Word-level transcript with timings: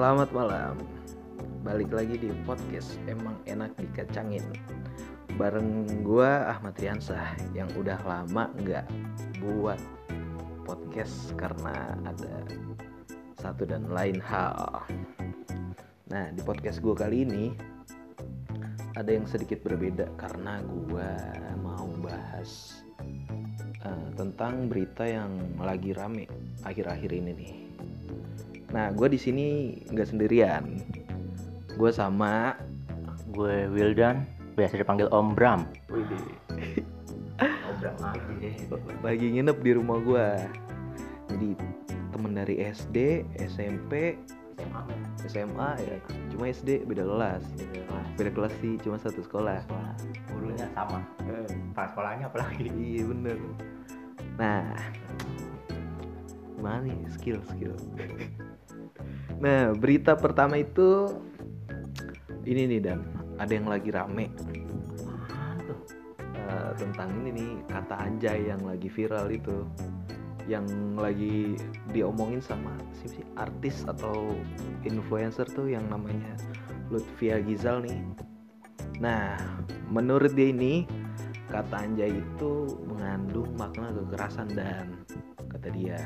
Selamat 0.00 0.32
malam. 0.32 0.80
Balik 1.60 1.92
lagi 1.92 2.16
di 2.16 2.32
podcast 2.48 2.96
Emang 3.04 3.36
enak 3.44 3.76
dikacangin. 3.76 4.40
Bareng 5.36 5.84
gua 6.00 6.48
Ahmad 6.48 6.72
Riansah 6.80 7.36
Yang 7.52 7.84
udah 7.84 8.00
lama 8.08 8.48
nggak 8.64 8.88
buat 9.44 9.76
podcast 10.64 11.36
Karena 11.36 12.00
ada 12.08 12.48
satu 13.44 13.68
dan 13.68 13.92
lain 13.92 14.24
hal. 14.24 14.88
Nah 16.08 16.32
di 16.32 16.40
podcast 16.48 16.80
gua 16.80 16.96
kali 16.96 17.28
ini 17.28 17.52
Ada 18.96 19.20
yang 19.20 19.28
sedikit 19.28 19.60
berbeda 19.60 20.16
Karena 20.16 20.64
gua 20.64 21.12
mau 21.60 21.92
bahas 22.00 22.80
uh, 23.84 24.08
Tentang 24.16 24.64
berita 24.64 25.04
yang 25.04 25.60
lagi 25.60 25.92
rame 25.92 26.24
Akhir-akhir 26.64 27.12
ini 27.12 27.32
nih 27.36 27.59
Nah, 28.70 28.94
gue 28.94 29.08
di 29.10 29.18
sini 29.18 29.74
nggak 29.90 30.08
sendirian. 30.08 30.64
Gue 31.74 31.90
sama 31.90 32.54
Gue 33.30 33.70
Wildan, 33.70 34.26
biasa 34.58 34.74
dipanggil 34.82 35.06
Om 35.10 35.38
Bram. 35.38 35.62
Om 35.90 36.02
Bram 37.78 37.96
aja. 38.02 38.26
lagi 39.00 39.26
nginep 39.32 39.58
di 39.62 39.70
rumah 39.74 39.98
gue. 40.02 40.28
Jadi 41.30 41.48
temen 42.10 42.32
dari 42.34 42.58
SD, 42.58 43.22
SMP, 43.38 44.18
SMA. 44.58 44.82
SMA 45.30 45.70
ya. 45.80 45.96
Cuma 46.34 46.50
SD 46.50 46.84
beda 46.84 47.06
kelas. 47.06 47.44
Kelas. 47.54 48.06
Beda 48.18 48.30
kelas 48.34 48.52
sih, 48.60 48.76
cuma 48.82 48.98
satu 48.98 49.22
sekolah. 49.24 49.62
Sekolah. 49.64 49.94
Gurunya 50.34 50.66
sama. 50.74 51.00
Pas 51.72 51.88
sekolahnya 51.94 52.28
apalagi. 52.28 52.68
Iya 52.68 53.08
bener. 53.08 53.38
Nah, 54.36 54.74
gimana 56.58 56.84
nih 56.84 56.98
skill 57.14 57.38
skill. 57.46 57.78
Nah, 59.40 59.72
berita 59.72 60.12
pertama 60.20 60.60
itu 60.60 61.08
ini 62.44 62.76
nih 62.76 62.80
dan. 62.80 63.00
Ada 63.40 63.56
yang 63.56 63.68
lagi 63.72 63.88
rame? 63.88 64.28
Eh, 66.50 66.72
tentang 66.76 67.08
ini 67.22 67.30
nih 67.32 67.50
kata 67.72 67.94
anjay 68.04 68.52
yang 68.52 68.60
lagi 68.68 68.92
viral 68.92 69.32
itu. 69.32 69.64
Yang 70.44 70.66
lagi 70.98 71.56
diomongin 71.94 72.42
sama 72.42 72.74
siapa 73.00 73.16
sih? 73.16 73.24
Artis 73.38 73.76
atau 73.86 74.34
influencer 74.84 75.46
tuh 75.46 75.70
yang 75.70 75.86
namanya 75.88 76.36
Lutfia 76.92 77.38
Gizal 77.40 77.86
nih. 77.86 78.02
Nah 78.98 79.38
menurut 79.88 80.34
dia 80.34 80.50
ini 80.50 80.84
kata 81.48 81.86
anjay 81.86 82.12
itu 82.12 82.76
mengandung 82.84 83.54
makna 83.54 83.94
kekerasan 83.94 84.50
dan. 84.52 85.00
Kata 85.48 85.68
dia. 85.70 86.02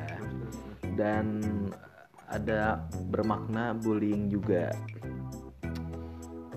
Dan 0.95 1.41
ada 2.31 2.85
bermakna 3.11 3.77
bullying 3.77 4.29
juga 4.33 4.73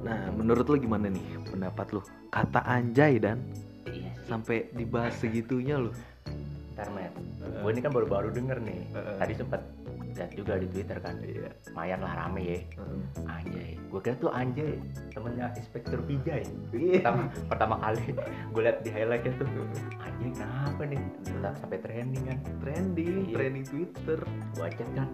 nah 0.02 0.30
menurut 0.32 0.66
lo 0.70 0.76
gimana 0.78 1.10
nih 1.10 1.28
pendapat 1.50 1.88
lo 1.96 2.02
kata 2.32 2.62
anjay 2.64 3.18
dan 3.18 3.42
Iya 3.88 4.12
sampai 4.28 4.68
dibahas 4.76 5.16
segitunya 5.16 5.80
lo 5.80 5.96
Ntar 6.78 6.94
men. 6.94 7.10
Gue 7.66 7.74
ini 7.74 7.82
kan 7.82 7.90
baru-baru 7.90 8.30
denger 8.30 8.62
nih. 8.62 8.86
Heeh. 8.94 9.18
Tadi 9.18 9.34
sempet 9.34 9.62
lihat 10.18 10.32
juga 10.34 10.54
di 10.58 10.68
Twitter 10.68 10.98
kan. 10.98 11.16
Iya. 11.22 11.50
Lumayan 11.72 12.00
lah 12.02 12.14
rame 12.26 12.42
ya. 12.42 12.60
Anjay. 13.30 13.78
Gue 13.88 14.00
kira 14.02 14.16
tuh 14.18 14.32
Anjay 14.34 14.82
temennya 15.14 15.54
Inspektur 15.54 16.02
Pijay. 16.04 16.44
Iya. 16.74 17.00
Pertama, 17.06 17.24
pertama 17.48 17.76
kali 17.80 18.02
gue 18.54 18.62
liat 18.66 18.78
di 18.82 18.90
highlightnya 18.90 19.32
tuh. 19.38 19.48
Anjay 20.02 20.30
kenapa 20.34 20.82
nih? 20.84 21.02
Tetap 21.24 21.54
sampai 21.62 21.78
trending 21.80 22.24
kan. 22.26 22.38
Trending, 22.66 23.16
Iya. 23.30 23.36
trending 23.38 23.66
Twitter. 23.66 24.20
gue 24.58 24.68
chat 24.74 24.90
kan 24.98 25.10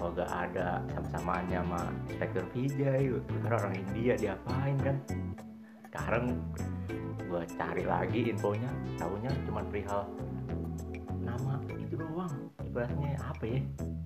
kalau 0.00 0.16
gak 0.16 0.32
ada 0.32 0.80
sama-samaannya 0.96 1.60
sama 1.60 1.80
Inspektur 2.08 2.44
Vijay 2.56 3.12
karena 3.44 3.56
orang 3.60 3.74
India 3.76 4.14
diapain 4.16 4.76
kan 4.80 4.96
sekarang 5.84 6.24
gue 7.20 7.42
cari 7.60 7.84
lagi 7.84 8.20
infonya 8.32 8.72
tahunya 8.96 9.28
cuma 9.44 9.60
perihal 9.68 10.08
nama 11.20 11.60
itu 11.68 12.00
doang 12.00 12.09
ibaratnya 12.70 13.12
apa 13.20 13.44
ya 13.44 13.60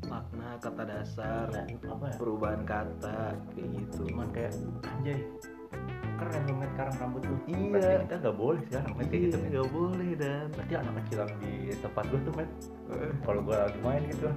Makna 0.04 0.60
kata 0.60 0.82
dasar, 0.84 1.48
ya 1.48 1.64
apa 1.86 2.04
ya 2.06 2.16
perubahan 2.16 2.62
kata 2.62 3.32
kayak 3.50 3.68
gitu. 3.74 4.00
cuman 4.06 4.28
kayak 4.30 4.52
anjay 4.86 5.18
keren 6.14 6.42
lu 6.44 6.54
met 6.54 6.70
sekarang 6.70 6.94
rambut 6.98 7.22
lu 7.24 7.36
Iya. 7.44 7.66
berarti 7.68 7.94
kita 8.00 8.14
nggak 8.18 8.36
boleh 8.36 8.62
sekarang 8.64 8.90
met 8.94 9.06
kayak 9.06 9.22
gitu 9.22 9.36
Iya, 9.36 9.48
nggak 9.50 9.68
boleh 9.70 10.10
dan. 10.14 10.46
berarti 10.50 10.74
anak 10.76 10.94
kecil 10.98 11.18
yang 11.18 11.32
di 11.38 11.52
tempat 11.76 12.04
gue 12.06 12.20
tuh 12.22 12.34
met 12.34 12.50
kalau 13.20 13.40
gue 13.42 13.56
lagi 13.58 13.78
main 13.80 14.02
gitu 14.06 14.28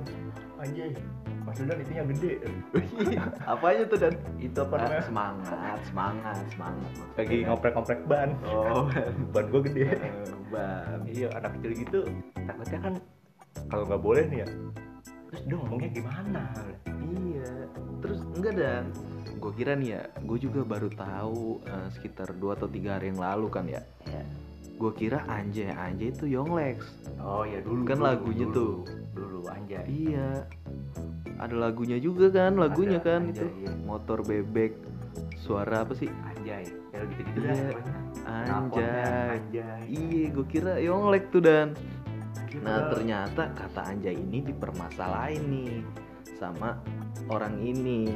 anjay 0.57 0.91
Mas 1.39 1.55
Dudan 1.55 1.79
itunya 1.79 2.03
gede 2.05 2.31
Apanya 3.47 3.83
tuh 3.85 3.97
dan? 3.97 4.13
itu 4.37 4.57
apa 4.57 4.73
Ah, 4.73 4.79
namanya 4.81 5.03
semangat, 5.05 5.79
semangat, 5.85 6.43
semangat. 6.49 6.89
lagi 7.15 7.37
ngoprek-ngoprek 7.43 7.99
ban 8.05 8.29
Oh, 8.43 8.83
ban 9.35 9.45
gue 9.45 9.61
gede 9.63 9.85
ban. 10.49 10.99
iya 11.05 11.27
anak 11.33 11.55
kecil 11.55 11.71
gitu 11.77 11.99
takutnya 12.41 12.79
kan 12.81 12.93
kalau 13.67 13.83
nggak 13.85 14.01
boleh 14.01 14.23
nih 14.27 14.39
ya 14.41 14.49
terus 15.27 15.41
dia 15.43 15.55
ngomongnya 15.55 15.89
gimana 15.91 16.43
Iya. 17.07 17.49
Terus 18.03 18.19
enggak 18.35 18.53
dan 18.57 18.83
gue 19.37 19.51
kira 19.53 19.73
nih 19.73 19.89
ya, 19.89 20.01
gue 20.19 20.37
juga 20.39 20.61
baru 20.61 20.89
tahu 20.89 21.63
eh, 21.63 21.87
sekitar 21.89 22.35
2 22.35 22.51
atau 22.51 22.67
tiga 22.67 22.97
hari 22.97 23.13
yang 23.13 23.21
lalu 23.21 23.47
kan 23.47 23.63
ya. 23.63 23.79
ya. 24.03 24.23
Gue 24.75 24.91
kira 24.91 25.23
anjay 25.25 25.71
anjay 25.71 26.11
itu 26.11 26.27
Yonglex. 26.27 26.83
oh 27.17 27.41
ya 27.41 27.63
dulu 27.63 27.85
Kan 27.85 27.97
dulu, 27.97 28.07
lagunya 28.07 28.45
dulu, 28.45 28.57
tuh. 28.57 28.73
dulu 29.13 29.39
anjay 29.47 29.85
Iya. 29.87 30.29
Ada 31.37 31.55
lagunya 31.55 31.97
juga 31.97 32.27
kan, 32.27 32.57
lagunya 32.57 32.99
Ada, 32.99 33.07
kan 33.07 33.21
anjay, 33.25 33.39
itu. 33.39 33.47
iya. 33.61 33.71
Motor 33.79 34.19
bebek. 34.21 34.71
Suara 35.37 35.85
apa 35.85 35.93
sih? 35.95 36.09
anjay 36.27 36.65
ya 36.91 36.99
gitu 37.07 37.21
gitu 37.23 37.39
Iya. 37.39 37.71
Anjay. 38.27 39.31
Anjay 39.31 39.81
Iya, 39.87 40.25
gue 40.33 40.45
kira 40.45 40.75
Yonglek 40.81 41.31
tuh 41.31 41.39
dan. 41.39 41.71
Anjay, 42.47 42.63
Nah 42.63 42.87
ternyata 42.87 43.43
kata 43.51 43.81
anjay 43.91 44.15
ini 44.15 44.39
dipermasalahin 44.41 45.43
nih 45.51 45.83
sama 46.39 46.79
orang 47.27 47.59
ini 47.59 48.07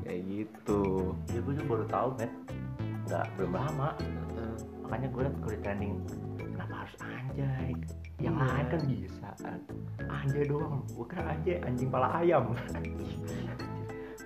kayak 0.00 0.22
gitu. 0.24 1.12
ya 1.28 1.38
gue 1.38 1.52
juga 1.54 1.66
baru 1.68 1.84
tahu 1.86 2.08
met 2.16 2.32
nggak 3.04 3.24
belum 3.36 3.52
lama 3.52 3.90
makanya 4.80 5.08
gue 5.12 5.22
liat 5.22 5.36
kalau 5.38 5.52
di 5.52 5.60
trending 5.60 5.94
kenapa 6.38 6.74
harus 6.82 6.94
anjay 6.98 7.70
yang 8.18 8.34
Iya. 8.34 8.42
lain 8.42 8.66
kan 8.66 8.80
bisa 8.86 9.28
kan 9.38 9.58
anjay 10.08 10.44
doang 10.46 10.82
gue 10.88 11.06
kira 11.06 11.22
anjay 11.28 11.56
anjing 11.60 11.88
pala 11.88 12.08
ayam 12.16 12.44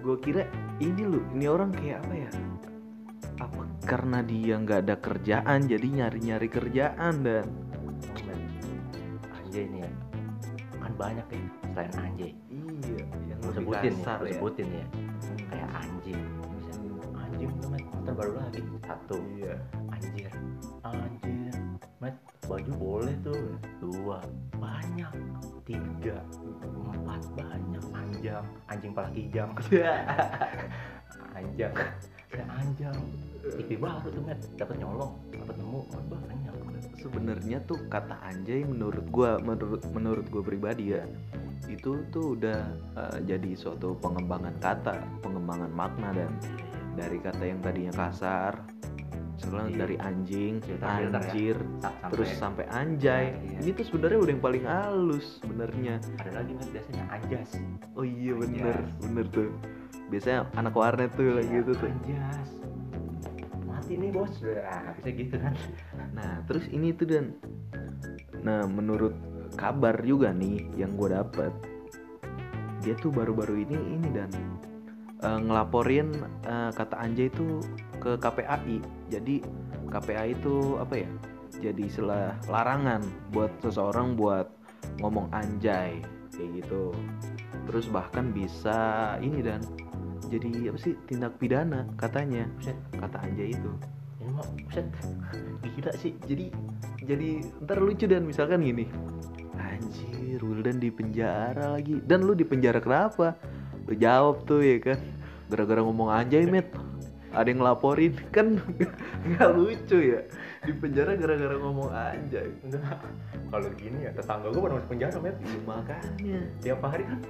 Gue 0.05 0.21
kira 0.21 0.45
ini 0.85 1.01
loh, 1.01 1.25
ini 1.33 1.49
orang 1.49 1.73
kayak 1.73 2.05
apa 2.05 2.13
ya? 2.13 2.31
Apa 3.41 3.61
karena 3.89 4.21
dia 4.21 4.61
nggak 4.61 4.81
ada 4.85 4.97
kerjaan 5.01 5.65
jadi 5.65 5.87
nyari-nyari 5.89 6.49
kerjaan 6.53 7.25
dan. 7.25 7.49
Anjay 9.55 9.71
nih 9.71 9.81
ya. 9.87 9.91
Kan 10.83 10.93
banyak 10.99 11.27
ya 11.31 11.39
selain 11.71 11.93
anjay. 11.95 12.33
Iya 12.51 13.05
yang 13.31 13.39
gue 13.39 13.53
lebih 13.55 13.71
sebutin 13.71 13.95
ya 13.95 14.03
kasar 14.03 14.19
gue 14.19 14.27
ya. 14.27 14.35
sebutin 14.35 14.69
ya. 14.75 14.87
Kayak 15.47 15.69
anjing 15.79 16.23
misalnya. 16.59 16.91
Anjing 17.15 17.51
tuh 17.63 17.69
met 17.71 17.85
motor 17.87 18.15
baru 18.19 18.33
lagi 18.35 18.61
satu. 18.83 19.17
Iya. 19.39 19.55
anjir 19.95 20.33
anjir 20.83 21.55
met 22.03 22.17
baju 22.51 22.73
boleh 22.75 23.15
tuh. 23.23 23.47
Dua. 23.79 24.19
Banyak. 24.59 25.13
Tiga. 25.63 26.19
Empat. 26.67 27.23
Banyak. 27.39 27.85
Anjang 27.95 28.45
anjing 28.67 28.91
pala 28.91 29.09
kijang 29.15 29.55
anjang 31.39 31.71
kayak 31.71 31.95
anjang 32.55 32.99
TV 33.59 33.77
baru 33.77 34.09
tuh 34.09 34.23
met 34.25 34.41
dapat 34.57 34.77
nyolong 34.79 35.13
dapat 35.31 35.55
nemu 35.59 35.81
banyak 36.09 36.53
Sebenarnya 36.95 37.61
tuh 37.69 37.77
kata 37.93 38.17
anjay 38.25 38.65
menurut 38.65 39.05
gua 39.13 39.37
menurut 39.37 39.85
menurut 39.93 40.25
gua 40.33 40.41
pribadi 40.41 40.97
ya 40.97 41.05
itu 41.69 42.01
tuh 42.09 42.33
udah 42.33 42.61
eh, 42.97 43.19
jadi 43.25 43.53
suatu 43.57 43.97
pengembangan 44.01 44.57
kata, 44.57 44.97
pengembangan 45.21 45.69
makna 45.69 46.13
dan 46.13 46.31
dari 46.95 47.21
kata 47.21 47.45
yang 47.45 47.61
tadinya 47.61 47.93
kasar 47.93 48.57
sekarang 49.35 49.75
Iya. 49.75 49.79
dari 49.83 49.97
anjing, 49.99 50.53
Filter-filter 50.63 50.95
ya. 51.21 51.27
anjir, 51.27 51.57
Sa- 51.59 51.91
sampai 51.91 52.11
terus 52.15 52.31
sampai 52.39 52.65
anjay. 52.71 53.25
Iya. 53.35 53.59
Ini 53.61 53.71
tuh 53.75 53.85
sebenarnya 53.85 54.19
udah 54.23 54.33
yang 54.33 54.45
paling 54.45 54.65
halus 54.65 55.27
sebenarnya. 55.43 55.95
ada 56.17 56.31
lagi 56.33 56.53
met 56.55 56.69
biasanya 56.71 57.05
anjas 57.11 57.51
Oh 57.93 58.07
iya 58.07 58.33
bener, 58.33 58.79
Anjas. 58.79 59.01
bener 59.03 59.25
tuh. 59.29 59.51
Biasanya 60.13 60.53
anak 60.55 60.75
warnet 60.77 61.11
tuh 61.17 61.37
lagi 61.37 61.51
gitu 61.51 61.73
tuh. 61.77 61.89
anjas 61.89 62.51
mati 63.85 64.01
nih 64.01 64.11
bos 64.17 64.33
nah, 64.41 64.97
bisa 64.97 65.11
gitu 65.13 65.37
kan 65.37 65.55
Nah, 66.17 66.33
terus 66.49 66.65
ini 66.73 66.97
tuh 66.97 67.05
dan 67.05 67.25
Nah, 68.45 68.65
menurut 68.65 69.13
kabar 69.61 70.01
juga 70.05 70.33
nih 70.33 70.73
yang 70.77 70.97
gue 70.97 71.13
dapet 71.13 71.53
Dia 72.81 72.97
tuh 72.97 73.13
baru-baru 73.13 73.65
ini 73.65 73.77
ini 73.97 74.09
dan 74.13 74.29
eh, 75.21 75.41
ngelaporin 75.41 76.13
eh, 76.45 76.71
kata 76.73 76.97
anjay 77.01 77.29
itu 77.33 77.61
ke 78.01 78.21
KPAI. 78.21 78.81
Jadi 79.09 79.41
KPAI 79.89 80.37
itu 80.37 80.77
apa 80.77 80.95
ya? 81.01 81.11
Jadi 81.65 81.89
istilah 81.89 82.37
larangan 82.49 83.01
buat 83.33 83.53
seseorang 83.65 84.17
buat 84.21 84.53
ngomong 85.01 85.33
anjay 85.33 86.05
kayak 86.37 86.51
gitu. 86.61 86.93
Terus 87.65 87.89
bahkan 87.89 88.29
bisa 88.37 89.17
ini 89.25 89.41
dan 89.41 89.65
jadi 90.29 90.73
apa 90.73 90.79
sih 90.81 90.95
tindak 91.05 91.37
pidana 91.37 91.89
katanya. 92.01 92.49
Buset, 92.57 92.79
kata 92.97 93.19
Anjay 93.25 93.53
itu. 93.53 93.73
Buset. 94.65 94.87
Gila 95.61 95.93
sih. 96.01 96.13
Jadi 96.25 96.53
jadi 97.05 97.29
ntar 97.65 97.79
lucu 97.81 98.09
dan 98.09 98.25
misalkan 98.25 98.65
gini. 98.65 98.89
Anjir 99.59 100.41
Wildan 100.41 100.81
di 100.81 100.89
penjara 100.89 101.77
lagi. 101.77 102.01
Dan 102.01 102.25
lu 102.25 102.33
di 102.33 102.47
penjara 102.47 102.81
kenapa? 102.81 103.37
Lu 103.85 103.95
jawab 103.95 104.49
tuh 104.49 104.65
ya 104.65 104.81
kan. 104.81 104.99
Gara-gara 105.53 105.81
ngomong 105.85 106.09
anjay 106.09 106.49
met. 106.49 106.73
Ada 107.35 107.51
yang 107.51 107.61
ngelaporin. 107.67 108.15
Kan 108.35 108.63
nggak 109.27 109.51
lucu 109.59 109.99
ya. 109.99 110.23
Di 110.65 110.73
penjara 110.73 111.19
gara-gara 111.19 111.59
ngomong 111.59 111.91
anjay. 111.93 112.49
Kalau 113.51 113.69
gini 113.77 114.07
ya 114.07 114.11
tetangga 114.15 114.49
gue 114.49 114.63
pernah 114.63 114.79
masuk 114.81 114.91
penjara 114.91 115.19
met. 115.21 115.37
Ya, 115.43 115.59
makanya. 115.69 116.41
Tiap 116.63 116.81
hari 116.81 117.05
kan 117.05 117.21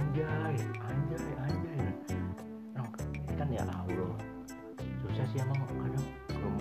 anjay 0.00 0.24
anjay 0.24 1.20
anjay 1.20 1.49
kan 3.40 3.48
ya 3.48 3.64
Allah 3.64 4.12
susah 5.00 5.24
sih 5.32 5.40
emang 5.40 5.56
kadang 5.64 6.06
kalau 6.28 6.52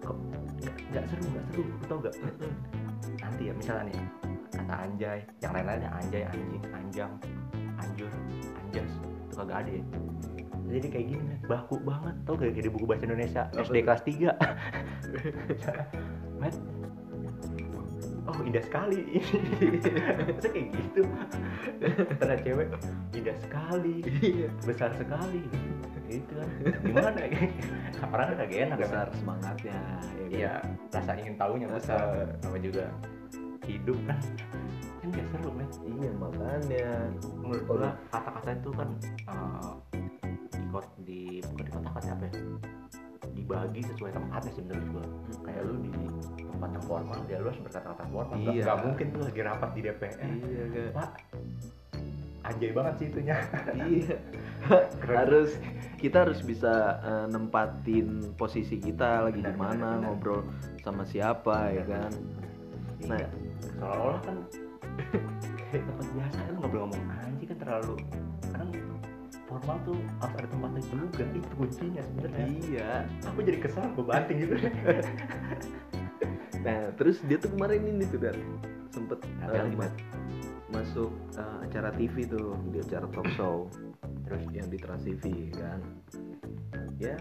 kok 0.00 0.16
nggak 0.56 0.76
nggak 0.88 1.04
seru 1.12 1.24
nggak 1.28 1.44
seru. 1.52 1.64
Tau 1.84 1.98
gak 2.00 2.14
nanti 3.20 3.42
ya 3.44 3.52
misalnya 3.52 3.92
nih 3.92 4.00
kata 4.48 4.74
anjay 4.88 5.18
yang 5.44 5.52
lain-lainnya 5.52 5.90
anjay 5.92 6.22
anjing 6.24 6.64
anjang 6.72 7.12
anjur 7.76 8.08
anjas. 8.56 8.92
Itu 9.28 9.34
kagak 9.36 9.68
ada 9.68 9.70
ya. 9.76 9.84
Jadi 10.64 10.86
kayak 10.88 11.06
gini 11.12 11.36
baku 11.44 11.76
banget. 11.84 12.16
Tau 12.24 12.40
gak 12.40 12.56
kayak 12.56 12.64
di 12.64 12.72
buku 12.72 12.84
bahasa 12.88 13.04
Indonesia? 13.04 13.42
Apa 13.52 13.60
SD 13.68 13.76
kelas 13.84 14.02
3 14.08 14.32
Met 16.40 16.56
oh 18.34 18.42
indah 18.42 18.64
sekali. 18.64 19.02
Masa 20.36 20.48
kayak 20.50 20.66
gitu. 20.74 21.02
Kata 22.18 22.34
cewek 22.42 22.68
indah 23.14 23.36
sekali 23.38 23.96
iya. 24.22 24.48
besar 24.66 24.90
sekali. 24.98 25.42
Gitu 26.10 26.32
kan. 26.36 26.48
Gimana 26.82 27.08
orang 28.10 28.26
kan 28.34 28.36
kagak 28.44 28.58
enak. 28.70 28.76
Besar 28.82 29.06
kan 29.08 29.16
semangatnya 29.18 29.78
ya 29.78 29.80
kan? 29.80 30.28
iya 30.30 30.52
rasa 30.90 31.12
ingin 31.18 31.34
tahunya 31.38 31.66
Rasa- 31.70 31.78
besar. 31.78 32.26
Sama 32.42 32.58
juga 32.58 32.84
hidup 33.64 33.98
kan. 34.06 34.20
Kan 35.00 35.08
gak 35.12 35.26
seru 35.32 35.50
men. 35.52 35.68
Iya 35.84 36.10
makanya. 36.16 36.88
Menurut 37.40 37.62
gua 37.68 37.90
kata-kata 38.12 38.50
itu 38.56 38.70
kan 38.74 38.88
eh, 39.30 39.72
di 40.54 40.64
kot 40.72 40.86
di 41.04 41.20
bukan 41.52 41.64
di 41.64 41.70
kotak 41.72 41.92
apa 42.12 42.24
ya? 42.28 42.32
Dibagi 43.34 43.80
sesuai 43.82 44.12
tempatnya 44.14 44.50
sih 44.52 44.62
menurut 44.64 44.86
gua. 44.92 45.04
Kayak 45.48 45.62
lu 45.66 45.74
di 45.80 45.90
yang 46.70 46.84
formal 46.84 47.18
ya 47.26 47.36
lu 47.38 47.48
harus 47.48 47.60
berkata-kata 47.60 48.04
formal 48.08 48.36
Iya. 48.38 48.62
nggak 48.64 48.78
mungkin 48.80 49.06
tuh 49.10 49.20
lagi 49.22 49.40
rapat 49.42 49.70
di 49.72 49.80
DPR 49.82 50.18
iya 50.22 50.64
kan 50.70 50.86
pak 50.94 51.10
anjay 52.44 52.76
banget 52.76 52.94
sih 53.00 53.06
itunya. 53.08 53.36
Iya. 53.72 54.16
Harus 55.08 55.56
kita 55.96 56.28
harus 56.28 56.44
bisa 56.44 56.72
eh, 57.00 57.26
nempatin 57.32 58.36
posisi 58.36 58.76
kita 58.76 59.24
lagi 59.24 59.40
di 59.40 59.48
Benar, 59.48 59.56
mana 59.56 59.72
benar, 59.72 59.88
benar. 59.96 60.04
ngobrol 60.04 60.40
sama 60.84 61.08
siapa 61.08 61.72
ya 61.72 61.84
kan? 61.88 62.12
Nah. 63.08 63.16
Iya. 63.16 63.28
seolah-olah 63.80 64.20
kan 64.20 64.36
kayak 65.72 65.82
tempat 65.88 66.06
biasa 66.12 66.36
kan 66.38 66.54
nggak 66.60 66.68
boleh 66.68 66.82
ngomong 66.84 67.02
anjing 67.16 67.48
kan 67.48 67.58
terlalu 67.64 67.94
kadang 68.44 68.70
formal 69.48 69.76
tuh 69.88 69.96
harus 70.20 70.34
ada 70.36 70.48
tempatnya 70.52 70.82
juga. 70.84 71.24
Itu 71.32 71.54
kuncinya 71.56 72.02
sebenarnya. 72.04 72.44
Iya. 72.60 72.90
Aku 73.32 73.38
jadi 73.40 73.58
kesal 73.64 73.88
gue 73.88 74.04
banting 74.04 74.36
gitu 74.44 74.54
nah 76.64 76.88
terus 76.96 77.20
dia 77.28 77.36
tuh 77.36 77.52
kemarin 77.52 77.84
ini 77.84 78.08
tuh 78.08 78.20
dan 78.24 78.36
sempet 78.88 79.20
Apa 79.42 79.68
lagi, 79.68 79.76
ma- 79.76 80.00
masuk 80.72 81.10
eh, 81.36 81.56
acara 81.66 81.90
TV 81.94 82.24
tuh 82.26 82.56
di 82.72 82.78
acara 82.80 83.06
talk 83.10 83.28
show. 83.36 83.68
Terus 84.24 84.42
yang 84.54 84.66
di 84.72 84.78
Trans 84.80 85.04
TV 85.04 85.52
kan. 85.54 85.80
Ya 86.96 87.18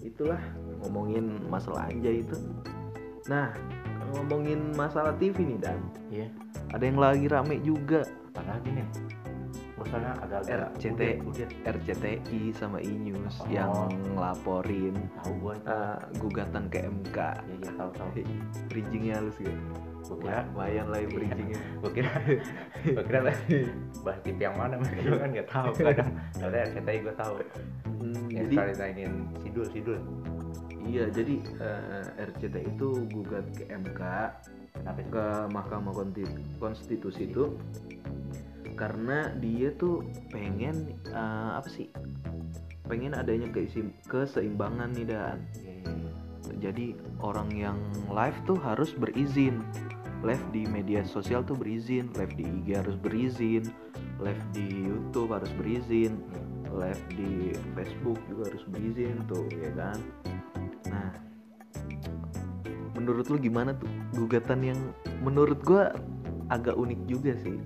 itulah 0.00 0.40
ngomongin 0.82 1.44
masalah 1.50 1.90
anjay 1.90 2.22
itu. 2.22 2.38
Nah 3.28 3.52
ngomongin 4.14 4.72
masalah 4.78 5.12
TV 5.18 5.34
nih 5.44 5.58
dan 5.60 5.78
iya. 6.08 6.26
Ada 6.72 6.84
yang 6.86 6.98
lagi 6.98 7.26
rame 7.26 7.56
juga. 7.62 8.06
Apalagi 8.32 8.70
nih 8.70 8.86
masalah 9.86 10.14
agak-agak 10.18 10.56
RCT. 10.74 11.00
udah, 11.00 11.12
udah 11.30 11.48
RCTI 11.72 12.40
sama 12.52 12.78
iNews 12.82 13.36
Oh. 13.38 13.46
yang 13.46 13.70
ngelaporin 14.12 14.94
tahu 15.16 15.32
gue 15.38 15.54
itu 15.54 15.70
eh, 15.70 15.96
gugatan 16.18 16.64
ke 16.66 16.78
MK 16.82 17.16
ya 17.16 17.54
ya 17.62 17.70
tahu 17.74 17.90
tahu. 17.94 18.08
Bridgingnya 18.66 19.12
halus 19.16 19.36
gitu 19.38 19.54
gue 20.06 20.22
kira 20.22 20.46
lumayan 20.46 20.86
lah 20.86 20.98
ya 20.98 21.06
Iya. 21.06 21.14
bridgingnya. 21.14 21.60
Gue 21.82 21.90
kira 21.92 22.10
gue 22.94 23.04
kira 23.04 23.20
lah 23.22 23.36
bahas 24.02 24.20
yang 24.26 24.54
mana 24.54 24.74
gue 24.78 25.18
kan 25.18 25.28
nggak 25.30 25.48
tahu 25.50 25.70
kadang 25.86 26.10
ada 26.38 26.56
RCTI 26.66 26.98
gue 27.02 27.14
tahu. 27.14 27.34
Hmm, 27.86 28.24
yang 28.30 28.46
jadi 28.46 28.54
sekali 28.54 28.72
nanyain 28.74 29.14
sidul 29.42 29.66
sidul. 29.70 29.98
Iya 30.86 31.04
jadi 31.10 31.34
eh, 31.58 32.04
RCTI 32.22 32.66
itu 32.70 32.88
gugat 33.10 33.46
ke 33.50 33.66
MK 33.66 34.00
kenapa 34.70 35.00
ke 35.02 35.24
Mahkamah 35.50 35.92
Konstitusi 36.56 37.26
itu 37.26 37.50
karena 38.76 39.32
dia 39.40 39.72
tuh 39.74 40.04
pengen 40.30 40.94
eh, 41.08 41.50
apa 41.56 41.66
sih? 41.66 41.88
Pengen 42.86 43.18
adanya 43.18 43.50
keisi- 43.50 43.96
keseimbangan 44.06 44.94
nih 44.94 45.06
dan. 45.10 45.42
Iya, 45.58 45.72
iya, 45.82 45.90
iya. 45.90 46.12
jadi 46.62 46.86
orang 47.18 47.50
yang 47.52 47.78
live 48.12 48.38
tuh 48.46 48.60
harus 48.60 48.94
berizin. 48.94 49.64
Live 50.24 50.44
di 50.54 50.64
media 50.68 51.04
sosial 51.04 51.44
tuh 51.44 51.58
berizin 51.58 52.08
live 52.16 52.32
di 52.36 52.44
IG 52.48 52.68
harus 52.72 52.96
berizin 52.96 53.68
live 54.16 54.40
di 54.56 54.88
YouTube 54.88 55.28
harus 55.28 55.52
berizin 55.60 56.24
live 56.72 57.02
di 57.12 57.52
Facebook 57.76 58.16
juga 58.28 58.48
harus 58.52 58.64
berizin 58.68 59.20
tuh 59.28 59.44
ya 59.52 59.70
kan? 59.76 59.98
Nah 60.88 61.10
menurut 62.96 63.28
lu 63.28 63.36
gimana 63.36 63.76
tuh 63.76 63.88
gugatan 64.16 64.60
yang 64.64 64.80
menurut 65.20 65.60
gua 65.62 65.92
agak 66.48 66.74
unik 66.74 67.00
juga 67.04 67.36
sih 67.44 67.60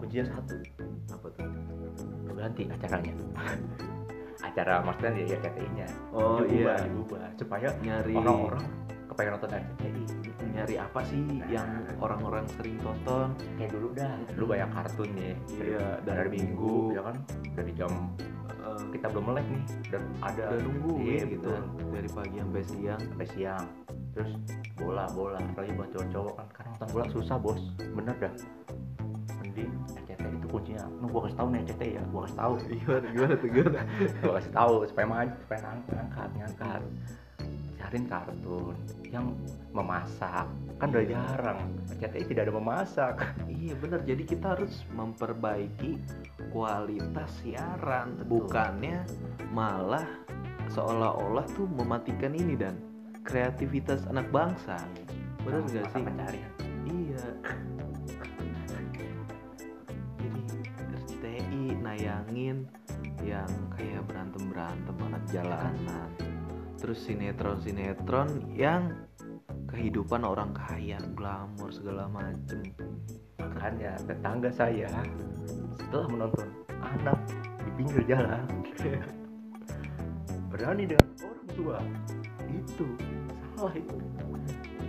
kuncinya 0.00 0.26
satu. 0.32 0.56
Apa 1.12 1.26
tuh? 1.36 1.46
Ganti 2.34 2.62
acaranya. 2.66 3.12
Acara 4.40 4.80
maksudnya 4.80 5.20
ya 5.20 5.36
RCTI 5.36 5.68
nya 5.76 5.88
oh 6.16 6.40
diubah 6.40 6.80
iya. 6.80 6.88
diubah 6.88 7.28
supaya 7.36 7.68
nyari 7.84 8.16
orang-orang 8.16 8.64
kepengen 9.12 9.32
nonton 9.36 9.50
RCTI 9.52 10.02
nyari 10.56 10.74
apa 10.80 11.00
sih 11.04 11.22
yang 11.52 11.68
orang-orang 12.00 12.48
sering 12.56 12.80
tonton? 12.80 13.36
Kayak 13.60 13.70
dulu 13.76 13.88
dah. 13.92 14.16
Lu 14.40 14.44
banyak 14.48 14.70
kartun 14.72 15.10
ya 15.12 15.36
Iya, 15.60 15.86
dari, 16.02 16.16
dari 16.24 16.28
minggu 16.40 16.72
Minggu. 16.72 16.96
ya 16.96 17.02
kan? 17.04 17.16
Dari 17.52 17.72
jam 17.76 17.92
Eh, 18.60 18.82
kita 18.92 19.06
belum 19.10 19.24
melek 19.32 19.46
nih. 19.48 19.64
Dan 19.88 20.02
ada 20.20 20.42
udah 20.52 20.60
nunggu 20.60 20.92
iya, 21.00 21.22
gitu. 21.24 21.48
betul. 21.48 21.88
dari 21.90 22.10
pagi 22.12 22.36
sampai 22.38 22.62
siang. 22.68 23.00
Sampai 23.00 23.28
siang. 23.32 23.64
Terus 24.12 24.30
bola 24.76 25.04
bola. 25.16 25.38
Apalagi 25.40 25.72
buat 25.74 25.88
cowok-cowok 25.96 26.34
kan. 26.36 26.46
Karena 26.52 26.70
nonton 26.76 26.88
bola 26.92 27.06
susah 27.08 27.36
bos. 27.40 27.62
Bener 27.80 28.14
dah. 28.20 28.34
Mending 29.40 29.72
kuncinya. 30.60 30.84
Nu 31.00 31.06
gua 31.08 31.20
kasih 31.24 31.38
tahu 31.40 31.48
nih 31.50 31.60
RCTI 31.64 31.90
ya. 31.96 32.02
Gua 32.08 32.20
kasih 32.22 32.36
tahu 32.36 32.52
gimana 32.68 33.06
gimana 33.08 33.34
tuh 33.34 33.48
gimana? 33.48 33.80
Gua 34.22 34.32
kasih 34.36 34.52
tahu 34.52 34.72
supaya 34.84 35.06
maju 35.08 35.34
supaya 35.40 35.60
ngangkat 35.64 36.28
ngangkat. 36.36 36.82
Cariin 37.80 38.04
kartun 38.06 38.76
yang 39.08 39.26
memasak. 39.72 40.46
Kan 40.76 40.86
udah 40.92 41.00
Iya. 41.00 41.12
jarang 41.16 41.58
RCTI 41.88 42.24
tidak 42.28 42.42
ada 42.46 42.54
memasak. 42.54 43.14
Iya 43.60 43.74
bener. 43.76 44.00
Jadi 44.04 44.22
kita 44.24 44.46
harus 44.54 44.84
memperbaiki 44.92 45.96
kualitas 46.48 47.28
siaran. 47.40 48.20
Betul. 48.20 48.28
bukannya 48.44 49.04
malah 49.50 50.04
seolah-olah 50.68 51.44
tuh 51.50 51.66
mematikan 51.66 52.32
ini 52.32 52.54
dan. 52.54 52.76
Kreativitas 53.20 54.08
anak 54.08 54.32
bangsa. 54.32 54.80
Bener 55.44 55.60
Mata 55.60 55.72
gak 55.72 55.86
sih? 55.92 56.02
pencarian? 56.04 56.52
Iya 56.84 57.24
Nayangin 61.78 62.66
yang 63.22 63.50
kayak 63.76 64.02
berantem 64.08 64.50
berantem 64.50 64.96
anak 65.06 65.22
jalanan. 65.30 66.10
Terus 66.80 67.04
sinetron 67.04 67.60
sinetron 67.60 68.28
yang 68.56 68.90
kehidupan 69.70 70.26
orang 70.26 70.50
kaya 70.56 70.98
glamor 71.14 71.70
segala 71.70 72.10
macem. 72.10 72.64
Makanya 73.38 73.94
tetangga 74.08 74.50
saya 74.50 74.90
setelah 75.78 76.06
menonton 76.10 76.48
anak 76.80 77.18
di 77.60 77.70
pinggir 77.76 78.02
jalan 78.08 78.44
berani 80.50 80.84
dengan 80.88 81.08
orang 81.22 81.48
tua. 81.54 81.78
Itu 82.50 82.86
salah 83.54 83.74
itu. 83.76 83.96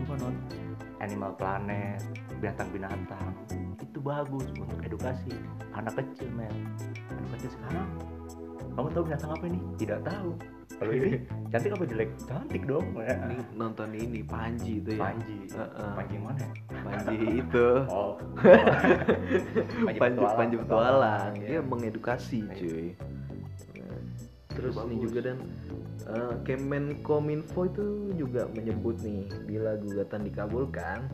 Cuma 0.01 0.15
non 0.17 0.35
Animal 1.01 1.33
Planet 1.33 1.97
binatang-binatang 2.37 3.33
itu 4.01 4.09
bagus 4.09 4.49
untuk 4.57 4.79
edukasi. 4.81 5.29
Anak 5.77 5.93
kecil 5.93 6.25
men 6.33 6.49
anak 7.05 7.37
kecil 7.37 7.49
sekarang. 7.53 7.89
Kamu 8.73 8.87
tahu 8.89 9.03
binatang 9.05 9.31
apa 9.37 9.45
ini? 9.45 9.59
Tidak 9.77 9.99
tahu. 10.01 10.29
Kalau 10.81 10.91
ini 10.97 11.11
cantik 11.53 11.71
apa 11.77 11.83
jelek? 11.85 12.09
Cantik 12.25 12.61
dong 12.65 12.85
ya. 12.97 13.13
ini 13.29 13.37
nonton 13.53 13.93
ini 13.93 14.25
Panji 14.25 14.81
itu 14.81 14.97
ya? 14.97 15.01
Panji. 15.05 15.37
Heeh. 15.53 15.91
Panji 15.93 16.13
yang 16.17 16.25
mana? 16.25 16.45
Panji 16.81 17.17
itu. 17.45 17.67
Oh. 17.85 18.17
Panji, 20.01 20.17
Panji 20.17 20.55
petualang 20.57 21.31
Iya. 21.37 21.45
dia 21.45 21.59
mengedukasi 21.61 22.39
Iya. 22.41 22.57
cuy. 22.57 22.87
Nah, 23.85 24.01
terus 24.57 24.73
ini 24.81 24.95
juga 24.97 25.19
dan. 25.29 25.37
Eh, 26.01 26.33
Kemenkominfo 26.41 27.69
itu 27.69 27.85
juga 28.17 28.49
menyebut 28.49 28.97
nih 29.05 29.29
bila 29.45 29.77
gugatan 29.77 30.25
dikabulkan 30.25 31.05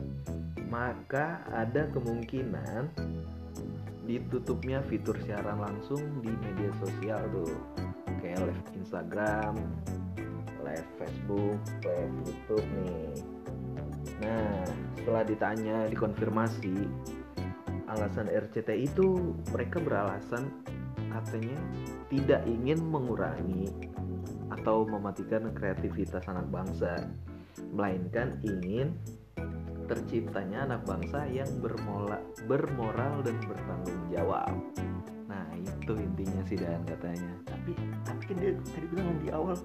maka 0.68 1.42
ada 1.52 1.88
kemungkinan 1.92 2.92
ditutupnya 4.08 4.80
fitur 4.88 5.16
siaran 5.24 5.60
langsung 5.60 6.00
di 6.24 6.32
media 6.32 6.72
sosial 6.80 7.20
tuh 7.28 7.52
kayak 8.24 8.40
live 8.40 8.68
Instagram, 8.80 9.54
live 10.64 10.88
Facebook, 10.96 11.60
live 11.84 12.16
YouTube 12.24 12.68
nih. 12.84 13.12
Nah, 14.24 14.64
setelah 14.96 15.22
ditanya 15.28 15.76
dikonfirmasi 15.92 16.76
alasan 17.88 18.28
RCTI 18.28 18.88
itu 18.88 19.36
mereka 19.52 19.80
beralasan 19.80 20.48
katanya 21.08 21.56
tidak 22.12 22.44
ingin 22.44 22.80
mengurangi 22.84 23.68
atau 24.52 24.84
mematikan 24.88 25.52
kreativitas 25.52 26.24
anak 26.28 26.48
bangsa, 26.48 27.08
melainkan 27.72 28.40
ingin 28.44 28.96
terciptanya 29.88 30.68
anak 30.68 30.84
bangsa 30.84 31.24
yang 31.32 31.48
bermola, 31.64 32.20
bermoral 32.44 33.24
dan 33.24 33.40
bertanggung 33.40 34.02
jawab. 34.12 34.52
Nah, 35.24 35.48
itu 35.56 35.92
intinya 35.96 36.42
sih 36.44 36.60
dan 36.60 36.84
katanya. 36.84 37.32
tapi 37.48 37.72
tapi 38.04 38.22
kan 38.28 38.36
dia 38.36 38.52
tadi 38.68 38.86
bilang 38.92 39.16
di 39.24 39.28
awal 39.32 39.56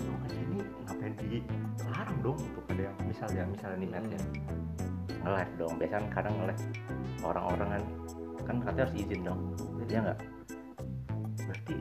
mau 0.00 0.18
ke 0.24 0.28
sini 0.32 0.58
ngapain 0.88 1.14
dilarang 1.20 2.18
dong 2.24 2.38
untuk 2.40 2.64
ada 2.72 2.82
yang 2.88 2.96
misalnya 3.04 3.42
misalnya 3.52 3.76
nih 3.76 3.90
Matt 3.92 4.06
ya. 4.08 4.20
Nge-live 5.20 5.52
dong. 5.60 5.72
Biasanya 5.76 6.00
kan 6.00 6.06
kadang 6.16 6.34
nge-live 6.40 6.64
orang-orang 7.20 7.68
kan 7.68 7.84
kan 8.48 8.56
katanya 8.64 8.82
harus 8.88 8.96
izin 8.96 9.20
dong. 9.20 9.40
Ya 9.92 10.00
nggak? 10.00 10.18
Berarti 11.44 11.76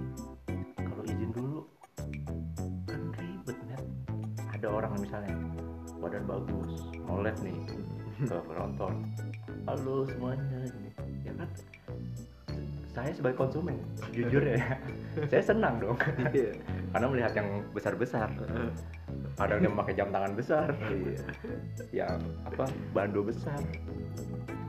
kalau 0.75 1.03
izin 1.07 1.29
dulu 1.31 1.59
kan 2.83 3.01
ribet 3.15 3.57
Matt 3.71 3.83
ada 4.51 4.67
orang 4.67 4.91
misalnya 4.99 5.31
bagus. 6.25 6.71
Live 7.07 7.41
nih. 7.43 7.57
Ke 8.29 8.37
penonton. 8.43 8.93
Halo 9.67 10.03
semuanya. 10.07 10.59
Ini 10.67 10.89
ya 11.23 11.33
kan? 11.35 11.49
Saya 12.89 13.11
sebagai 13.13 13.37
konsumen 13.37 13.79
jujur 14.15 14.43
ya. 14.43 14.75
Saya 15.29 15.43
senang 15.43 15.79
dong. 15.79 15.97
Iya. 16.35 16.55
karena 16.89 17.05
melihat 17.05 17.33
yang 17.37 17.61
besar 17.69 17.93
besar 17.93 18.27
ada 19.37 19.61
yang 19.61 19.77
pakai 19.77 19.93
jam 19.93 20.09
tangan 20.09 20.33
besar. 20.33 20.67
Iya. 20.89 21.21
yang 21.93 22.17
apa 22.43 22.65
bando 22.91 23.21
besar. 23.23 23.61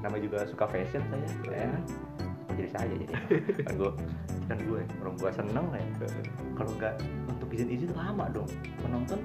Namanya 0.05 0.23
juga 0.23 0.39
suka 0.47 0.65
fashion 0.69 1.03
saya. 1.11 1.27
Ya. 1.49 1.73
Jadi 2.55 2.69
saya 2.71 2.93
jadi. 2.93 3.07
Kan 3.67 3.75
gue 3.75 3.91
kan 4.47 4.59
gue 4.63 4.81
orang 5.01 5.15
gue 5.17 5.31
seneng 5.33 5.67
ya. 5.75 5.85
Kalau 6.55 6.71
nggak 6.77 6.95
untuk 7.27 7.49
izin 7.51 7.69
izin 7.73 7.91
lama 7.97 8.29
dong. 8.31 8.49
Penonton 8.85 9.21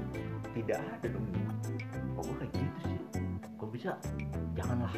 tidak 0.55 0.79
ada 0.79 1.07
dong 1.11 1.27
oh 2.15 2.21
gue 2.21 2.35
kayak 2.37 2.51
gitu 2.53 2.79
sih. 2.83 2.99
Kok 3.55 3.69
bisa? 3.69 3.91
Janganlah. 4.53 4.91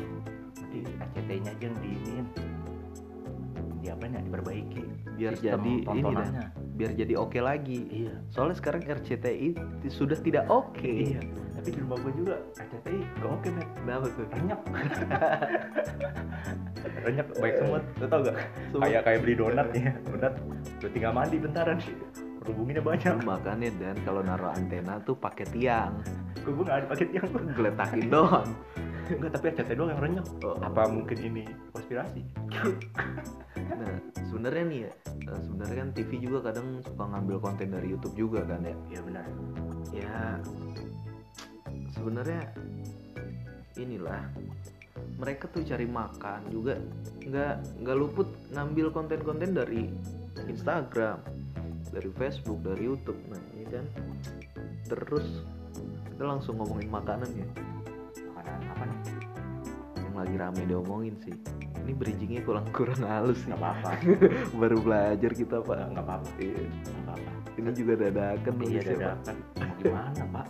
Nanti 0.53 0.77
RCT-nya 0.83 1.51
aja 1.51 1.63
yang 1.63 1.77
diinin. 1.79 2.25
Di 3.77 3.87
apa 3.87 4.05
nya 4.05 4.19
diperbaiki. 4.19 4.83
Biar 5.15 5.33
Sistem 5.33 5.49
jadi 5.59 5.73
ini 5.91 6.11
dah. 6.11 6.29
Biar 6.73 6.91
jadi 6.93 7.13
oke 7.15 7.39
lagi. 7.39 7.79
iya. 7.89 8.13
Soalnya 8.27 8.55
sekarang 8.55 8.81
RCTI 8.83 9.47
ti- 9.81 9.89
sudah 9.89 10.17
tidak 10.17 10.45
oke. 10.47 10.85
iya. 10.85 11.21
Tapi 11.57 11.73
di 11.73 11.79
rumah 11.81 11.97
gue 11.97 12.13
juga 12.15 12.35
RCTI 12.53 12.99
gak 13.17 13.31
oke 13.31 13.47
men 13.49 13.67
Kenapa 13.73 14.05
tuh? 14.07 14.25
renyap 14.29 14.61
renyap 17.03 17.27
baik 17.35 17.55
semut. 17.57 17.83
Lo 17.97 18.05
tau 18.07 18.19
gak 18.21 18.35
kayak 18.77 19.01
kayak 19.03 19.19
beli 19.21 19.33
donat 19.35 19.67
ya. 19.73 19.91
Donat. 20.05 20.33
Udah 20.77 20.91
tinggal 20.91 21.11
mandi 21.11 21.37
bentaran 21.37 21.77
hubunginnya 22.47 22.83
banyak. 22.83 23.13
Lu 23.19 23.27
Makanya 23.27 23.69
dan 23.75 23.95
kalau 24.07 24.21
naruh 24.23 24.51
antena 24.55 24.97
tuh 25.03 25.15
pakai 25.19 25.45
tiang, 25.51 25.99
gue 26.41 26.51
gue 26.51 26.63
gak 26.63 26.77
ada 26.83 26.87
paket 26.87 27.09
yang 27.11 27.27
gue 27.27 27.43
geletakin 27.53 28.07
doang. 28.07 28.49
enggak 29.07 29.39
tapi 29.39 29.45
RCTI 29.55 29.75
doang 29.79 29.91
yang 29.95 30.01
renyap 30.03 30.25
Oh. 30.43 30.59
apa 30.59 30.81
mungkin 30.91 31.15
ini 31.15 31.43
konspirasi? 31.71 32.27
Nah, 33.55 33.95
sebenarnya 34.27 34.63
nih 34.67 34.79
ya, 34.83 34.91
sebenarnya 35.47 35.75
kan 35.79 35.89
TV 35.95 36.11
juga 36.19 36.51
kadang 36.51 36.83
suka 36.83 37.03
ngambil 37.15 37.37
konten 37.39 37.67
dari 37.71 37.87
YouTube 37.95 38.15
juga 38.19 38.43
kan 38.43 38.67
ya. 38.67 38.75
iya 38.91 38.99
benar. 39.03 39.25
Ya, 39.95 40.19
sebenarnya 41.95 42.41
inilah 43.79 44.23
mereka 45.15 45.47
tuh 45.55 45.63
cari 45.63 45.87
makan 45.87 46.51
juga. 46.51 46.75
Nggak 47.23 47.53
nggak 47.87 47.95
luput 47.95 48.27
ngambil 48.51 48.91
konten-konten 48.91 49.55
dari 49.55 49.87
Instagram, 50.51 51.23
dari 51.97 52.09
Facebook, 52.13 52.61
dari 52.61 52.85
YouTube. 52.85 53.17
Nah, 53.27 53.41
ini 53.51 53.65
kan 53.65 53.85
terus 54.85 55.41
kita 56.07 56.23
langsung 56.23 56.57
ngomongin 56.57 56.87
makanan 56.87 57.25
ya, 57.33 57.47
makanan 58.31 58.61
apa 58.69 58.83
nih 58.85 58.99
yang 59.99 60.15
lagi 60.15 60.35
rame 60.35 60.61
diomongin 60.63 61.15
sih. 61.19 61.33
Ini 61.79 61.95
bridgingnya 61.95 62.41
kurang 62.43 62.67
kurang 62.69 62.99
halus 63.01 63.47
nggak 63.47 63.57
apa-apa 63.57 63.89
Baru 64.59 64.83
belajar 64.83 65.31
kita 65.31 65.63
pak. 65.63 65.87
nggak 65.87 66.03
apa-apa 66.03 66.27
Iya. 66.35 66.67
nggak 66.67 67.03
apa-apa 67.07 67.29
Ini 67.55 67.69
juga 67.71 67.93
dadakan 67.95 68.53
iya 68.61 68.81
dadakan 68.83 69.35
gimana 69.79 70.23
pak 70.27 70.47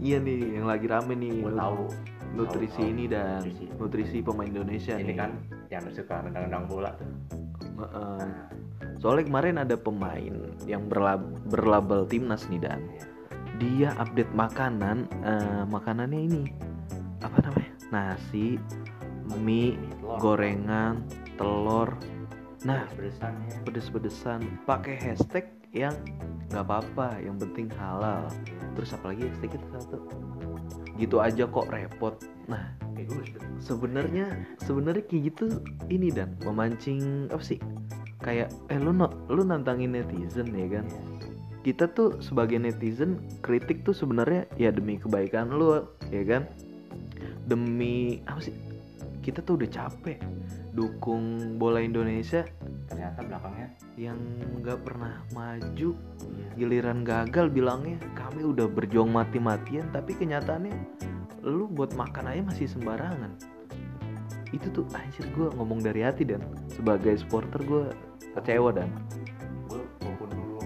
Iya 0.00 0.16
nih, 0.18 0.56
yang 0.56 0.64
lagi 0.64 0.86
rame 0.88 1.12
nih. 1.14 1.36
gue 1.38 1.52
tahu 1.52 1.84
nutrisi 2.32 2.80
tahu, 2.80 2.90
ini 2.90 3.04
dan 3.06 3.44
Nutrisi. 3.44 3.64
nutrisi, 3.76 4.18
pemain 4.24 4.48
Indonesia 4.48 4.94
ini 4.96 5.04
nih. 5.04 5.16
kan 5.20 5.30
yang 5.68 5.84
suka 5.92 6.24
nendang-nendang 6.24 6.64
bola 6.64 6.90
tuh 6.96 7.12
nah, 7.76 8.48
Soalnya 9.02 9.26
kemarin 9.26 9.56
ada 9.58 9.74
pemain 9.74 10.34
yang 10.62 10.86
berlab 10.86 11.26
berlabel 11.50 12.06
timnas 12.06 12.46
nih 12.46 12.62
dan 12.62 12.86
dia 13.58 13.90
update 13.98 14.30
makanan, 14.30 15.10
eh, 15.26 15.66
makanannya 15.66 16.20
ini 16.30 16.42
apa 17.18 17.42
namanya? 17.42 17.74
Nasi, 17.90 18.62
mie, 19.42 19.74
telur. 19.74 20.18
gorengan, 20.22 21.02
telur. 21.34 21.90
Nah, 22.62 22.86
Pedes-pedesan 22.94 23.34
ya 23.50 23.58
pedes-pedesan 23.66 24.40
pakai 24.70 24.94
hashtag 25.02 25.50
yang 25.74 25.98
nggak 26.54 26.62
apa-apa, 26.62 27.18
yang 27.18 27.34
penting 27.42 27.66
halal. 27.74 28.30
Terus 28.78 28.94
apalagi 28.94 29.26
hashtag 29.26 29.58
itu 29.58 29.66
satu. 29.74 29.98
Gitu 30.94 31.18
aja 31.18 31.50
kok 31.50 31.66
repot. 31.74 32.22
Nah, 32.46 32.70
sebenarnya 33.58 34.30
sebenarnya 34.62 35.02
kayak 35.10 35.34
gitu 35.34 35.58
ini 35.90 36.14
dan 36.14 36.38
memancing 36.46 37.26
apa 37.34 37.42
sih 37.42 37.58
kayak 38.22 38.48
eh 38.70 38.78
lu 38.78 38.94
no, 38.94 39.10
lu 39.28 39.42
nantangin 39.42 39.98
netizen 39.98 40.48
ya 40.54 40.80
kan? 40.80 40.86
Kita 41.62 41.90
tuh 41.90 42.18
sebagai 42.22 42.58
netizen 42.58 43.18
kritik 43.42 43.82
tuh 43.86 43.94
sebenarnya 43.94 44.46
ya 44.58 44.70
demi 44.70 44.98
kebaikan 44.98 45.50
lu 45.50 45.82
ya 46.10 46.22
kan? 46.26 46.42
Demi 47.46 48.22
apa 48.26 48.38
sih? 48.38 48.54
Kita 49.22 49.42
tuh 49.42 49.62
udah 49.62 49.70
capek 49.70 50.18
dukung 50.72 51.58
bola 51.60 51.84
Indonesia 51.84 52.46
ternyata 52.88 53.20
belakangnya. 53.24 53.68
yang 54.00 54.16
nggak 54.64 54.88
pernah 54.88 55.20
maju 55.36 55.92
iya. 55.92 56.48
giliran 56.56 57.04
gagal 57.04 57.52
bilangnya. 57.52 58.00
Kami 58.16 58.40
udah 58.40 58.66
berjuang 58.66 59.12
mati-matian 59.12 59.84
tapi 59.92 60.16
kenyataannya 60.16 60.72
lu 61.42 61.66
buat 61.68 61.92
makan 61.98 62.30
aja 62.32 62.42
masih 62.46 62.66
sembarangan. 62.70 63.34
Itu 64.52 64.68
tuh 64.70 64.84
anjir 64.94 65.26
gue 65.32 65.48
ngomong 65.54 65.82
dari 65.82 66.04
hati 66.06 66.24
dan. 66.24 66.44
Sebagai 66.72 67.20
supporter 67.20 67.60
gue 67.64 67.84
kecewa 68.32 68.70
dan 68.72 68.88
gue 69.68 69.80
walaupun 70.00 70.28
dulu 70.32 70.58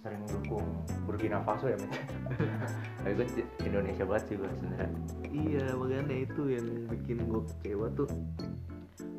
sering 0.00 0.22
dukung 0.26 0.66
Burkina 1.04 1.42
Faso 1.42 1.66
ya 1.66 1.76
men 1.76 1.90
tapi 3.02 3.12
gue 3.16 3.26
Indonesia 3.66 4.04
banget 4.06 4.24
sih 4.30 4.34
gue 4.38 4.48
sebenarnya. 4.60 4.90
Iya 5.30 5.64
makanya 5.74 6.16
itu 6.22 6.42
yang 6.52 6.66
bikin 6.86 7.16
gue 7.26 7.42
kecewa 7.48 7.86
tuh. 7.94 8.08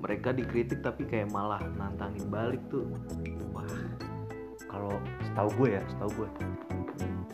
Mereka 0.01 0.33
dikritik 0.33 0.79
tapi 0.81 1.05
kayak 1.05 1.29
malah 1.29 1.62
nantangin 1.75 2.25
balik 2.31 2.62
tuh. 2.71 2.88
Wah 3.51 3.67
kalau 4.71 4.95
setahu 5.27 5.50
gue 5.60 5.69
ya 5.75 5.83
setahu 5.91 6.10
gue 6.24 6.29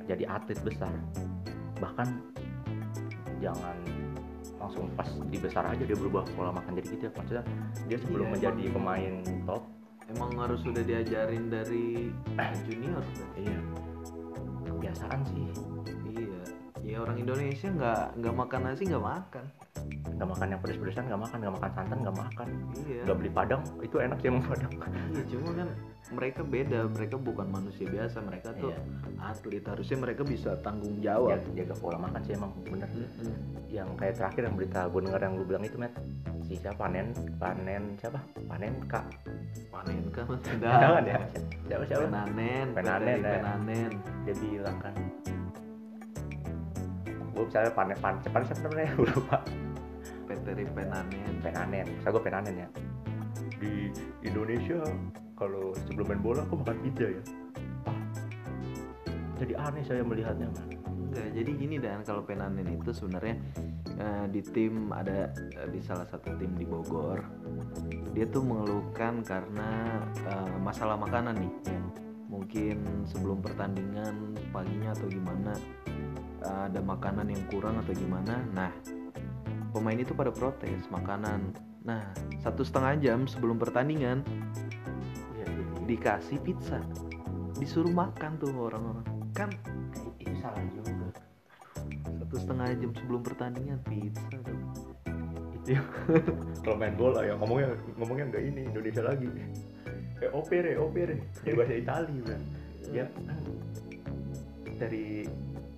jadi 0.08 0.24
atlet 0.26 0.60
besar. 0.66 0.92
Bahkan 1.78 2.08
jangan 3.38 3.78
langsung 4.58 4.90
pas 4.98 5.06
di 5.30 5.38
besar 5.38 5.70
aja 5.70 5.84
dia 5.86 5.94
berubah 5.94 6.26
pola 6.34 6.50
makan 6.50 6.82
jadi 6.82 6.88
gitu 6.98 7.04
ya. 7.08 7.12
Maksudnya 7.14 7.44
dia 7.86 7.98
sebelum 8.02 8.26
Iya, 8.28 8.34
menjadi 8.34 8.64
emang. 8.66 8.76
pemain 8.82 9.14
top 9.46 9.64
emang 10.16 10.32
harus 10.40 10.60
sudah 10.64 10.84
diajarin 10.84 11.52
dari 11.52 12.12
junior? 12.68 13.04
Kan? 13.04 13.30
iya. 13.40 13.60
Kebiasaan 14.68 15.22
sih 15.32 15.77
iya 16.98 17.06
orang 17.06 17.22
Indonesia 17.22 17.70
nggak 17.70 18.02
nggak 18.18 18.36
makan 18.42 18.60
nasi 18.66 18.84
nggak 18.90 19.06
makan. 19.06 19.46
Nggak 20.18 20.30
makan 20.34 20.48
yang 20.50 20.62
pedes-pedesan 20.66 21.04
nggak 21.06 21.22
makan. 21.22 21.38
Nggak 21.46 21.56
makan 21.62 21.72
santan 21.78 21.98
nggak 22.02 22.18
makan. 22.18 22.48
Iya. 22.74 23.02
Nggak 23.06 23.18
beli 23.22 23.30
padang 23.30 23.62
itu 23.86 23.96
enak 24.02 24.18
sih 24.18 24.28
emang 24.34 24.44
padang. 24.50 24.72
Iya 25.14 25.24
cuma 25.30 25.50
kan 25.54 25.68
mereka 26.10 26.42
beda. 26.42 26.80
Mereka 26.90 27.16
bukan 27.22 27.48
manusia 27.54 27.86
biasa. 27.86 28.18
Mereka 28.26 28.50
tuh 28.58 28.74
Iya. 28.74 28.82
atlet. 29.22 29.62
Harusnya 29.62 29.98
mereka 30.02 30.22
bisa 30.26 30.58
tanggung 30.66 30.98
jaga, 30.98 31.38
jawab. 31.38 31.40
Jaga 31.54 31.74
pola 31.78 31.98
makan 32.02 32.22
sih 32.26 32.34
emang 32.34 32.52
bener. 32.66 32.90
Mm-mm. 32.90 33.38
yang 33.68 33.90
kayak 34.00 34.16
terakhir 34.16 34.48
yang 34.48 34.56
berita 34.56 34.80
gue 34.88 35.02
denger 35.04 35.22
yang 35.28 35.34
lu 35.36 35.44
bilang 35.44 35.64
itu 35.68 35.76
met 35.78 35.92
si 36.50 36.56
siapa? 36.58 36.88
Panen 36.88 37.12
panen 37.38 37.84
siapa? 38.02 38.18
Panen 38.50 38.74
kak 38.90 39.06
panen 39.70 40.02
kan 40.10 40.24
mas. 40.26 40.42
Jangan 40.58 41.04
ya 41.06 41.20
siapa 41.68 41.84
siapa? 41.86 42.04
Penanen. 42.10 42.68
Penanen, 42.74 43.18
Peteri 43.22 43.22
ya. 43.22 43.34
penanen. 43.38 43.92
Dia 44.26 44.36
bilang 44.40 44.78
kan 44.82 44.94
gue 47.38 47.46
misalnya 47.46 47.72
panen 47.78 47.98
panen 48.02 48.18
siapa 48.26 48.38
siapa 48.42 48.62
namanya? 48.66 48.90
Gue 48.98 49.10
lupa. 49.14 49.38
Peteri 50.26 50.66
penanen. 50.66 51.34
Penanen 51.46 51.86
saya 52.02 52.12
gue 52.18 52.24
penanen 52.26 52.56
ya. 52.58 52.68
Di 53.62 53.94
Indonesia 54.26 54.82
kalau 55.38 55.70
sebelum 55.86 56.10
main 56.10 56.22
bola 56.26 56.42
aku 56.50 56.58
makan 56.66 56.78
pizza 56.82 57.08
ya. 57.14 57.24
Ah 57.86 58.02
jadi 59.38 59.54
aneh 59.54 59.86
saya 59.86 60.02
melihatnya 60.02 60.50
man 60.50 60.66
enggak 61.14 61.30
jadi 61.38 61.52
gini 61.54 61.76
dan. 61.78 62.02
Kalau 62.02 62.26
penanen 62.26 62.66
itu 62.66 62.90
sebenarnya 62.90 63.38
eh, 64.02 64.26
di 64.34 64.42
tim 64.42 64.90
ada 64.90 65.30
eh, 65.38 65.70
di 65.70 65.80
salah 65.86 66.10
satu 66.10 66.34
tim 66.42 66.58
di 66.58 66.66
Bogor 66.66 67.22
dia 68.18 68.26
tuh 68.26 68.42
mengeluhkan 68.42 69.22
karena 69.22 70.02
eh, 70.26 70.58
masalah 70.58 70.98
makanan 70.98 71.38
nih. 71.38 71.54
Ya. 71.70 71.82
mungkin 72.28 72.84
sebelum 73.08 73.40
pertandingan 73.40 74.36
paginya 74.52 74.92
atau 74.92 75.08
gimana 75.08 75.56
eh, 76.44 76.62
ada 76.70 76.80
makanan 76.82 77.30
yang 77.32 77.44
kurang 77.50 77.80
atau 77.82 77.94
gimana? 77.94 78.42
Nah 78.54 78.72
pemain 79.72 79.98
itu 79.98 80.14
pada 80.14 80.34
protes 80.34 80.88
makanan. 80.90 81.54
Nah 81.86 82.02
satu 82.42 82.66
setengah 82.66 83.00
jam 83.00 83.20
sebelum 83.26 83.58
pertandingan 83.62 84.26
Iya, 85.38 85.46
iya, 85.46 85.64
iya. 85.64 85.86
dikasih 85.86 86.38
pizza. 86.42 86.82
Disuruh 87.58 87.94
makan 87.94 88.38
tuh 88.38 88.54
orang-orang. 88.54 89.06
Kan 89.34 89.50
itu 90.20 90.34
salah 90.42 90.62
juga. 90.74 91.10
Satu 92.06 92.36
setengah 92.38 92.68
jam 92.78 92.92
sebelum 92.94 93.22
pertandingan 93.24 93.80
pizza 93.86 94.26
itu 94.34 94.52
ya. 95.68 95.84
Kalau 96.64 96.78
main 96.80 96.96
bola 96.96 97.28
ya 97.28 97.36
ngomongnya 97.36 97.76
ngomongnya 98.00 98.26
nggak 98.32 98.44
ini 98.44 98.62
Indonesia 98.72 99.04
lagi. 99.04 99.28
Eh 100.24 100.32
opere 100.32 100.80
opere. 100.80 101.28
Di 101.44 101.52
bahasa 101.54 101.76
Itali 101.76 102.18
kan 102.24 102.42
ya 102.92 103.06
dari 104.78 105.28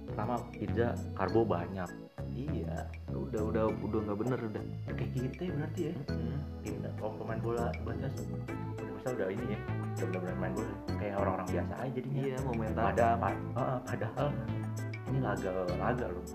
pertama 0.09 0.35
pizza 0.49 0.97
karbo 1.13 1.45
banyak. 1.45 1.89
Iya 2.33 2.89
udah 3.13 3.41
udah 3.53 3.63
udah 3.69 3.99
nggak 4.09 4.17
bener 4.25 4.39
udah. 4.41 4.63
Kayak 4.89 5.11
kita 5.13 5.41
ya 5.45 5.51
berarti 5.53 5.81
ya. 5.85 5.93
Tim 6.65 6.75
kalau 6.97 7.13
pemain 7.21 7.39
bola 7.39 7.65
batas 7.85 8.13
udah 8.25 8.93
masa 8.99 9.09
udah 9.15 9.27
ini 9.31 9.45
ya 9.53 9.59
udah 10.01 10.05
benar-benar 10.09 10.37
main 10.41 10.53
bola. 10.57 10.73
Kayak 10.97 11.15
orang-orang 11.21 11.47
biasa 11.53 11.73
aja 11.77 11.91
jadinya. 11.93 12.21
Iya 12.25 12.37
mau 12.43 12.55
mental 12.57 12.85
ada 12.89 13.05
apa 13.15 13.29
ah, 13.55 13.77
padahal 13.85 14.27
ini 15.09 15.19
laga 15.21 15.49
laga 15.77 16.05
loh. 16.09 16.25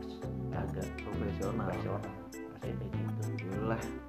Laga 0.54 0.82
profesional. 1.02 1.66
Profesional. 1.68 2.02
Rasanya 2.32 2.74
kayak 2.78 2.90
gitu. 2.94 3.22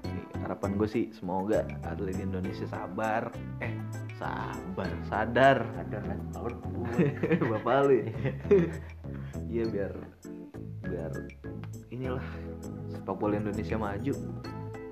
Nih, 0.06 0.26
harapan 0.46 0.70
gue 0.78 0.90
sih 0.90 1.06
semoga 1.16 1.66
atlet 1.84 2.18
Indonesia 2.22 2.68
sabar. 2.70 3.34
Eh 3.60 3.74
sabar 4.16 4.90
sadar. 5.10 5.58
Ada 5.76 6.00
kan? 6.00 6.20
Bapak 7.52 7.78
lu 7.90 7.94
ya? 8.00 8.08
Iya 9.50 9.64
biar 9.68 9.94
biar 10.86 11.12
inilah 11.90 12.26
sepak 12.92 13.16
bola 13.18 13.36
Indonesia 13.38 13.78
maju. 13.78 14.14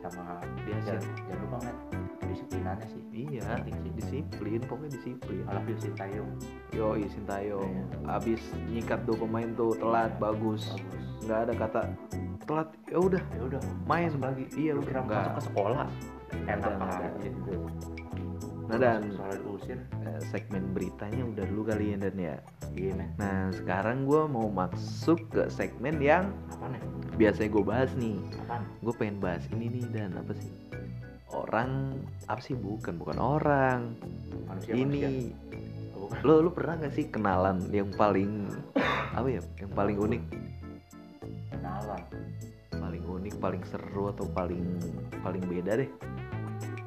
Sama 0.04 0.44
Dia 0.68 0.76
jangan, 0.84 1.00
sih. 1.00 1.12
jangan 1.32 1.40
lupa 1.48 1.58
kan 1.64 1.76
kedisiplinannya 2.20 2.88
sih. 2.92 3.02
Iya 3.14 3.42
sih. 3.64 3.92
disiplin 3.96 4.60
pokoknya 4.68 4.90
disiplin. 5.00 5.44
Phil 5.48 5.80
Sintayong. 5.80 6.32
Yo 6.76 6.88
Sintayong. 7.08 7.72
Iya. 7.72 8.20
abis 8.20 8.42
nyikat 8.68 9.00
tuh 9.08 9.16
pemain 9.16 9.50
tuh 9.56 9.72
telat 9.80 10.12
bagus. 10.20 10.76
bagus. 10.76 11.24
Nggak 11.24 11.40
ada 11.40 11.54
kata 11.56 11.82
telat 12.44 12.70
ya 12.92 12.98
udah. 13.00 13.24
Ya 13.32 13.42
udah. 13.48 13.62
Main. 13.88 14.12
Lagi. 14.20 14.46
Iya 14.60 14.72
lu 14.76 14.84
kira 14.84 15.08
nggak. 15.08 15.40
ke 15.40 15.42
sekolah? 15.48 15.88
Enak 16.44 16.74
aja 16.84 17.08
gitu 17.24 17.54
Nah, 18.64 18.78
dan- 18.80 19.12
soal 19.12 19.36
diusir. 19.38 19.80
Eh, 20.02 20.20
segmen 20.30 20.72
beritanya 20.72 21.24
udah 21.26 21.46
dulu 21.46 21.62
kali 21.68 21.94
ya 21.94 21.98
dan 22.00 22.16
ya? 22.16 22.36
Iya. 22.72 23.06
Nah 23.16 23.52
sekarang 23.54 24.04
gue 24.04 24.24
mau 24.26 24.48
masuk 24.48 25.20
ke 25.30 25.46
segmen 25.48 26.00
yang 26.00 26.32
apa 26.50 26.72
nih 26.72 26.82
biasanya 27.14 27.50
gue 27.52 27.64
bahas 27.64 27.92
nih. 27.94 28.18
Apa 28.42 28.64
gue 28.80 28.94
pengen 28.96 29.18
bahas 29.20 29.44
ini 29.52 29.66
nih 29.70 29.86
dan. 29.92 30.16
Apa 30.16 30.32
sih? 30.34 30.50
Orang 31.30 32.00
apa 32.26 32.40
sih? 32.40 32.54
Bukan 32.54 32.98
bukan 32.98 33.18
orang. 33.18 33.94
Manusia 34.48 34.74
manusia. 34.74 35.10
Ini 35.10 35.34
Oh, 35.94 36.08
bukan. 36.08 36.20
lo 36.24 36.34
lo 36.40 36.50
pernah 36.52 36.74
gak 36.78 36.94
sih 36.94 37.06
kenalan 37.08 37.58
yang 37.70 37.92
paling 37.92 38.48
apa 39.12 39.28
ya? 39.30 39.42
Yang 39.60 39.72
paling 39.72 39.98
unik? 40.00 40.24
Kenalan. 41.52 42.02
Paling 42.74 43.04
unik 43.04 43.34
paling 43.38 43.64
seru 43.66 44.10
atau 44.10 44.26
paling 44.28 44.66
paling 45.20 45.44
beda 45.44 45.78
deh? 45.78 45.90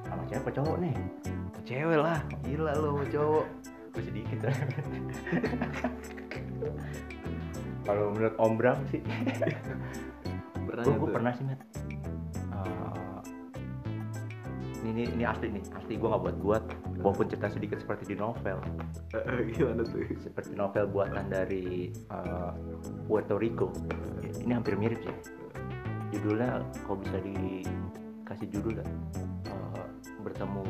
Sama 0.04 0.22
siapa 0.26 0.48
cowok 0.50 0.76
nih 0.78 0.94
cewek 1.66 1.98
lah. 1.98 2.22
Gila 2.46 2.72
lo 2.79 3.02
cowok. 3.02 3.46
Gue 3.92 4.02
sedikit 4.07 4.38
kalau 7.87 8.11
menurut 8.11 8.35
Om 8.42 8.52
Bram 8.59 8.79
sih. 8.90 9.00
Pernah 10.66 10.85
gue 10.85 11.09
pernah 11.14 11.33
sih 11.38 11.46
met 11.46 11.62
Eh, 12.57 13.18
ini, 14.83 14.90
ini 14.90 15.02
ini 15.14 15.24
asli 15.24 15.46
nih. 15.55 15.62
Asli 15.70 15.94
gue 15.94 16.09
nggak 16.11 16.22
buat 16.26 16.37
buat 16.42 16.64
walaupun 16.98 17.31
cerita 17.31 17.46
sedikit 17.46 17.79
seperti 17.79 18.11
di 18.11 18.16
novel. 18.18 18.59
Gimana 19.55 19.87
tuh? 19.87 20.02
Seperti 20.18 20.59
novel 20.59 20.90
buatan 20.90 21.31
dari 21.31 21.94
eh, 21.94 22.52
Puerto 23.07 23.38
Rico. 23.38 23.70
Ini 24.42 24.50
hampir 24.50 24.74
mirip 24.74 24.98
sih. 25.07 25.16
Judulnya 26.11 26.59
kalau 26.83 26.98
bisa 26.98 27.22
dikasih 27.22 28.50
judul 28.50 28.83
eh, 28.83 29.87
bertemu 30.26 30.66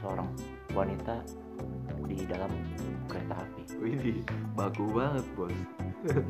seorang 0.00 0.28
wanita 0.72 1.20
di 2.08 2.16
dalam 2.26 2.50
kereta 3.06 3.34
api. 3.36 3.62
Wih, 3.78 4.20
baku 4.56 4.84
banget 4.90 5.26
bos. 5.36 5.52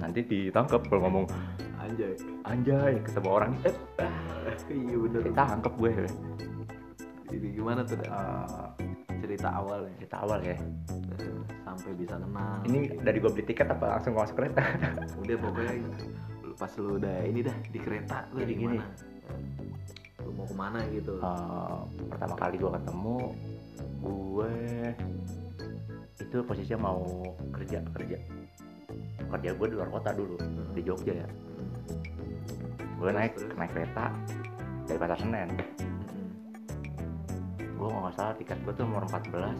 Nanti 0.02 0.20
ditangkap 0.26 0.82
kalau 0.90 1.06
ngomong 1.06 1.26
anjay. 1.78 2.14
Anjay 2.44 2.94
ketemu 3.06 3.28
orang. 3.30 3.52
Eh 3.64 3.74
iya 4.74 4.96
bener. 4.98 5.20
ditangkap 5.30 5.72
gue. 5.78 5.92
Ini 7.30 7.48
gimana 7.54 7.80
tuh? 7.86 7.96
Eh, 8.02 8.68
cerita 9.22 9.48
awalnya 9.54 9.92
cerita 10.00 10.16
awal 10.26 10.40
ya. 10.42 10.56
Sampai 11.62 11.92
bisa 11.94 12.18
kenal 12.18 12.58
ini 12.66 12.90
dari 12.98 13.18
gue 13.22 13.30
beli 13.30 13.44
tiket 13.46 13.68
apa 13.70 13.98
langsung 13.98 14.18
masuk 14.18 14.34
kereta? 14.42 14.64
Udah 15.22 15.36
pokoknya 15.38 15.74
pas 16.60 16.72
lu 16.76 17.00
udah 17.00 17.24
ini 17.24 17.40
dah 17.40 17.56
di 17.72 17.78
kereta 17.80 18.28
lu 18.36 18.44
Jadi 18.44 18.52
di 18.52 18.60
gini. 18.60 18.76
mana? 18.76 18.92
Lu 20.20 20.30
mau 20.36 20.44
ke 20.44 20.54
mana 20.58 20.80
gitu. 20.92 21.16
Eh, 21.22 21.78
pertama 22.10 22.34
kali 22.36 22.56
gue 22.60 22.70
ketemu 22.74 23.16
gue 23.78 24.54
itu 26.20 26.36
posisinya 26.44 26.78
mau 26.90 27.02
kerja 27.54 27.82
kerja. 27.94 28.18
Kerja 29.30 29.50
gue 29.54 29.66
di 29.70 29.74
luar 29.78 29.90
kota 29.90 30.10
dulu 30.14 30.36
di 30.74 30.82
Jogja 30.82 31.14
ya. 31.24 31.28
Hmm. 31.28 31.70
gue 33.00 33.10
naik 33.16 33.32
naik 33.56 33.70
kereta 33.72 34.12
dari 34.84 34.98
pasar 34.98 35.18
Senen. 35.22 35.48
Mm-mm. 35.54 36.28
gue 37.80 37.88
nggak 37.88 38.14
salah 38.18 38.34
tiket 38.36 38.58
gue 38.60 38.72
tuh 38.76 38.84
nomor 38.84 39.08
14 39.08 39.56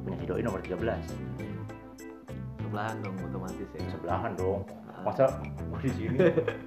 punya 0.00 0.16
si 0.16 0.24
doi 0.24 0.40
nomor 0.40 0.64
13 0.64 1.40
sebelahan 2.70 2.96
dong 3.02 3.18
otomatis 3.26 3.68
ya. 3.74 3.82
Sebelahan 3.90 4.32
dong. 4.38 4.62
Ah. 4.86 5.02
masa 5.02 5.24
gue 5.42 5.80
di 5.82 5.90
sini 5.90 6.18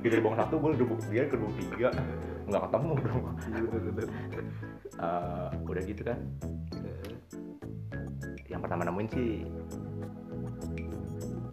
di 0.04 0.08
gerbong 0.12 0.36
satu 0.36 0.60
gue 0.60 0.76
gerbong 0.76 1.00
dia 1.08 1.24
gerbong 1.32 1.54
tiga 1.56 1.89
nggak 2.48 2.62
ketemu 2.70 2.92
dong 3.02 3.22
bener-bener. 3.72 4.08
Eh, 4.94 5.50
udah 5.64 5.84
gitu 5.84 6.02
kan? 6.04 6.20
Eh, 6.84 7.14
yang 8.52 8.62
pertama 8.62 8.86
nemuin 8.86 9.10
sih 9.12 9.32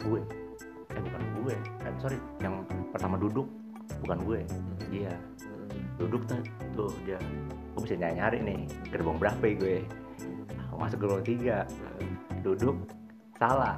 gue. 0.01 0.21
Eh 0.91 1.01
bukan 1.01 1.21
gue. 1.41 1.55
Eh 1.57 1.93
sorry 2.01 2.17
yang 2.43 2.65
pertama 2.91 3.15
duduk 3.17 3.47
bukan 4.05 4.19
gue. 4.25 4.39
Iya. 4.91 5.13
Mm, 5.47 5.83
duduk 6.01 6.21
tuh 6.27 6.41
tuh 6.75 6.91
dia. 7.07 7.17
Gue 7.77 7.81
bisa 7.87 7.95
nyari 7.95 8.15
nyari 8.19 8.37
nih 8.43 8.59
gerbong 8.91 9.17
berapa 9.17 9.43
ya 9.45 9.55
gue. 9.57 9.77
Masuk 10.75 11.05
gerbong 11.05 11.23
tiga. 11.23 11.69
Duduk 12.41 12.73
salah. 13.37 13.77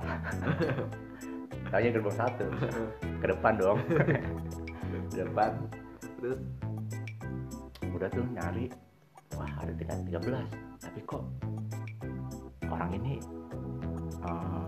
Tanya 1.71 1.89
gerbong 1.89 2.15
satu. 2.15 2.47
Ke 3.21 3.26
depan 3.28 3.54
dong. 3.60 3.80
Ke 5.12 5.23
depan. 5.28 5.52
Terus 6.23 6.39
udah 8.03 8.11
tuh 8.11 8.27
nyari. 8.35 8.67
Wah 9.39 9.47
ada 9.63 9.71
tingkat 9.71 9.97
13 10.11 10.83
tapi 10.83 10.99
kok 11.07 11.23
orang 12.67 12.91
ini 12.99 13.15
eh, 14.19 14.67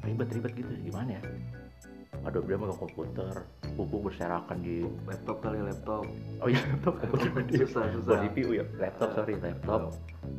ribet-ribet 0.00 0.52
gitu? 0.56 0.72
Gimana 0.80 1.20
ya? 1.20 1.22
Ada 2.24 2.40
dia 2.40 2.56
megang 2.56 2.80
komputer. 2.80 3.36
Pupuk 3.76 4.08
berserakan 4.08 4.64
di 4.64 4.80
laptop 5.04 5.44
kali 5.44 5.60
laptop. 5.60 6.08
Oh 6.40 6.48
iya 6.48 6.56
laptop. 6.72 7.04
Dia 7.52 7.68
susah 7.68 7.84
susah. 7.92 8.16
CPU 8.24 8.56
ya? 8.56 8.64
Laptop 8.80 9.12
sorry 9.12 9.36
laptop. 9.36 9.92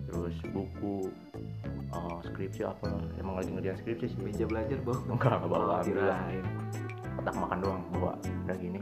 terus 0.09 0.33
buku 0.49 1.13
eh, 1.93 2.17
skripsi 2.25 2.65
apa? 2.65 2.89
Emang 3.21 3.37
lagi 3.37 3.53
ngerjain 3.53 3.77
skripsi 3.85 4.05
sih. 4.09 4.17
Meja 4.17 4.49
belajar 4.49 4.81
bawa 4.81 4.97
enggak 5.13 5.37
bawa 5.45 5.77
Oh, 5.77 5.81
kirain. 5.85 6.41
kotak 7.21 7.35
makan 7.37 7.57
doang 7.61 7.83
bawa. 7.93 8.17
Udah 8.49 8.57
gini 8.57 8.81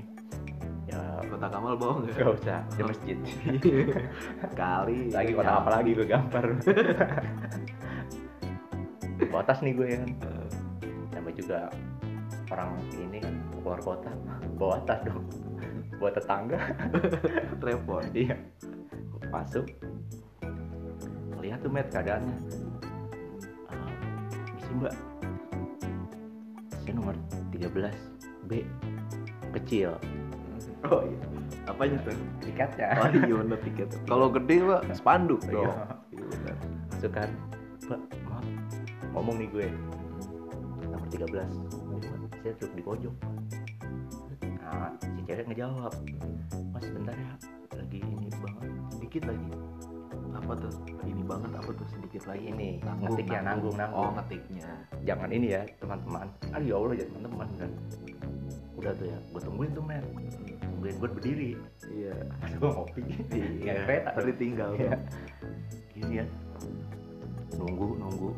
ya 1.43 1.51
kota 1.51 1.60
kamal 1.60 1.75
bawa 1.75 1.93
nggak 1.99 2.15
Gak 2.15 2.32
usah, 2.39 2.60
di 2.71 2.82
masjid. 2.88 3.17
Kali. 4.63 4.99
Lagi 5.12 5.32
kota 5.36 5.51
apa 5.60 5.69
lagi 5.75 5.91
gue 5.91 6.08
gampar. 6.08 6.45
Bawa 9.27 9.43
tas 9.43 9.60
nih 9.60 9.75
gue 9.75 9.88
ya 9.91 9.97
kan. 9.99 10.12
Namanya 11.12 11.36
juga 11.36 11.60
orang 12.47 12.69
ini 12.95 13.17
kan 13.19 13.36
keluar 13.60 13.79
kota. 13.84 14.12
Bawa 14.56 14.77
tas 14.88 15.03
dong. 15.03 15.27
Bawa 15.99 16.12
tetangga. 16.15 16.60
Repot. 17.67 18.08
Iya. 18.15 18.39
Masuk. 19.27 19.67
Lihat 21.43 21.60
tuh 21.60 21.71
met 21.75 21.91
keadaannya. 21.91 22.38
Misi 24.56 24.71
mbak. 24.79 24.95
Saya 26.88 26.93
nomor 26.95 27.15
13 27.51 27.91
B. 28.47 28.63
Kecil. 29.51 29.91
Oh 30.88 31.03
iya 31.03 31.33
apanya 31.65 31.97
tuh? 32.02 32.15
Tiketnya. 32.39 32.88
Oh 32.97 33.08
iya 33.10 33.34
bener 33.36 33.60
tiket. 33.62 33.89
Kalau 34.12 34.28
gede 34.30 34.56
pak 34.62 34.82
spanduk 34.93 35.41
Iya. 35.45 35.54
dong. 35.54 35.76
Iya 36.10 36.23
bener. 36.28 36.56
Masuk 36.89 37.12
kan 37.12 37.30
Mbak 37.84 37.99
maaf. 38.26 38.45
Ngomong 39.13 39.36
nih 39.38 39.47
gue. 39.49 39.67
Nomor 40.84 41.08
13 41.10 41.47
saya 42.43 42.60
duduk 42.60 42.71
di 42.76 42.84
pojok 42.84 43.15
nah 44.60 44.91
si 44.99 45.21
cewek 45.23 45.47
ngejawab 45.47 45.93
mas 46.71 46.84
bentar 46.88 47.15
ya 47.15 47.32
lagi 47.71 47.99
ini 47.99 48.28
banget 48.34 48.67
sedikit 48.91 49.23
lagi. 49.28 49.47
Apa 50.34 50.54
tuh? 50.58 50.73
Ini 51.04 51.23
banget 51.23 51.52
apa 51.54 51.69
tuh? 51.71 51.88
Sedikit 51.88 52.23
lagi. 52.26 52.47
Ini 52.49 52.69
Nanggung, 52.82 53.15
ngetiknya 53.15 53.39
nanggung. 53.43 53.76
nanggung 53.80 54.02
oh 54.02 54.10
ngetiknya. 54.17 54.67
Jangan 55.04 55.30
ini 55.32 55.47
ya 55.52 55.62
teman-teman. 55.78 56.28
Aduh 56.52 56.65
ya 56.65 56.76
allah 56.76 56.95
ya 56.95 57.06
teman-teman 57.08 57.47
kan. 57.56 57.71
Udah 58.76 58.91
tuh 58.95 59.08
ya 59.08 59.17
gue 59.19 59.41
tungguin 59.41 59.71
tuh 59.71 59.84
men 59.84 60.04
tungguin 60.84 61.00
gue 61.00 61.10
berdiri. 61.15 61.52
Iya. 61.96 62.15
Pas 62.43 62.52
gue 62.52 62.69
ngopi. 62.76 63.04
Iya. 63.63 63.74
Kereta 63.88 64.10
tadi 64.19 64.34
tinggal 64.36 64.76
Iya. 64.76 65.00
gini 65.96 66.13
ya. 66.19 66.26
Nunggu 67.56 67.88
nunggu. 68.04 68.30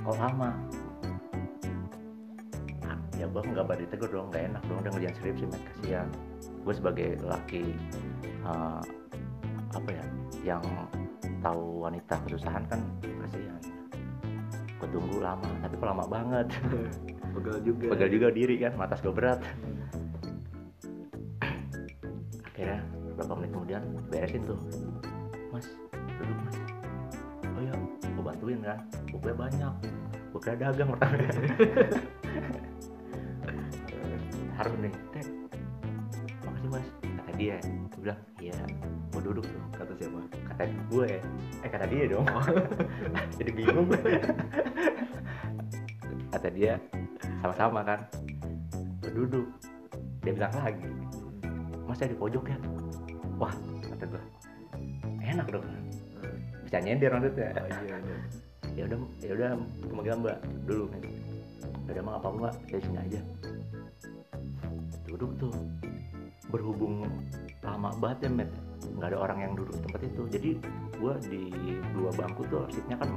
Kok 0.00 0.16
lama? 0.16 0.56
Ah, 2.88 2.96
ya 3.20 3.28
gue 3.28 3.42
nggak 3.44 3.66
balik 3.68 3.92
tegur 3.92 4.08
dong. 4.08 4.32
Nggak 4.32 4.48
enak 4.48 4.62
dong 4.64 4.78
udah 4.80 4.92
ngerjain 4.96 5.16
skripsi 5.20 5.44
met 5.44 5.60
kasihan. 5.76 6.08
Gue 6.64 6.72
sebagai 6.72 7.08
laki 7.20 7.76
eh, 8.24 8.82
apa 9.76 9.88
ya 9.92 10.04
yang 10.56 10.64
tahu 11.44 11.84
wanita 11.84 12.16
kesusahan 12.24 12.64
kan 12.64 12.80
kasihan. 13.04 13.60
Gue 14.80 14.88
tunggu 14.88 15.20
lama 15.20 15.52
tapi 15.60 15.76
kok 15.76 15.84
lama 15.84 16.08
banget. 16.08 16.48
Pegel 17.36 17.60
juga. 17.60 17.92
Pegel 17.92 18.08
juga 18.08 18.28
diri 18.32 18.56
kan 18.56 18.72
matas 18.80 19.04
gue 19.04 19.12
berat 19.12 19.44
akhirnya 22.54 22.86
beberapa 22.86 23.34
menit 23.34 23.50
kemudian 23.50 23.82
beresin 24.14 24.42
tuh. 24.46 24.54
Mas 25.50 25.66
duduk 26.22 26.38
mas. 26.46 26.56
Oh 27.50 27.58
iya 27.58 27.74
gue 27.98 28.22
bantuin 28.22 28.62
kan. 28.62 28.78
Bukunya 29.10 29.34
banyak. 29.34 29.74
Gue 30.30 30.38
kira 30.38 30.54
dagang 30.54 30.94
pertama 30.94 31.18
harus 34.54 34.70
nih. 34.78 34.94
Teh 35.10 35.26
makasih 36.46 36.70
mas. 36.70 36.86
Kata 37.02 37.32
dia. 37.34 37.58
Gue 37.90 38.00
bilang 38.06 38.20
iya 38.38 38.54
gue 39.10 39.20
duduk 39.26 39.42
tuh 39.50 39.62
kata 39.74 39.92
siapa. 39.98 40.22
Kata 40.54 40.62
gue. 40.94 41.10
Eh 41.58 41.70
kata 41.74 41.86
dia 41.90 42.06
dong. 42.06 42.26
Jadi 43.42 43.50
bingung. 43.50 43.90
Kata 46.34 46.50
dia 46.50 46.78
sama-sama 47.42 47.82
kan. 47.82 48.06
Duduk. 49.10 49.46
Dia 50.22 50.34
bilang 50.34 50.54
lagi 50.54 50.94
mas 51.84 51.96
saya 52.00 52.12
di 52.12 52.18
pojok 52.18 52.44
ya? 52.48 52.58
Wah 53.36 53.54
kata 53.84 54.04
gue 54.08 54.22
enak 55.24 55.46
dong. 55.52 55.64
Bisa 56.64 56.78
nyender 56.80 57.10
maksudnya 57.12 57.50
oh 57.60 57.66
iya 57.68 57.96
iya. 58.00 58.18
Ya 58.74 58.82
udah 58.90 58.98
ya 59.22 59.32
udah 59.38 59.50
kemudian 59.86 60.16
mbak 60.18 60.36
dulu 60.66 60.90
nih 60.98 61.14
ya 61.86 61.90
udah 61.94 62.02
mah 62.02 62.14
apa 62.18 62.28
mbak 62.34 62.54
saya 62.66 62.80
sini 62.82 62.98
aja. 62.98 63.20
Duduk 65.06 65.30
tuh. 65.38 65.54
Berhubung 66.50 67.02
lama 67.66 67.90
banget 67.98 68.26
ya 68.26 68.30
met 68.30 68.50
nggak 68.84 69.10
ada 69.10 69.18
orang 69.18 69.38
yang 69.42 69.52
duduk 69.58 69.74
tempat 69.82 70.00
itu. 70.06 70.22
Jadi 70.30 70.50
gua 70.98 71.14
di 71.22 71.50
dua 71.94 72.10
bangku 72.14 72.46
tuh 72.46 72.66
seatnya 72.70 72.98
kan 72.98 73.10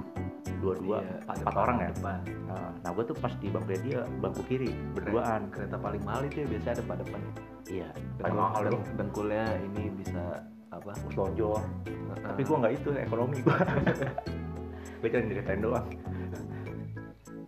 dua-dua 0.57 1.05
Iya, 1.05 1.15
empat, 1.21 1.35
empat 1.45 1.55
orang 1.57 1.77
ya? 1.77 1.87
depan. 1.93 2.19
Nah, 2.49 2.69
nah 2.81 2.89
gua 2.93 3.03
tuh 3.05 3.17
pas 3.17 3.33
di 3.37 3.47
bangku 3.49 3.77
dia 3.85 4.01
bangku 4.21 4.41
kiri 4.49 4.73
berduaan. 4.97 5.53
kereta 5.53 5.77
paling 5.77 6.01
mahal 6.01 6.25
itu 6.25 6.45
ya 6.45 6.47
biasanya 6.49 6.81
depan 6.81 6.97
depan 7.05 7.21
iya. 7.71 7.89
Paling 8.19 8.37
mahal 8.37 8.61
dong 8.67 8.81
deng- 8.83 8.95
dengkulnya 8.99 9.45
ini 9.61 9.91
bisa 9.95 10.41
apa? 10.71 10.91
Lonjor 11.15 11.61
tapi 12.23 12.41
Ah, 12.43 12.47
gua 12.47 12.57
nggak 12.65 12.73
itu 12.75 12.89
ekonomi 12.97 13.37
gua. 13.43 13.57
Gue 14.99 15.09
cuma 15.13 15.21
diceritain 15.29 15.61
doang. 15.61 15.87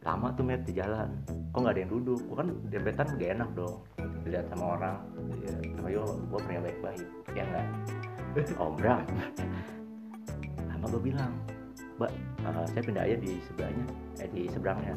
Lama 0.05 0.27
tuh 0.37 0.45
met 0.45 0.61
di 0.63 0.73
jalan. 0.77 1.09
Kok 1.49 1.59
nggak 1.65 1.73
ada 1.73 1.81
yang 1.81 1.91
duduk? 1.91 2.21
Gua 2.29 2.45
kan 2.45 2.47
dempetan 2.69 3.07
gak 3.17 3.31
enak 3.41 3.49
dong. 3.57 3.75
Dilihat 4.21 4.45
sama 4.53 4.77
orang. 4.77 4.97
Iya. 5.39 5.53
ayo 5.89 6.03
gue 6.05 6.39
pernah 6.45 6.61
baik-baik. 6.61 7.07
Ya 7.33 7.43
enggak 7.49 7.65
om 8.61 8.77
Bram 8.77 9.01
lama 10.69 10.85
gue 10.95 11.01
bilang 11.11 11.33
mbak 11.97 12.13
eh, 12.45 12.65
saya 12.71 12.81
pindah 12.85 13.03
aja 13.03 13.17
di 13.17 13.41
sebelahnya 13.49 13.85
eh 14.21 14.29
di 14.29 14.41
seberangnya. 14.47 14.95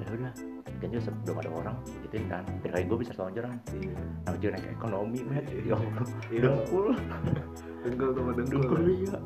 Ya 0.00 0.08
udah 0.16 0.32
kan 0.78 0.88
juga 0.88 1.02
se- 1.04 1.18
belum 1.22 1.38
ada 1.38 1.50
orang 1.52 1.76
gituin 2.02 2.24
kan. 2.26 2.42
Kayak 2.62 2.86
gue 2.86 2.98
bisa 2.98 3.12
selonjoran 3.12 3.50
iya. 3.74 3.98
Namanya 4.24 4.38
juga 4.38 4.50
naik 4.54 4.66
ekonomi 4.72 5.18
met 5.22 5.44
ya 5.50 5.74
Allah 5.74 6.04
Iya. 6.28 6.40
dengkul. 6.44 6.86
Dengkul 7.82 8.08
sama 8.12 8.30
dengkul. 8.32 8.60
Dengkul 8.62 8.82
iya. 8.88 9.16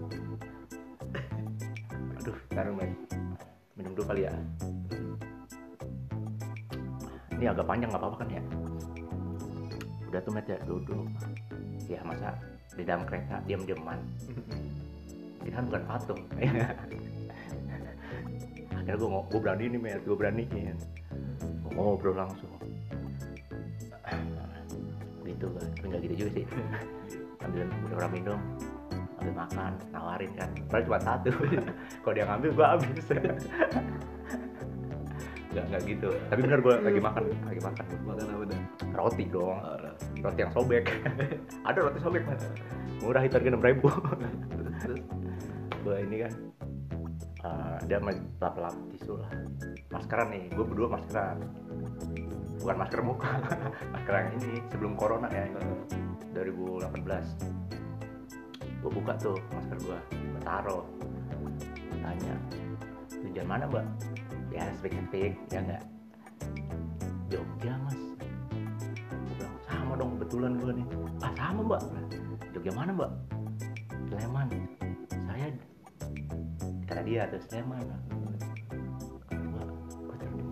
Aduh 2.16 2.36
taruh 2.48 2.72
met 2.72 2.90
minum 3.74 3.92
dulu 3.92 4.06
kali 4.06 4.22
ya. 4.24 4.32
Ini 7.32 7.44
agak 7.48 7.66
panjang 7.66 7.90
nggak 7.90 8.00
apa-apa 8.00 8.16
kan 8.18 8.28
ya? 8.30 8.42
Udah 10.08 10.20
tuh 10.22 10.32
met 10.32 10.46
ya 10.46 10.56
duduk. 10.62 11.04
Ya 11.84 12.00
masa 12.02 12.32
di 12.72 12.82
dalam 12.82 13.04
kereta 13.04 13.36
diam-diaman 13.44 14.00
kita 15.42 15.52
kan 15.58 15.64
bukan 15.68 15.82
patung. 15.84 16.20
Akhirnya 18.72 18.96
gue 18.96 19.08
gue 19.28 19.40
berani 19.40 19.64
nih 19.68 19.80
met 19.80 20.00
gue 20.02 20.16
beraniin 20.16 20.76
gue 21.72 21.82
ngobrol 21.82 22.14
langsung. 22.16 22.50
Gitu 25.24 25.46
kan 25.48 25.66
tapi 25.72 25.86
nggak 25.88 26.00
gitu 26.04 26.14
juga 26.24 26.30
sih. 26.36 26.44
Ambil 27.44 27.66
beberapa 27.88 28.12
minum 28.12 28.40
ambil 29.22 29.34
makan 29.46 29.72
nawarin 29.94 30.30
kan. 30.34 30.50
Padahal 30.66 30.86
cuma 30.90 30.98
satu. 30.98 31.30
Kalau 32.02 32.14
dia 32.14 32.26
ngambil 32.26 32.50
gue 32.50 32.66
habis. 32.66 33.06
Nggak 35.52 35.64
nggak 35.68 35.82
gitu. 35.84 36.08
Tapi 36.32 36.40
bener 36.48 36.60
gue 36.64 36.74
lagi 36.80 36.96
makan 36.96 37.22
lagi 37.44 37.60
makan. 37.60 37.84
Makan 38.08 38.24
apa 38.24 38.44
dah 38.48 38.60
roti 38.96 39.24
dong. 39.28 39.52
Orang. 39.60 39.96
roti. 40.24 40.40
Yang 40.40 40.52
sobek. 40.56 40.84
Ada 41.60 41.78
roti 41.84 41.98
sobek 42.00 42.22
mas. 42.24 42.42
Murah 43.04 43.22
itu 43.22 43.34
harga 43.36 43.48
enam 43.52 43.60
ribu. 43.60 43.92
Gue 45.84 45.96
ini 46.08 46.16
kan 46.24 46.32
eh, 47.42 47.76
dia 47.86 47.98
lap 47.98 48.54
lap 48.58 48.74
tisu 48.94 49.18
lah. 49.18 49.30
Maskeran 49.90 50.28
nih 50.30 50.44
gue 50.54 50.64
berdua 50.64 50.88
maskeran. 50.98 51.38
Bukan 52.62 52.76
masker 52.78 53.00
muka 53.02 53.30
masker 53.94 54.14
yang 54.14 54.30
ini 54.38 54.62
sebelum 54.70 54.94
corona 54.94 55.26
ya. 55.30 55.46
ini. 55.50 55.60
2018 56.32 57.62
gue 58.82 58.90
buka 58.90 59.14
tuh 59.20 59.38
masker 59.54 59.78
gue 59.78 59.98
gue 60.10 60.42
taruh. 60.42 60.84
Tanya 62.02 62.34
tujuan 63.10 63.46
mana 63.46 63.64
mbak? 63.70 63.86
Ya 64.50 64.66
speak 64.78 64.94
ya 65.50 65.60
enggak. 65.62 65.82
Jogja 67.30 67.78
mas. 67.86 68.00
Gue 69.38 69.48
sama 69.70 69.94
dong 69.94 70.18
kebetulan 70.18 70.58
gue 70.58 70.72
nih. 70.82 70.86
Ah 71.22 71.32
sama 71.38 71.62
mbak. 71.62 71.82
Jogja 72.50 72.72
mana 72.74 72.90
mbak? 72.90 73.10
Sleman 74.10 74.50
kata 76.92 77.02
dia 77.08 77.24
tuh 77.24 77.40
Sleman. 77.48 77.88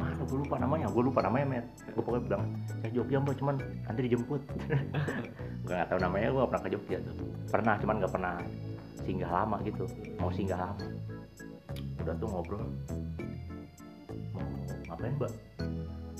Mana? 0.01 0.25
Gue 0.25 0.39
lupa 0.41 0.57
namanya. 0.57 0.89
Gue 0.89 1.03
lupa 1.05 1.21
namanya 1.21 1.47
met. 1.53 1.67
Gue 1.93 2.01
pokoknya 2.01 2.25
bilang 2.25 2.43
saya 2.81 2.91
Jogja 2.97 3.21
mbak 3.21 3.37
cuman 3.37 3.57
nanti 3.61 4.01
dijemput. 4.09 4.41
Gue 5.69 5.75
nggak 5.77 5.89
tahu 5.93 6.01
namanya 6.01 6.29
gue 6.33 6.43
pernah 6.49 6.63
ke 6.65 6.71
Jogja 6.73 6.99
tuh. 7.05 7.15
Pernah 7.53 7.75
cuman 7.77 7.95
nggak 8.01 8.13
pernah 8.17 8.35
singgah 9.05 9.31
lama 9.31 9.57
gitu. 9.69 9.85
Mau 10.17 10.33
singgah 10.33 10.59
lama. 10.65 10.85
Udah 12.01 12.15
tuh 12.17 12.29
ngobrol. 12.33 12.65
Mau 14.33 14.49
ngapain 14.89 15.13
mbak? 15.21 15.33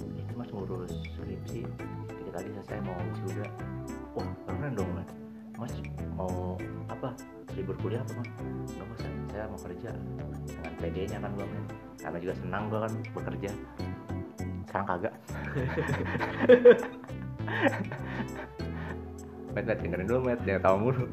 Ini 0.05 0.33
mas 0.37 0.53
ngurus 0.53 0.93
skripsi. 1.17 1.65
Dikit 2.13 2.35
lagi 2.37 2.51
selesai 2.61 2.79
mau 2.85 3.01
wisuda 3.01 3.49
wah 4.15 4.27
keren 4.47 4.75
dong 4.75 4.91
mas 4.95 5.09
mas 5.57 5.75
mau 6.15 6.55
apa? 6.87 7.15
Libur 7.57 7.77
kuliah 7.81 8.03
apa 8.05 8.13
mas? 8.21 8.31
Nggak 8.75 8.87
mas. 8.87 9.01
Saya 9.31 9.45
mau 9.49 9.61
kerja. 9.63 9.91
Dengan 10.47 10.75
PD-nya 10.79 11.19
kan 11.23 11.31
gua 11.35 11.47
men 11.47 11.65
karena 12.01 12.19
juga 12.19 12.35
senang 12.39 12.63
gua 12.69 12.81
kan 12.87 12.93
bekerja. 13.15 13.51
Sekarang 14.69 14.87
kagak. 14.87 15.15
Met, 19.51 19.67
met, 19.67 19.83
dengerin 19.83 20.07
dulu, 20.07 20.31
Met, 20.31 20.41
jangan 20.47 20.63
tahu 20.63 20.77
mulu. 20.79 21.05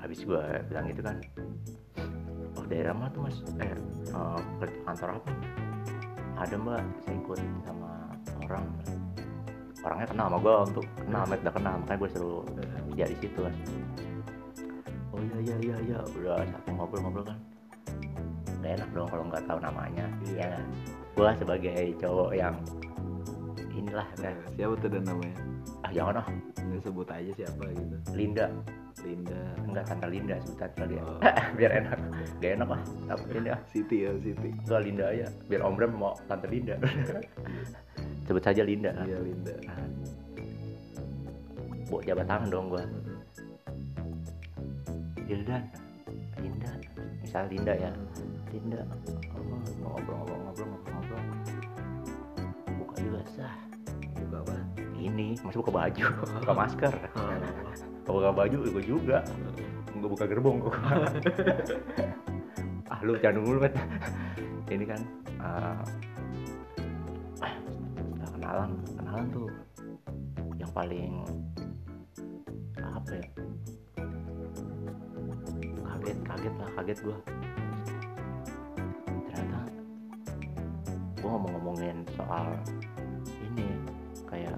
Habis 0.00 0.24
gua 0.24 0.64
bilang 0.64 0.88
gitu 0.88 1.04
kan. 1.04 1.16
Oh, 2.56 2.64
daerah 2.64 2.96
mana 2.96 3.12
tuh, 3.12 3.28
Mas? 3.28 3.36
Eh, 3.60 3.76
kerja 4.64 4.78
kantor 4.88 5.08
apa? 5.20 5.30
Ada, 6.40 6.56
Mbak, 6.56 6.80
saya 7.04 7.14
ikut 7.20 7.40
sama 7.68 7.90
orang 8.48 8.64
Orangnya 9.86 10.06
kenal 10.10 10.26
sama 10.26 10.38
gua 10.42 10.54
untuk 10.66 10.84
kenal, 10.98 11.22
Met, 11.30 11.40
udah 11.46 11.54
kenal 11.54 11.74
Makanya 11.78 11.98
gue 12.02 12.10
suruh 12.10 12.42
kerja 12.98 13.04
di 13.14 13.16
situ 13.22 13.40
kan 13.46 13.54
Oh 15.18 15.22
iya, 15.22 15.38
iya, 15.42 15.56
iya, 15.58 15.76
iya. 15.82 15.98
Udah 16.14 16.38
sampai 16.46 16.72
ngobrol-ngobrol 16.78 17.26
kan. 17.26 17.38
Gak 18.62 18.72
enak 18.78 18.88
dong 18.94 19.08
kalau 19.10 19.24
nggak 19.26 19.44
tahu 19.50 19.58
namanya. 19.58 20.06
Iya. 20.30 20.46
Ya, 20.46 20.60
gue 21.18 21.30
sebagai 21.42 21.82
cowok 21.98 22.30
yang 22.38 22.54
inilah 23.78 24.08
kan. 24.18 24.34
siapa 24.58 24.74
tuh 24.82 24.88
dan 24.90 25.02
namanya? 25.06 25.36
Ah 25.86 25.90
jangan 25.94 26.20
ah 26.20 26.26
nggak 26.68 26.80
sebut 26.84 27.08
aja 27.08 27.30
siapa 27.32 27.64
gitu. 27.72 27.96
Linda. 28.12 28.46
Linda. 29.06 29.40
Enggak 29.62 29.84
tante 29.88 30.06
Linda 30.10 30.36
sebutan 30.42 30.70
kali 30.74 30.94
ya. 30.98 31.02
Oh. 31.06 31.18
biar 31.58 31.70
enak. 31.80 31.98
Gak 32.42 32.52
enak 32.58 32.68
lah 32.68 32.82
tapi 33.08 33.28
Linda. 33.38 33.54
Siti 33.72 33.96
ya 34.04 34.10
Siti. 34.20 34.48
Enggak 34.52 34.80
Linda 34.82 35.04
aja 35.08 35.26
biar 35.46 35.60
Om 35.64 35.74
Bram 35.78 35.92
mau 35.94 36.12
tante 36.26 36.46
Linda. 36.50 36.74
Sebut 38.26 38.42
saja 38.44 38.62
Linda. 38.66 38.90
Kan 38.92 39.08
iya 39.08 39.18
Linda. 39.22 39.54
Nah, 39.64 39.86
bawa 41.88 42.00
jabat 42.04 42.26
tangan 42.28 42.48
dong 42.52 42.66
gua. 42.68 42.84
Hildan 45.24 45.62
Linda. 46.40 46.70
Misal 47.24 47.44
Linda 47.48 47.72
ya. 47.72 47.90
Linda. 48.52 48.80
Oh, 49.84 49.96
ngobrol-ngobrol 49.96 50.38
ngobrol-ngobrol. 50.44 51.22
Buka 52.76 52.96
juga 53.00 53.20
sah 53.32 53.67
apa 54.34 54.54
ini 54.98 55.38
masih 55.40 55.58
buka 55.62 55.72
baju 55.72 56.04
buka 56.42 56.54
masker 56.54 56.94
Oh. 57.16 57.32
Kalau 58.08 58.24
buka 58.24 58.32
baju 58.32 58.56
gue 58.72 58.84
juga 58.88 59.20
nggak 59.98 60.10
buka 60.14 60.24
gerbong 60.30 60.62
gua. 60.62 60.72
ah 62.92 63.00
lu 63.04 63.20
jangan 63.20 63.44
dulu 63.44 63.68
bet 63.68 63.74
ini 64.72 64.84
kan 64.88 65.00
udah 68.16 68.28
kenalan 68.32 68.70
kenalan 68.96 69.26
tuh 69.28 69.48
yang 70.56 70.72
paling 70.72 71.20
apa 72.80 73.10
ya 73.12 73.26
kaget 75.84 76.18
kaget 76.24 76.54
lah 76.56 76.68
kaget 76.80 76.98
gua 77.04 77.16
ternyata 79.28 79.60
gua 81.20 81.28
ngomong-ngomongin 81.36 82.08
soal 82.16 82.56
kayak 84.28 84.56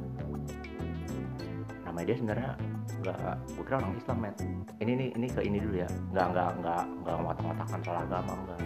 namanya 1.87 2.07
dia 2.07 2.17
sebenarnya 2.19 2.53
nggak 3.01 3.17
gue 3.57 3.65
kira 3.65 3.77
orang 3.81 3.95
Islam 3.97 4.19
men. 4.21 4.35
Ini 4.81 4.91
ini 4.93 5.07
ini 5.17 5.27
ke 5.29 5.41
ini 5.43 5.59
dulu 5.59 5.77
ya. 5.81 5.89
Nggak 6.13 6.27
nggak 6.37 6.51
nggak 6.61 6.83
nggak 7.03 7.17
ngotak-ngotakan 7.25 7.81
soal 7.81 7.99
agama 8.05 8.33
enggak 8.37 8.61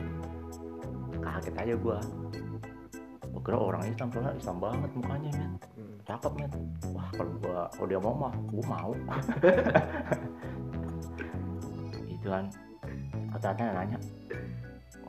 kaget 1.24 1.54
aja 1.56 1.74
gua. 1.80 1.98
Gue 3.24 3.42
kira 3.42 3.58
orang 3.58 3.82
Islam 3.88 4.08
soalnya 4.12 4.32
Islam 4.38 4.56
banget 4.60 4.90
mukanya 4.94 5.30
men. 5.34 5.52
Hmm. 5.74 5.96
cakep 6.04 6.32
men. 6.36 6.50
Wah 6.92 7.08
kalau 7.14 7.32
gua 7.40 7.60
kalau 7.74 7.86
dia 7.88 8.00
mau 8.02 8.14
mah 8.14 8.34
gua 8.50 8.64
mau. 8.68 8.92
Itu 12.14 12.26
kan. 12.28 12.44
Kata-kata 13.34 13.62
nanya 13.74 13.98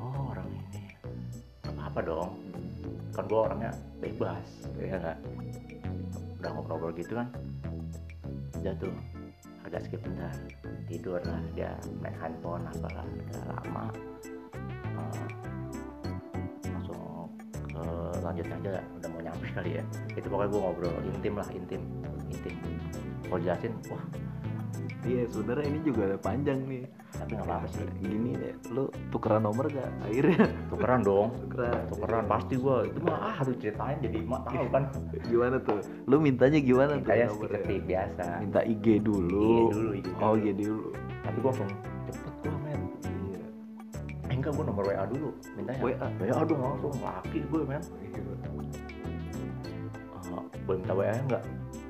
oh 0.02 0.34
orang 0.34 0.50
ini 0.50 0.82
nggak 1.66 1.88
apa 1.94 2.00
dong. 2.02 2.32
Kan 3.14 3.24
gua 3.30 3.40
orangnya 3.52 3.72
bebas 4.02 4.48
ya 4.82 4.98
nggak 4.98 5.18
udah 6.46 6.62
ngobrol-ngobrol 6.62 6.94
gitu 6.94 7.18
kan 7.18 7.28
udah 8.62 8.74
tuh 8.78 8.94
agak 9.66 9.82
skip 9.82 9.98
bentar 10.06 10.30
tidur 10.86 11.18
lah 11.26 11.42
dia 11.58 11.74
main 11.98 12.14
handphone 12.22 12.62
apalah 12.70 13.02
udah 13.02 13.42
lama. 13.50 13.86
Eh, 14.94 15.28
langsung 16.70 17.34
ke 17.66 17.86
lanjut 18.22 18.46
aja 18.46 18.78
udah 18.78 19.10
mau 19.10 19.22
nyampe 19.26 19.50
kali 19.58 19.82
ya. 19.82 19.84
Itu 20.14 20.30
pokoknya 20.30 20.50
gue 20.54 20.62
ngobrol 20.62 20.96
intim 21.10 21.34
lah 21.34 21.50
intim 21.50 21.82
intim. 22.30 22.54
Kalau 23.26 23.42
jelasin 23.42 23.74
wah 23.90 24.06
iya 25.06 25.24
sebenarnya 25.30 25.66
ini 25.70 25.80
juga 25.86 26.02
ada 26.10 26.18
panjang 26.18 26.60
nih. 26.66 26.84
Tapi 27.16 27.32
nggak 27.38 27.48
apa-apa 27.48 27.68
sih. 27.72 27.86
Gini 28.02 28.32
deh 28.36 28.54
lu 28.74 28.84
tukeran 29.14 29.42
nomor 29.46 29.66
gak 29.70 29.90
akhirnya? 30.04 30.46
Tukeran 30.68 31.00
dong. 31.06 31.28
Tukeran. 31.48 31.82
Tukeran 31.94 32.24
pasti 32.28 32.54
gue 32.58 32.78
itu 32.90 33.00
mah 33.06 33.18
ah 33.22 33.34
harus 33.40 33.56
ceritain 33.62 33.98
jadi 34.02 34.18
mak 34.26 34.42
tahu 34.50 34.66
kan. 34.74 34.84
Gimana 35.32 35.58
tuh? 35.62 35.80
Lu 36.10 36.18
mintanya 36.18 36.60
gimana 36.60 37.00
tuh 37.00 37.14
nomornya? 37.14 37.60
ketik 37.62 37.82
biasa. 37.86 38.26
Minta 38.42 38.62
IG 38.66 38.86
dulu. 39.06 39.50
IG 39.70 39.74
dulu, 39.74 39.90
IG 39.94 40.08
oh 40.20 40.34
dulu. 40.34 40.36
IG 40.36 40.48
dulu. 40.60 40.90
tapi 41.26 41.38
gue 41.42 41.50
langsung 41.50 41.72
cepet 42.06 42.34
gue 42.42 42.58
men. 42.62 42.82
Iya. 43.06 43.44
Eh 44.30 44.36
enggak 44.36 44.52
gue 44.58 44.66
nomor 44.66 44.84
WA 44.90 45.06
dulu. 45.10 45.30
Mintanya 45.54 45.80
WA? 45.82 46.08
WA 46.18 46.42
dong 46.46 46.62
langsung. 46.62 46.94
Laki 47.00 47.40
gue 47.46 47.62
men. 47.66 47.82
Eh, 50.26 50.44
boleh 50.66 50.78
minta 50.82 50.94
WA 50.94 51.14
enggak? 51.14 51.44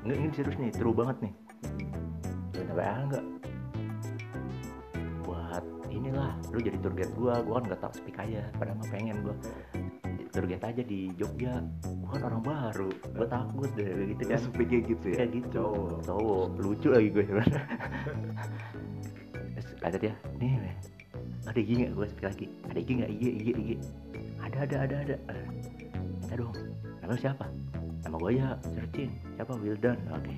Ini, 0.05 0.13
ini 0.21 0.29
serius 0.37 0.57
nih 0.61 0.69
true 0.69 0.93
banget 0.93 1.17
nih 1.25 1.44
WA 2.75 2.95
enggak 3.07 3.25
buat 5.23 5.63
inilah 5.89 6.35
lu 6.51 6.59
jadi 6.59 6.77
tour 6.83 6.93
guide 6.93 7.13
gua 7.15 7.39
gua 7.41 7.63
kan 7.63 7.63
nggak 7.71 7.81
tahu 7.81 7.93
speak 7.95 8.17
aja 8.19 8.43
padahal 8.59 8.77
mah 8.77 8.87
pengen 8.91 9.17
gua. 9.23 9.35
Jadi 10.03 10.23
tour 10.29 10.45
guide 10.45 10.65
aja 10.67 10.81
di 10.83 10.99
Jogja 11.15 11.53
gua 12.03 12.09
kan 12.13 12.21
orang 12.27 12.43
baru 12.43 12.89
gua 13.15 13.27
takut 13.31 13.69
deh 13.79 14.11
gitu 14.11 14.23
kan. 14.27 14.39
Speaknya 14.43 14.79
gitu 14.85 15.05
ya? 15.15 15.17
Kayak 15.23 15.31
gitu. 15.39 15.49
Cowok. 15.55 15.99
Cowok 16.03 16.45
lucu 16.59 16.87
lagi 16.91 17.07
gue 17.09 17.23
sebenarnya. 17.23 17.63
Terus 19.55 19.67
kata 19.79 19.97
dia 19.97 20.13
nih 20.37 20.75
ada 21.45 21.59
IG 21.61 21.69
nggak? 21.77 21.91
Gue 21.95 22.05
speak 22.11 22.25
lagi. 22.25 22.45
Ada 22.67 22.77
IG 22.81 22.89
nggak? 22.99 23.09
IG 23.15 23.23
IG 23.23 23.47
IG 23.55 23.69
ada 24.41 24.57
ada 24.67 24.75
ada 24.83 24.95
ada. 25.01 25.15
Minta 26.21 26.35
dong. 26.37 26.53
Nama 27.01 27.15
siapa? 27.17 27.45
Nama 28.03 28.15
gue 28.19 28.31
ya 28.35 28.47
searching 28.75 29.11
siapa? 29.39 29.53
Wildan. 29.57 29.97
Oke 30.11 30.35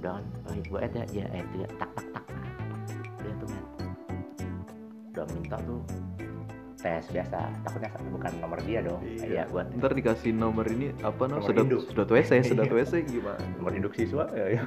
udah 0.00 0.12
kan 0.16 0.24
oh, 0.48 0.52
gue 0.56 0.78
add 0.80 0.94
ya 0.96 1.04
ya 1.12 1.26
add 1.28 1.50
ya 1.52 1.68
tak 1.76 1.90
tak 1.92 2.06
tak 2.16 2.24
udah 3.20 3.32
tuh 3.36 3.48
men 3.52 3.64
udah 5.12 5.24
minta 5.36 5.56
tuh 5.68 5.80
tes 6.80 7.04
biasa 7.12 7.38
takutnya 7.60 7.92
bukan 8.08 8.32
nomor 8.40 8.58
dia 8.64 8.80
dong 8.80 9.04
iya. 9.04 9.44
Gue 9.52 9.60
ntar 9.76 9.92
dikasih 9.92 10.32
nomor 10.32 10.64
ini 10.64 10.96
apa 11.04 11.28
no 11.28 11.36
Nomor 11.36 11.48
sedot 11.52 11.64
induk. 11.68 11.80
sedot 11.92 12.08
WC 12.08 12.30
sedot 12.40 12.64
Iya. 12.72 12.76
WC 12.80 12.92
gimana? 13.04 13.40
Nomor 13.60 13.72
induk 13.76 13.92
siswa 13.92 14.24
ya, 14.32 14.56
ya. 14.56 14.62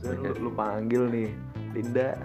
Lu, 0.00 0.48
lu 0.48 0.50
panggil 0.56 1.04
nih 1.12 1.28
Linda. 1.76 2.16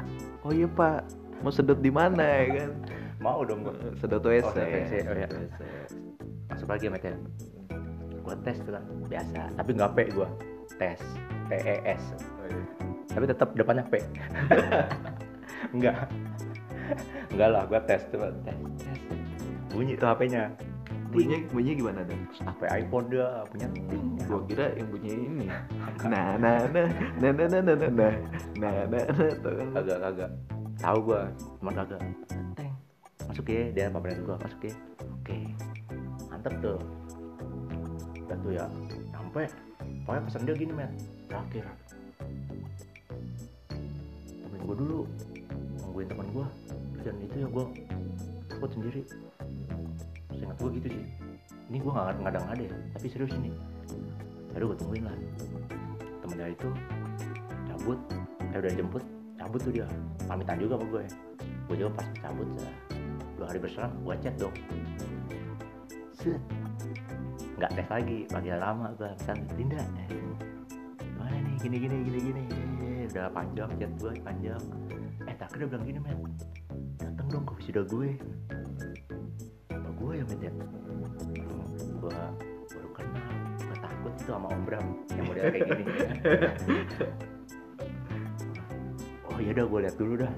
Oh 0.47 0.55
iya 0.55 0.63
pak. 0.63 1.03
Mau 1.43 1.51
sedot 1.51 1.83
di 1.83 1.91
mana 1.91 2.23
ya 2.23 2.63
kan? 2.63 2.71
Mau 3.19 3.43
dong 3.43 3.67
gue 3.67 3.75
sedot 3.99 4.23
WC 4.23 4.47
Oh, 4.47 4.51
sedot 4.55 4.71
WC, 4.71 4.93
oh 5.11 5.15
iya. 5.19 5.27
Masuk 6.47 6.67
lagi 6.71 6.87
ya 6.87 7.15
gue 8.21 8.35
tes 8.47 8.57
tuh 8.63 8.71
kan 8.71 8.83
biasa. 9.11 9.41
Tapi 9.59 9.69
nggak 9.75 9.91
P 9.91 9.97
gue 10.15 10.27
tes 10.79 10.99
T 11.51 11.59
E 11.59 11.75
S. 11.83 12.03
Oh, 12.15 12.47
iya. 12.47 12.63
tapi 13.11 13.25
tetap 13.27 13.51
depannya 13.51 13.83
P. 13.91 13.99
Enggak. 15.75 16.07
Enggak 17.27 17.49
lah 17.51 17.63
gue 17.67 17.79
tes 17.83 18.01
tuh 18.07 18.23
tes 18.47 18.55
tes. 18.79 18.99
Bunyi 19.67 19.99
tuh 19.99 20.07
HP-nya 20.07 20.47
bunyinya 21.11 21.43
bunyinya 21.51 21.75
gimana 21.75 22.01
dan 22.07 22.19
HP 22.39 22.61
iPhone 22.71 23.05
dia 23.11 23.27
punya 23.51 23.67
ting 23.91 24.15
gua 24.31 24.39
kira 24.47 24.65
yang 24.79 24.87
bunyi 24.87 25.11
ini. 25.11 25.47
Nah 26.07 26.39
nah 26.39 26.63
nah 26.71 26.87
nah 27.19 27.31
nah 27.35 27.47
nah 27.51 27.59
nah 27.59 27.75
nah 27.75 27.89
nah 27.91 28.11
nah 28.55 28.71
nah 28.87 29.03
nah 29.03 29.29
tuh 29.43 29.51
kagak 29.75 29.97
kagak 29.99 30.31
tahu 30.79 30.97
gue 31.11 31.21
cuman 31.59 31.73
kagak 31.83 31.99
teng. 32.55 32.71
Masuk 33.27 33.45
ya 33.51 33.61
dia 33.75 33.91
pameran 33.91 34.23
gue 34.23 34.35
masuk 34.39 34.61
ya. 34.63 34.75
Oke. 35.19 35.37
Mantep 36.31 36.53
tuh. 36.63 36.79
Udah 38.23 38.37
tuh 38.39 38.51
ya. 38.55 38.65
Sampai. 39.11 39.45
Pokoknya 40.07 40.21
pesan 40.31 40.41
dia 40.47 40.55
gini 40.55 40.71
men 40.71 40.91
terakhir. 41.31 41.65
Temen 44.43 44.59
gue 44.67 44.75
dulu 44.75 44.99
nungguin 45.79 46.07
temen 46.11 46.27
gue 46.35 46.47
dan 47.07 47.15
itu 47.23 47.35
ya 47.39 47.47
gue 47.47 47.65
takut 48.51 48.69
sendiri. 48.75 49.01
Seingat 50.35 50.57
gue 50.59 50.69
gitu 50.75 50.87
sih. 50.91 51.05
Ini 51.71 51.77
gue 51.79 51.91
nggak 51.91 52.19
ngadang 52.19 52.45
ada 52.51 52.63
ya. 52.67 52.75
Tapi 52.99 53.07
serius 53.07 53.31
ini. 53.39 53.55
Aduh 54.59 54.75
gue 54.75 54.77
tungguin 54.83 55.07
lah. 55.07 55.15
Temen 56.19 56.35
dia 56.35 56.51
itu 56.51 56.69
cabut. 57.71 57.99
Eh 58.51 58.59
udah 58.59 58.71
jemput 58.75 59.03
cabut 59.39 59.59
tuh 59.63 59.71
dia. 59.71 59.87
Pamitan 60.27 60.59
juga 60.59 60.75
sama 60.75 60.87
gue 60.91 61.03
gue 61.71 61.87
juga 61.87 62.03
pas 62.03 62.07
cabut 62.19 62.47
ya. 62.59 62.71
dua 63.39 63.45
hari 63.47 63.59
berselang 63.63 63.95
gue 64.03 64.15
chat 64.19 64.35
dong. 64.35 64.55
Set. 66.19 66.41
Nggak 67.55 67.71
tes 67.79 67.87
lagi 67.87 68.17
panggil 68.27 68.59
lama 68.59 68.91
gue 68.99 69.07
misal 69.07 69.39
Linda 69.55 69.79
gini 71.61 71.77
gini 71.77 71.95
gini 72.01 72.19
gini 72.25 72.43
udah 73.13 73.29
panjang 73.29 73.69
chat 73.77 73.91
gue 74.01 74.11
panjang. 74.25 74.63
Eh 75.29 75.35
tak 75.37 75.53
dia 75.53 75.69
bilang 75.69 75.85
gini 75.85 75.99
men 76.01 76.17
dateng 76.97 77.27
dong 77.29 77.45
ke 77.45 77.53
wisuda 77.61 77.85
gue. 77.85 78.17
Apa 79.69 79.89
gue 79.93 80.11
ya 80.17 80.23
men 80.25 80.39
ya 80.41 80.51
gue 82.01 82.17
baru 82.73 82.89
kenal. 82.97 83.29
Gue 83.61 83.77
takut 83.77 84.11
itu 84.17 84.25
sama 84.25 84.49
Om 84.49 84.61
Bram 84.65 84.85
yang 85.13 85.25
model 85.29 85.43
kayak 85.53 85.67
gini. 85.69 85.83
Oh 89.29 89.37
iya 89.37 89.51
dah 89.53 89.65
gue 89.69 89.79
lihat 89.85 89.95
dulu 90.01 90.13
dah. 90.17 90.33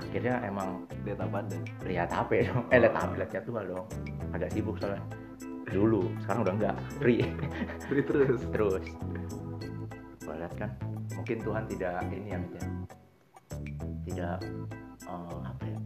Akhirnya 0.00 0.34
emang 0.48 0.88
lihat 1.04 1.20
apa 1.20 1.38
deh 1.52 1.62
lihat 1.84 2.08
HP 2.08 2.48
dong? 2.48 2.64
Eh 2.72 2.78
lihat 2.80 2.96
HP 2.96 3.12
lihat 3.20 3.30
jadwal 3.36 3.64
dong. 3.68 3.86
Agak 4.32 4.48
sibuk 4.56 4.80
soalnya. 4.80 5.04
Dulu 5.68 6.08
sekarang 6.24 6.40
udah 6.48 6.54
enggak. 6.56 6.76
Free. 6.96 7.20
Free 7.92 8.04
terus. 8.04 8.40
Terus 8.48 8.88
kan 10.56 10.70
mungkin 11.14 11.38
Tuhan 11.38 11.64
tidak 11.70 12.02
ini 12.10 12.30
ya 12.34 12.38
Mit, 12.40 12.52
ya. 12.56 12.64
Tidak 14.02 14.38
eh, 15.06 15.40
apa 15.46 15.64
ya 15.68 15.78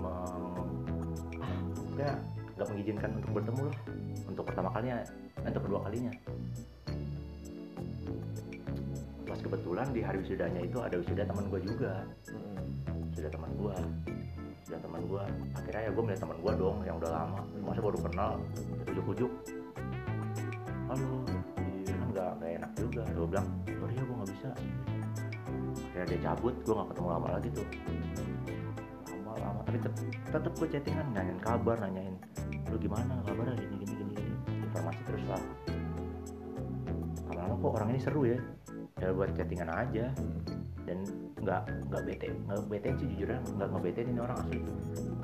meng, 0.00 0.04
ah, 1.42 2.00
ya 2.00 2.12
nggak 2.56 2.68
mengizinkan 2.72 3.10
untuk 3.20 3.30
bertemu 3.36 3.60
lah. 3.68 3.76
Untuk 4.28 4.44
pertama 4.48 4.68
kalinya 4.72 4.96
untuk 5.44 5.62
kedua 5.68 5.80
kalinya. 5.84 6.12
Pas 9.28 9.40
kebetulan 9.44 9.86
di 9.92 10.00
hari 10.00 10.16
wisudanya 10.24 10.60
itu 10.64 10.78
ada 10.80 10.96
wisuda 10.96 11.22
teman 11.28 11.44
gue 11.52 11.60
juga. 11.62 11.92
Sudah 13.12 13.30
teman 13.34 13.50
gua. 13.58 13.76
Sudah 14.64 14.80
teman 14.80 15.02
gua. 15.10 15.24
Akhirnya 15.58 15.82
ya 15.86 15.90
gua 15.92 16.02
melihat 16.06 16.22
teman 16.22 16.38
gua 16.40 16.52
dong 16.56 16.78
yang 16.86 16.96
udah 16.96 17.10
lama. 17.12 17.40
Masa 17.60 17.80
baru 17.82 17.98
kenal? 17.98 18.32
Ujuk-ujuk. 18.88 19.32
Halo 20.88 21.27
gua 23.28 23.44
bilang 23.44 23.48
sorry 23.68 23.92
ya 23.92 24.02
gua 24.08 24.16
nggak 24.24 24.30
bisa. 24.32 24.48
Akhirnya 25.76 26.06
dia 26.08 26.18
cabut 26.24 26.54
gua 26.64 26.74
nggak 26.80 26.88
ketemu 26.96 27.08
lama 27.12 27.28
lagi 27.28 27.48
tuh. 27.52 27.66
Lama 29.12 29.32
lama. 29.36 29.60
Tapi 29.68 29.78
tetep, 29.84 30.04
tetep 30.32 30.52
gua 30.56 30.68
chattingan 30.72 31.06
nanyain 31.12 31.40
kabar 31.44 31.76
nanyain 31.84 32.16
lu 32.72 32.76
gimana 32.80 33.12
kabarnya? 33.24 33.54
Gini 33.60 33.76
gini 33.84 33.92
gini 33.92 34.12
gini. 34.16 34.32
Informasi 34.72 35.00
terus 35.04 35.24
lah. 35.28 35.42
Lama-lama 37.28 37.54
kok 37.60 37.72
orang 37.76 37.88
ini 37.92 38.00
seru 38.00 38.22
ya. 38.24 38.38
Ya 38.96 39.12
buat 39.12 39.30
chattingan 39.36 39.68
aja. 39.68 40.04
Dan 40.88 41.04
nggak 41.44 41.62
nggak 41.92 42.02
bete 42.08 42.26
nggak 42.48 42.60
bete 42.72 42.88
sih 42.96 43.06
jujur 43.12 43.28
aja 43.28 43.40
nggak 43.44 43.68
ngebete 43.76 44.00
ini 44.08 44.20
orang 44.24 44.36
asli. 44.40 44.58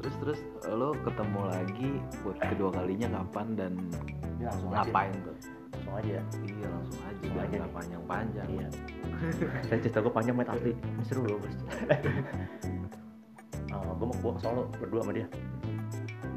Terus 0.05 0.14
terus 0.21 0.40
lo 0.69 0.93
ketemu 1.01 1.40
lagi 1.49 1.90
buat 2.21 2.37
kedua 2.37 2.71
kalinya 2.77 3.09
kapan 3.21 3.49
dan 3.57 3.73
Ini 4.35 4.51
langsung 4.51 4.71
ngapain 4.77 5.14
aja, 5.14 5.25
tuh? 5.25 5.37
Langsung 5.73 5.95
aja 5.95 6.17
iya 6.45 6.67
langsung 6.69 7.01
aja 7.07 7.13
Biar 7.25 7.45
aja 7.49 7.57
nih. 7.57 7.73
panjang-panjang. 7.73 8.47
Iya. 8.53 8.69
Saya 9.69 9.79
cerita 9.81 9.99
gue 10.05 10.13
panjang 10.13 10.35
banget 10.37 10.61
asli. 10.61 10.73
Ini 10.77 11.05
seru 11.09 11.23
loh 11.25 11.39
bos. 11.41 11.57
Gue 13.95 14.07
mau 14.11 14.17
gue 14.21 14.33
ke 14.37 14.41
Solo 14.43 14.63
berdua 14.77 15.01
sama 15.01 15.13
dia. 15.15 15.27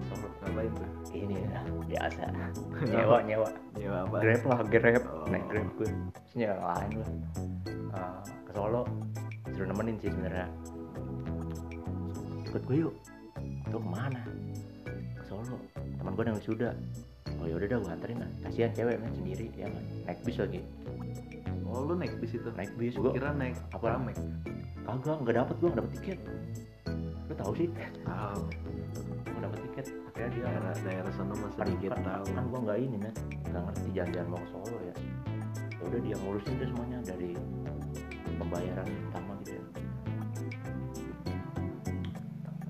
Solo? 0.08 0.28
Ngapain 0.45 0.71
tuh? 0.71 0.89
Ini 1.12 1.36
ya 1.36 1.60
biasa. 1.67 2.23
Nyewa 2.95 3.17
nyewa. 3.26 3.50
Nyewa 3.76 3.97
apa? 4.06 4.17
Grab 4.21 4.43
lah 4.45 4.60
grab. 4.69 5.04
Oh. 5.10 5.28
naik 5.28 5.45
grab 5.52 5.67
gue 5.76 5.89
terus 6.32 6.34
lain 6.38 6.91
lah. 7.02 7.10
Eh, 7.97 8.15
ke 8.47 8.52
Solo. 8.54 8.84
Suruh 9.52 9.67
nemenin 9.67 10.00
sih 10.00 10.10
sebenarnya. 10.13 10.47
Ikut 12.45 12.62
gue 12.63 12.78
yuk. 12.88 12.95
Tuh 13.67 13.82
ke 13.82 13.89
mana? 13.89 14.21
Ke 15.17 15.23
Solo. 15.26 15.58
Teman 15.76 16.13
gue 16.13 16.23
yang 16.23 16.39
sudah 16.39 16.71
oh 17.41 17.45
yaudah 17.45 17.67
dah 17.69 17.78
gue 17.80 17.91
anterin 17.91 18.17
lah. 18.21 18.30
Kasihan 18.45 18.71
cewek 18.73 18.95
men 19.02 19.13
sendiri 19.13 19.45
ya 19.54 19.67
naik 20.06 20.19
bis 20.26 20.38
lagi. 20.39 20.62
Oh 21.67 21.84
lu 21.84 21.93
naik 22.00 22.13
bis 22.17 22.32
itu? 22.34 22.50
Naik 22.56 22.71
bis 22.80 22.95
gua 22.95 23.12
gue 23.12 23.19
kira 23.19 23.32
naik 23.36 23.56
apa? 23.76 23.86
ramek 23.93 24.17
kagak 24.88 25.17
nggak 25.19 25.36
dapet 25.36 25.56
gue 25.60 25.67
nggak 25.67 25.80
dapet 25.84 25.91
tiket. 26.00 26.19
Lu 27.28 27.34
tahu 27.36 27.52
sih. 27.60 27.67
Tahu. 28.08 28.43
Gue 29.28 29.41
dapet 29.43 29.60
tiket. 29.67 29.86
Akhirnya 30.08 30.30
dia 30.32 30.43
daerah 30.47 30.73
daerah 30.80 31.12
sana 31.13 31.34
masih 31.36 31.63
dikit 31.76 31.91
kan, 31.91 32.02
tahu. 32.08 32.26
kan 32.32 32.43
gue 32.47 32.60
nggak 32.63 32.78
ini 32.80 32.95
men 32.95 33.13
nggak 33.52 33.63
ngerti 33.67 33.89
jalan-jalan 33.91 34.28
mau 34.32 34.39
ke 34.39 34.47
Solo 34.56 34.78
ya. 34.80 34.95
Ya 35.78 35.84
udah 35.86 36.00
dia 36.02 36.15
ngurusin 36.23 36.54
deh 36.58 36.67
semuanya 36.71 36.97
dari 37.04 37.32
pembayaran 38.39 38.88
utama 39.12 39.32
gitu 39.43 39.52
ya. 39.60 39.63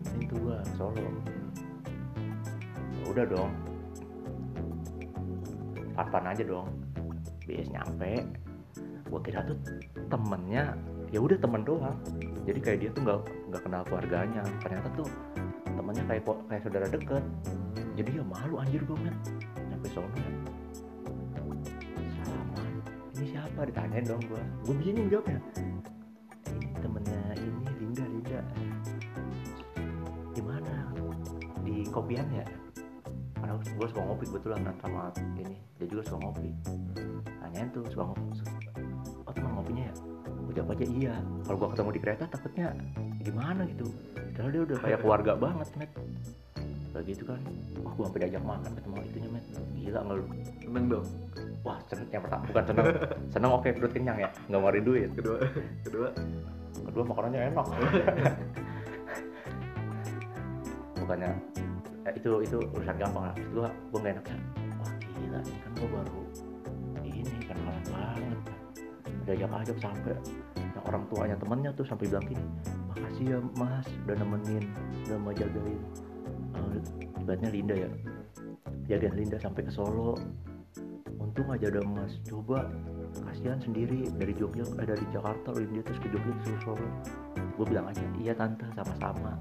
Temenin 0.01 0.25
tuh 0.25 0.38
gua 0.41 0.58
Solo. 0.75 1.06
Ya 2.97 3.03
udah 3.13 3.25
dong 3.30 3.66
Parpan 6.07 6.31
aja 6.31 6.43
dong. 6.47 6.71
BS 7.43 7.67
nyampe. 7.67 8.23
Gua 9.11 9.19
kira 9.19 9.43
tuh 9.43 9.59
temennya 10.07 10.71
ya 11.11 11.19
udah 11.19 11.35
temen 11.35 11.67
doang. 11.67 11.99
Jadi 12.47 12.59
kayak 12.63 12.79
dia 12.79 12.89
tuh 12.95 13.03
nggak 13.03 13.19
nggak 13.51 13.61
kenal 13.67 13.83
keluarganya. 13.83 14.39
Ternyata 14.63 14.87
tuh 14.95 15.07
temennya 15.67 16.03
kayak 16.07 16.23
kayak 16.47 16.61
saudara 16.63 16.87
deket. 16.87 17.23
Jadi 17.99 18.09
ya 18.15 18.23
malu 18.23 18.55
anjir 18.55 18.79
gue 18.87 18.97
men 19.03 19.11
nyampe 19.67 19.87
sono 19.91 20.15
ya. 20.15 20.31
Salaman 22.23 22.71
ini 23.19 23.25
siapa? 23.35 23.59
Ditanyain 23.67 24.05
dong 24.07 24.23
gue 24.31 24.41
gue 24.63 24.75
bingung 24.79 25.11
jawabnya 25.11 25.43
ini 26.47 26.71
temennya 26.79 27.21
ini 27.35 27.61
Linda 27.83 28.05
Linda. 28.07 28.41
Di 30.31 30.41
mana? 30.45 30.75
Di 31.67 31.83
kopian 31.91 32.31
ya 32.31 32.47
gue 33.77 33.87
suka 33.93 34.01
ngopi 34.01 34.25
kebetulan 34.25 34.59
sama 34.81 35.13
ini 35.37 35.53
dia 35.77 35.85
juga 35.85 36.01
suka 36.09 36.17
ngopi. 36.25 36.49
Tanyain 37.37 37.69
tuh 37.69 37.85
suka 37.93 38.03
ngopi 38.09 38.25
oh 39.21 39.33
teman 39.37 39.51
ngopinya 39.53 39.83
ya? 39.85 39.93
Gue 40.25 40.53
jawab 40.57 40.73
aja 40.73 40.85
iya. 40.89 41.15
Kalau 41.45 41.57
gue 41.61 41.69
ketemu 41.77 41.89
di 41.93 42.01
kereta 42.01 42.23
takutnya 42.25 42.67
gimana 43.21 43.61
gitu. 43.69 43.85
Karena 44.33 44.49
dia 44.49 44.61
udah 44.65 44.77
kayak 44.81 44.99
keluarga 45.05 45.31
banget 45.37 45.67
met. 45.77 45.91
Kayak 46.93 47.05
gitu 47.05 47.23
kan. 47.29 47.39
Wah 47.85 47.93
gue 47.93 48.03
sampai 48.09 48.21
diajak 48.25 48.43
makan 48.43 48.71
ketemu 48.73 48.95
itunya 49.05 49.29
met. 49.29 49.45
Gila 49.77 49.99
nggak 50.01 50.17
lu 50.17 50.25
seneng 50.65 50.85
dong. 50.89 51.05
Wah 51.61 51.77
seneng 51.85 52.07
yang 52.09 52.23
pertama 52.25 52.43
bukan 52.49 52.63
seneng. 52.65 52.85
Seneng 53.29 53.51
oke 53.53 53.69
perut 53.77 53.91
kenyang 53.93 54.17
ya. 54.17 54.29
Nggak 54.49 54.57
ngeluarin 54.57 54.83
duit 54.83 55.09
kedua 55.13 55.37
kedua. 55.85 56.09
Kedua 56.81 57.03
makanannya 57.05 57.53
enak. 57.53 57.65
Bukannya 60.97 61.31
itu 62.17 62.32
itu 62.41 62.58
urusan 62.73 62.95
gampang 62.97 63.23
lah. 63.30 63.34
Terus 63.38 63.49
gua 63.53 63.69
gua 63.93 63.99
nggak 64.03 64.13
enak. 64.17 64.25
Wah 64.82 64.93
gila 64.99 65.39
ini 65.45 65.60
kan 65.62 65.71
gua 65.77 65.89
baru 66.01 66.21
ini 67.06 67.32
kenalan 67.45 67.84
banget. 67.88 68.39
Udah 69.23 69.34
ajak 69.34 69.49
ajak 69.63 69.77
sampai. 69.80 70.15
Yang 70.58 70.84
orang 70.89 71.03
tuanya 71.10 71.36
temennya 71.38 71.71
tuh 71.73 71.86
sampai 71.86 72.06
bilang 72.10 72.25
gini 72.25 72.45
makasih 72.97 73.25
ya 73.30 73.39
mas 73.62 73.88
udah 74.06 74.15
nemenin 74.17 74.65
udah 75.06 75.17
mau 75.21 75.34
jagain. 75.34 75.82
Uh, 76.58 76.75
ibaratnya 77.21 77.49
Linda 77.53 77.75
ya. 77.77 77.89
Jagain 78.89 79.13
Linda 79.13 79.38
sampai 79.38 79.62
ke 79.65 79.71
Solo. 79.71 80.17
Untung 81.21 81.47
aja 81.53 81.69
ada 81.69 81.82
mas. 81.86 82.17
Coba 82.25 82.65
kasihan 83.30 83.62
sendiri 83.62 84.10
dari 84.17 84.34
Jogja 84.34 84.65
eh, 84.65 84.86
dari 84.86 85.06
Jakarta 85.13 85.53
loh 85.53 85.65
dia 85.69 85.82
terus 85.86 85.99
ke 86.01 86.10
Jogja 86.10 86.32
terus 86.41 86.62
Solo. 86.65 86.88
Gue 87.58 87.65
bilang 87.65 87.89
aja 87.89 88.01
iya 88.21 88.34
tante 88.38 88.65
sama-sama 88.73 89.38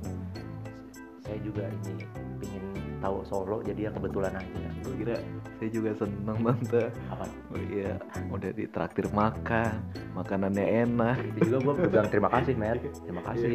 saya 1.27 1.39
juga 1.43 1.67
ini 1.67 2.07
pingin 2.39 2.65
tahu 3.03 3.21
Solo 3.29 3.59
jadi 3.61 3.87
ya 3.87 3.91
kebetulan 3.93 4.33
aja. 4.39 4.69
Gue 4.87 4.95
kira 5.03 5.17
saya 5.59 5.69
juga 5.75 5.91
seneng 5.99 6.39
tante. 6.41 6.85
Apa? 7.13 7.25
Oh 7.53 7.61
iya 7.61 7.93
udah 8.31 8.51
ditraktir 8.55 9.07
makan 9.11 9.73
makanannya 10.15 10.65
enak. 10.87 11.17
Itu 11.35 11.39
juga 11.51 11.59
gue 11.75 11.75
bilang 11.91 12.09
terima 12.09 12.31
kasih 12.31 12.55
Matt 12.57 12.81
terima 13.05 13.23
kasih. 13.27 13.49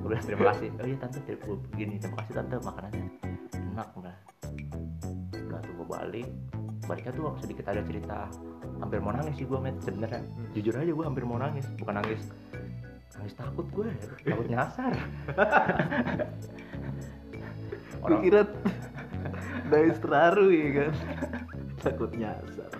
Gue 0.00 0.08
bilang 0.08 0.24
terima 0.24 0.44
kasih. 0.52 0.68
Oh 0.80 0.86
iya 0.88 0.96
tante 0.98 1.18
ter- 1.22 1.40
gua 1.44 1.56
begini 1.70 1.94
terima 2.00 2.16
kasih 2.24 2.32
tante 2.40 2.54
makanannya 2.64 3.06
enak 3.74 3.88
udah 3.94 4.16
udah 5.44 5.58
tuh 5.60 5.72
gue 5.76 5.86
balik. 5.86 6.28
Baliknya 6.84 7.12
tuh 7.16 7.24
sedikit 7.40 7.64
ada 7.72 7.80
cerita 7.80 8.28
hampir 8.82 8.98
mau 9.00 9.14
nangis 9.14 9.34
sih 9.38 9.46
gue 9.46 9.58
Matt 9.60 9.76
sebenarnya. 9.84 10.20
Jujur 10.56 10.74
aja 10.76 10.92
gue 10.92 11.04
hampir 11.04 11.24
mau 11.28 11.38
nangis 11.38 11.64
bukan 11.78 11.94
nangis. 12.00 12.22
Nangis 13.14 13.34
takut 13.38 13.66
gue 13.70 13.86
takut 14.26 14.46
nyasar 14.50 14.92
orang. 18.12 18.22
kira 18.22 18.40
dari 19.72 19.90
terharu 19.96 20.46
ya 20.52 20.68
kan. 20.76 20.92
Takut 21.80 22.10
nyasar. 22.12 22.70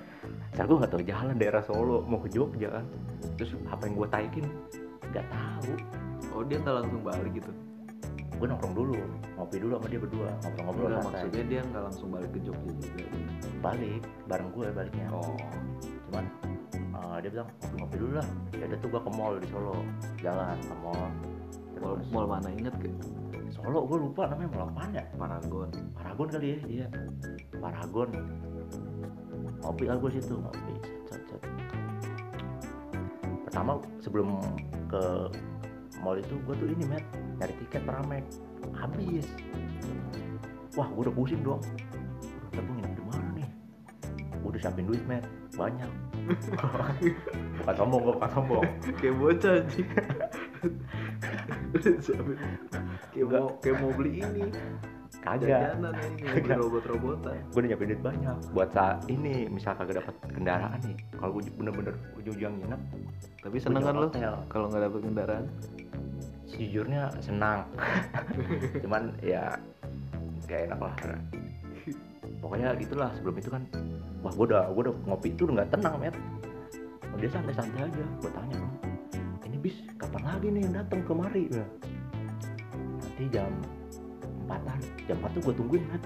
Saya 0.55 0.65
gue 0.71 0.77
nggak 0.79 0.93
tahu 0.95 1.03
jalan 1.03 1.35
daerah 1.35 1.63
Solo 1.67 2.07
mau 2.07 2.21
ke 2.23 2.31
Jogja 2.31 2.69
kan. 2.81 2.85
Terus 3.41 3.59
apa 3.67 3.83
yang 3.89 3.95
gue 3.99 4.09
taikin? 4.09 4.47
Nggak 5.11 5.27
tahu. 5.29 5.73
Oh 6.35 6.43
dia 6.47 6.59
nggak 6.63 6.75
langsung 6.83 7.03
balik 7.03 7.33
gitu? 7.35 7.53
Gue 8.35 8.47
nongkrong 8.51 8.75
dulu 8.75 8.99
ngopi 9.39 9.57
dulu 9.63 9.73
sama 9.79 9.87
dia 9.91 10.01
berdua 10.03 10.29
ngobrol-ngobrol 10.43 10.87
Enggak, 10.87 11.03
santai. 11.03 11.15
maksudnya 11.15 11.45
dia 11.47 11.61
nggak 11.67 11.83
langsung 11.91 12.09
balik 12.11 12.31
ke 12.31 12.39
Jogja 12.43 12.73
juga? 12.79 13.05
Balik 13.63 14.03
bareng 14.31 14.51
gue 14.55 14.67
baliknya. 14.71 15.07
Oh. 15.11 15.37
Cuman 16.11 16.25
uh, 16.95 17.17
dia 17.19 17.31
bilang 17.33 17.49
ngopi-ngopi 17.63 17.97
dulu 17.99 18.13
lah. 18.21 18.29
Ya 18.55 18.65
udah 18.71 18.79
tuh 18.79 18.89
gue 18.93 19.01
ke 19.01 19.11
mall 19.11 19.35
di 19.41 19.49
Solo. 19.51 19.77
Jalan 20.23 20.59
ke 20.63 20.75
mall. 20.79 21.07
Mall, 21.83 21.93
terus 21.99 22.11
mall 22.15 22.27
mana? 22.31 22.49
Inget 22.55 22.75
gak 22.79 22.95
Solo 23.55 23.87
gue 23.87 23.99
lupa 24.03 24.27
namanya 24.27 24.51
mau 24.51 24.67
apaan 24.67 24.91
ya? 24.91 25.05
Paragon. 25.15 25.71
Paragon 25.95 26.27
kali 26.27 26.47
ya 26.51 26.59
iya. 26.67 26.87
Paragon. 27.63 28.11
Ngopi 29.63 29.85
lah 29.87 29.97
gue 30.03 30.11
situ 30.11 30.35
ngopi. 30.35 30.75
Set. 31.07 31.23
pertama 33.47 33.79
sebelum 34.03 34.43
ke 34.91 35.31
mall 36.03 36.19
itu 36.19 36.35
gue 36.43 36.55
tuh 36.59 36.67
ini 36.67 36.83
met 36.91 37.07
cari 37.39 37.55
tiket 37.63 37.87
Pramek 37.87 38.27
habis. 38.75 39.31
Wah 40.75 40.91
gue 40.91 41.07
udah 41.07 41.15
pusing 41.15 41.47
dong. 41.47 41.63
Udah 42.51 42.59
gue 42.59 42.75
nginep 42.75 42.93
di 42.99 43.05
mana 43.07 43.27
nih? 43.39 43.49
Gue 44.43 44.51
udah 44.51 44.61
siapin 44.67 44.91
duit 44.91 45.07
met 45.07 45.23
banyak. 45.55 45.87
Bukan 47.63 47.75
sombong 47.79 48.03
gue 48.03 48.15
bukan 48.19 48.31
sombong. 48.35 48.67
Kayak 48.99 49.15
bocah 49.23 49.63
anjing 49.63 49.89
kayak 53.15 53.29
mau 53.31 53.49
kayak 53.63 53.77
mau 53.79 53.91
beli 53.95 54.13
ini. 54.19 54.43
Kagak. 55.23 55.49
Jajanan 55.49 55.95
ini 56.05 56.23
Kagak. 56.27 56.57
robot-robotan. 56.61 57.39
Gue 57.49 57.59
udah 57.63 57.69
nyiapin 57.71 57.89
duit 57.95 58.03
banyak 58.03 58.37
buat 58.53 58.69
saat 58.75 58.99
ini 59.09 59.49
misal 59.49 59.73
kagak 59.79 60.03
dapat 60.03 60.15
kendaraan 60.35 60.79
nih. 60.85 60.97
Kalau 61.17 61.31
gue 61.39 61.43
bener-bener 61.55 61.95
ujung-ujung 62.19 62.55
nginep 62.61 62.81
tapi 63.41 63.57
seneng 63.61 63.85
kan 63.85 63.95
lo 63.97 64.09
kalau 64.51 64.67
nggak 64.69 64.83
dapet 64.91 65.01
kendaraan? 65.07 65.47
Sejujurnya 66.51 67.03
senang. 67.25 67.65
Cuman 68.85 69.17
ya 69.25 69.57
gak 70.45 70.61
enak 70.69 70.81
lah. 70.83 70.95
Pokoknya 72.43 72.77
gitulah 72.77 73.09
sebelum 73.17 73.37
itu 73.41 73.49
kan 73.49 73.63
wah 74.21 74.33
gue 74.35 74.47
udah 74.53 74.69
gue 74.69 74.83
udah 74.91 74.95
ngopi 75.09 75.33
itu 75.33 75.49
udah 75.49 75.63
nggak 75.63 75.71
tenang 75.73 75.95
met. 76.03 76.17
Oh, 77.15 77.19
dia 77.23 77.31
santai-santai 77.31 77.87
aja 77.87 78.05
gue 78.19 78.31
tanya 78.35 78.59
ini 79.55 79.71
bis 79.71 79.77
kapan 79.95 80.23
lagi 80.27 80.47
nih 80.51 80.67
yang 80.67 80.75
datang 80.83 81.01
kemari 81.07 81.47
nanti 83.15 83.31
jam 83.31 83.53
empatan 84.43 84.79
jam 85.07 85.17
4 85.23 85.35
tuh 85.39 85.43
gue 85.47 85.55
tungguin 85.55 85.83
met 85.87 86.03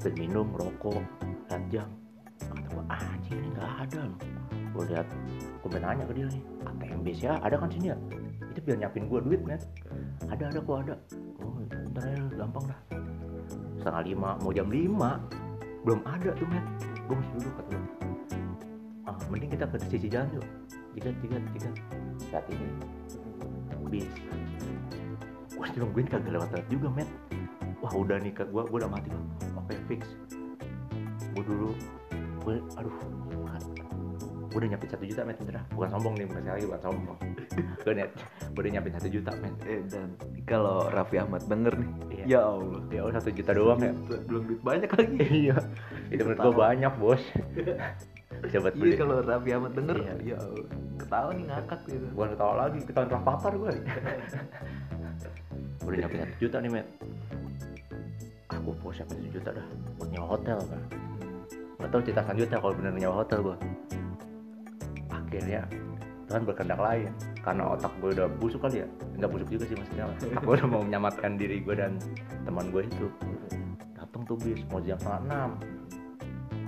dan 0.00 0.12
minum 0.16 0.48
rokok 0.56 1.04
lihat 1.52 1.62
jam 1.68 1.88
kata 2.40 2.64
gue 2.72 2.84
ah, 2.88 3.12
ini 3.28 3.48
nggak 3.52 3.72
ada 3.84 4.00
loh. 4.08 4.18
Gue 4.72 4.84
lihat 4.88 5.04
gue 5.60 5.68
nanya 5.76 6.08
ke 6.08 6.12
dia 6.16 6.26
nih 6.32 6.42
ATM 6.64 7.00
ya? 7.12 7.32
Ada 7.44 7.60
kan 7.60 7.68
sini 7.68 7.92
ya? 7.92 7.96
Itu 8.40 8.58
biar 8.64 8.76
nyiapin 8.80 9.04
gue 9.04 9.20
duit 9.20 9.44
met 9.44 9.60
ada 10.32 10.48
ada 10.48 10.64
kok 10.64 10.80
ada. 10.80 10.96
Oh 11.44 11.60
ntar 11.60 12.08
aja 12.08 12.24
gampang 12.40 12.64
dah. 12.72 12.80
Setengah 13.76 14.02
lima 14.08 14.30
mau 14.40 14.48
jam 14.48 14.72
lima 14.72 15.20
belum 15.84 16.00
ada 16.08 16.32
tuh 16.32 16.48
met 16.48 16.64
gue 17.04 17.14
masih 17.20 17.32
duduk 17.36 17.52
kata 17.60 17.68
gue 17.76 17.84
ah 19.12 19.16
mending 19.28 19.50
kita 19.52 19.68
ke 19.68 19.76
sisi 19.92 20.08
jalan 20.08 20.40
yuk. 20.40 20.46
Tiga 20.96 21.12
tiga 21.20 21.36
tiga 21.52 21.70
saat 22.32 22.48
ini 22.48 22.68
bis 23.92 24.08
gue 25.72 25.80
nungguin 25.80 26.06
kagak 26.06 26.30
lewat 26.30 26.48
lewat 26.52 26.66
juga 26.68 26.88
met. 26.92 27.08
Wah 27.80 27.92
udah 27.92 28.16
nih 28.16 28.30
ke 28.30 28.44
gue 28.44 28.62
gue 28.62 28.78
udah 28.78 28.86
mati 28.86 29.08
loh 29.08 29.24
oke 29.56 29.74
fix? 29.88 30.02
Gue 31.32 31.42
dulu 31.42 31.68
gue 32.42 32.54
aduh 32.76 32.96
gue 34.52 34.60
udah 34.60 34.68
nyiapin 34.68 34.90
satu 34.92 35.08
juta 35.08 35.24
met 35.24 35.40
bener 35.40 35.54
dah. 35.56 35.64
bukan 35.72 35.88
sombong 35.88 36.12
nih 36.12 36.26
sekali 36.28 36.44
lagi 36.46 36.64
bukan 36.68 36.82
sombong. 36.84 37.18
Gue 37.82 37.92
net 37.96 38.10
gue 38.52 38.60
udah 38.60 38.70
nyiapin 38.70 38.92
satu 38.92 39.08
juta 39.08 39.30
met. 39.40 39.54
Eh 39.64 39.80
dan 39.88 40.08
kalau 40.44 40.92
Raffi 40.92 41.16
Ahmad 41.18 41.42
denger 41.48 41.74
nih. 41.74 41.90
Iya. 42.12 42.24
ya 42.28 42.40
Allah. 42.44 42.80
Ya 42.92 43.00
udah 43.02 43.18
satu 43.18 43.32
juta 43.32 43.50
doang 43.50 43.80
ya 43.80 43.92
belum 44.28 44.42
duit 44.46 44.60
banyak 44.60 44.90
lagi. 44.92 45.16
Iya. 45.48 45.56
Itu 46.12 46.20
menurut 46.22 46.38
gue 46.38 46.52
Ketawa. 46.52 46.62
banyak 46.68 46.92
bos. 47.00 47.22
Buat 48.42 48.74
iya 48.74 48.94
kalau 48.98 49.16
Raffi 49.22 49.50
Ahmad 49.54 49.72
denger 49.72 49.96
Iya. 49.98 50.14
ya 50.20 50.36
Allah. 50.38 50.66
Ketawa 51.00 51.30
nih 51.32 51.44
ngakak 51.48 51.80
gitu. 51.88 52.06
Bukan 52.12 52.28
ketawa 52.36 52.54
lagi 52.60 52.78
ketahuan 52.84 53.10
rapatar 53.10 53.52
gue 53.56 53.72
udah 55.82 55.98
nyampe 55.98 56.16
satu 56.18 56.34
juta 56.38 56.56
nih 56.62 56.70
met. 56.70 56.86
Aku 58.50 58.70
mau 58.78 58.92
siapin 58.94 59.18
satu 59.18 59.30
juta 59.30 59.50
dah 59.54 59.66
buat 59.98 60.08
nyewa 60.10 60.26
hotel 60.38 60.58
kan 60.66 60.82
nggak 61.82 61.90
tahu 61.98 62.02
cerita 62.06 62.22
selanjutnya 62.22 62.58
kalau 62.62 62.74
bener 62.78 62.94
nyewa 62.94 63.16
hotel 63.26 63.38
gue 63.42 63.56
akhirnya 65.10 65.62
Tuhan 66.30 66.42
berkehendak 66.46 66.78
lain 66.78 67.10
karena 67.42 67.62
otak 67.74 67.92
gue 67.98 68.10
udah 68.14 68.24
busuk 68.38 68.62
kali 68.62 68.80
ya. 68.80 68.88
Nggak 69.18 69.30
busuk 69.36 69.48
juga 69.52 69.64
sih 69.68 69.76
maksudnya. 69.76 70.06
Aku 70.40 70.48
udah 70.56 70.64
mau 70.64 70.80
menyelamatkan 70.80 71.36
diri 71.36 71.60
gue 71.60 71.74
dan 71.76 71.98
teman 72.46 72.72
gue 72.72 72.88
itu. 72.88 73.06
Datang 73.98 74.22
tuh 74.24 74.38
bis 74.40 74.62
mau 74.72 74.80
jam 74.80 74.96
setengah 74.96 75.20
enam. 75.28 75.50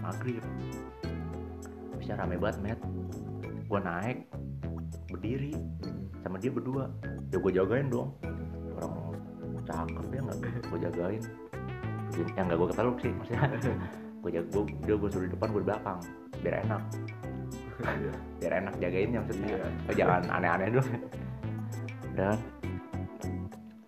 Maghrib. 0.05 0.45
Bisa 1.97 2.13
rame 2.19 2.37
banget 2.37 2.59
met. 2.61 2.81
Gue 3.65 3.81
naik 3.81 4.29
berdiri 5.09 5.55
sama 6.21 6.37
dia 6.37 6.53
berdua. 6.53 6.91
Ya 7.33 7.41
gue 7.41 7.53
jagain 7.55 7.89
dong 7.89 8.13
cakep 9.65 10.07
ya 10.13 10.21
nggak 10.25 10.39
gue 10.69 10.79
jagain. 10.89 11.23
Yang 12.39 12.45
nggak 12.47 12.59
gue 12.59 12.69
keteluk 12.71 12.97
sih 13.03 13.11
maksudnya. 13.11 13.49
Gue 14.25 14.33
jaga 14.33 14.49
gue 14.57 14.65
dia 14.89 14.97
gue 14.97 15.11
suruh 15.13 15.29
di 15.29 15.33
depan 15.37 15.53
gue 15.53 15.61
di 15.61 15.69
belakang 15.69 16.01
biar 16.41 16.55
enak. 16.65 16.83
Biar 18.41 18.53
enak 18.57 18.75
jagainnya 18.81 19.19
maksudnya. 19.21 19.49
Iya. 19.53 19.69
Oh, 19.69 19.95
jangan 20.01 20.21
aneh-aneh 20.33 20.69
dulu 20.73 20.89
dan 22.15 22.39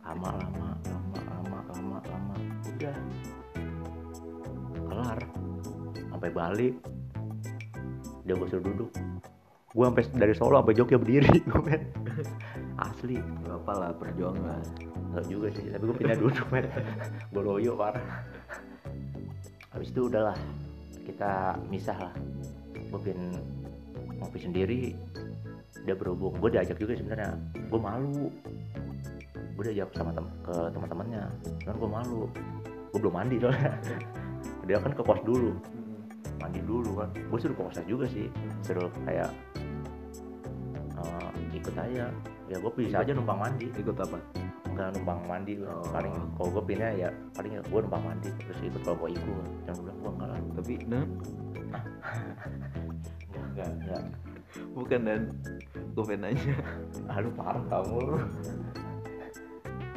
lama 0.04 0.28
lama 0.36 0.68
lama 0.84 1.18
lama 1.24 1.58
lama 1.72 1.98
lama. 2.04 2.34
Udah. 2.68 2.96
Kelar. 4.76 5.18
Sampai 6.12 6.30
balik 6.36 6.74
dia 8.28 8.34
gue 8.36 8.48
suruh 8.52 8.64
duduk. 8.68 8.90
Gue 9.72 9.84
sampai 9.88 10.04
dari 10.20 10.34
Solo 10.36 10.60
sampai 10.60 10.76
Jogja 10.76 11.00
berdiri 11.00 11.40
gue 11.48 11.60
asli 12.80 13.16
Gak 13.44 13.56
apa 13.64 13.72
lah 13.76 13.90
perjuangan 13.96 14.62
Enggak 15.12 15.24
juga 15.32 15.48
sih, 15.56 15.64
tapi 15.72 15.82
gue 15.88 15.96
pindah 15.96 16.18
duduk 16.18 16.46
men 16.52 16.66
Gue 17.32 17.42
loyo 17.42 17.72
parah 17.76 18.24
Habis 19.72 19.88
itu 19.92 20.00
udahlah 20.08 20.36
Kita 21.04 21.56
misah 21.68 21.96
lah. 21.96 22.14
Gue 22.92 23.00
pengen 23.00 23.32
ngopi 24.20 24.38
sendiri 24.40 24.82
Dia 25.86 25.94
berhubung, 25.94 26.34
gue 26.42 26.50
diajak 26.50 26.82
juga 26.82 26.98
sebenarnya. 26.98 27.38
Gue 27.70 27.78
malu. 27.78 28.26
Gue 29.54 29.62
diajak 29.70 29.94
sama 29.94 30.10
tem 30.10 30.26
ke 30.42 30.54
teman-temannya. 30.74 31.22
Cuman 31.62 31.76
gue 31.78 31.90
malu. 31.90 32.22
Gue 32.90 32.98
belum 33.06 33.14
mandi 33.14 33.36
soalnya. 33.38 33.70
Dia 34.66 34.82
kan 34.82 34.90
ke 34.90 35.02
kos 35.06 35.22
dulu. 35.22 35.54
Mandi 36.42 36.58
dulu 36.66 36.90
kan. 36.98 37.08
Gue 37.14 37.38
suruh 37.38 37.54
ke 37.54 37.62
kosnya 37.70 37.86
juga 37.86 38.10
sih. 38.10 38.26
Suruh 38.66 38.90
kayak 39.06 39.30
Ikut 41.66 41.82
aja. 41.82 42.06
Ya 42.46 42.56
gue 42.62 42.72
bisa 42.78 43.02
aja 43.02 43.10
numpang 43.10 43.42
mandi. 43.42 43.66
ikut 43.74 43.98
apa? 43.98 44.22
Nggak 44.70 44.88
numpang 44.94 45.18
mandi. 45.26 45.58
Oh. 45.66 45.82
paling 45.90 46.14
kalau 46.38 46.48
gue 46.54 46.62
pindah 46.62 46.94
ya 46.94 47.10
paling 47.34 47.58
gue 47.58 47.80
numpang 47.82 48.06
mandi 48.06 48.30
terus 48.38 48.58
ikut 48.62 48.86
kalau 48.86 49.02
gue 49.02 49.18
ikut 49.18 49.50
jangan 49.66 49.82
bilang 49.82 49.98
gue 49.98 50.10
enggak 50.14 50.28
lah. 50.30 50.38
Tapi 50.54 50.74
nah. 50.86 51.04
Enggak 53.34 53.68
enggak. 53.74 54.02
Bukan 54.78 55.00
dan. 55.02 55.22
Gue 55.74 56.04
pengen 56.06 56.20
nanya. 56.22 56.54
Lu 57.18 57.30
parah 57.34 57.64
kamu 57.66 57.98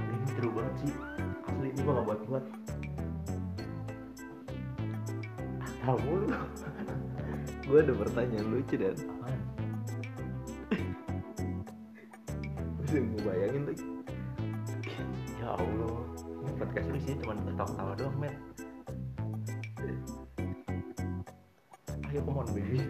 ini 0.10 0.26
seru 0.34 0.50
banget 0.58 0.74
sih. 0.82 0.94
Asli 1.46 1.70
ini 1.70 1.80
gue 1.86 1.94
gak 1.94 2.06
buat 2.10 2.20
buat. 2.26 2.46
Kamu 5.86 6.12
lu. 6.18 6.28
Gue 7.70 7.80
ada 7.86 7.94
pertanyaan 7.94 8.48
lucu 8.50 8.74
dan. 8.74 8.98
Apaan 8.98 9.59
gue 12.90 13.22
bayangin 13.22 13.64
lagi 13.70 13.86
ya 15.38 15.50
allah. 15.54 15.98
Ini 16.40 16.52
podcast 16.58 16.88
lu 16.90 17.00
sih 17.06 17.14
cuma 17.22 17.34
ketawa-ketawa 17.38 17.94
doang 17.94 18.18
men 18.18 18.34
ayo 22.10 22.20
come 22.26 22.42
on 22.42 22.50
baby. 22.58 22.82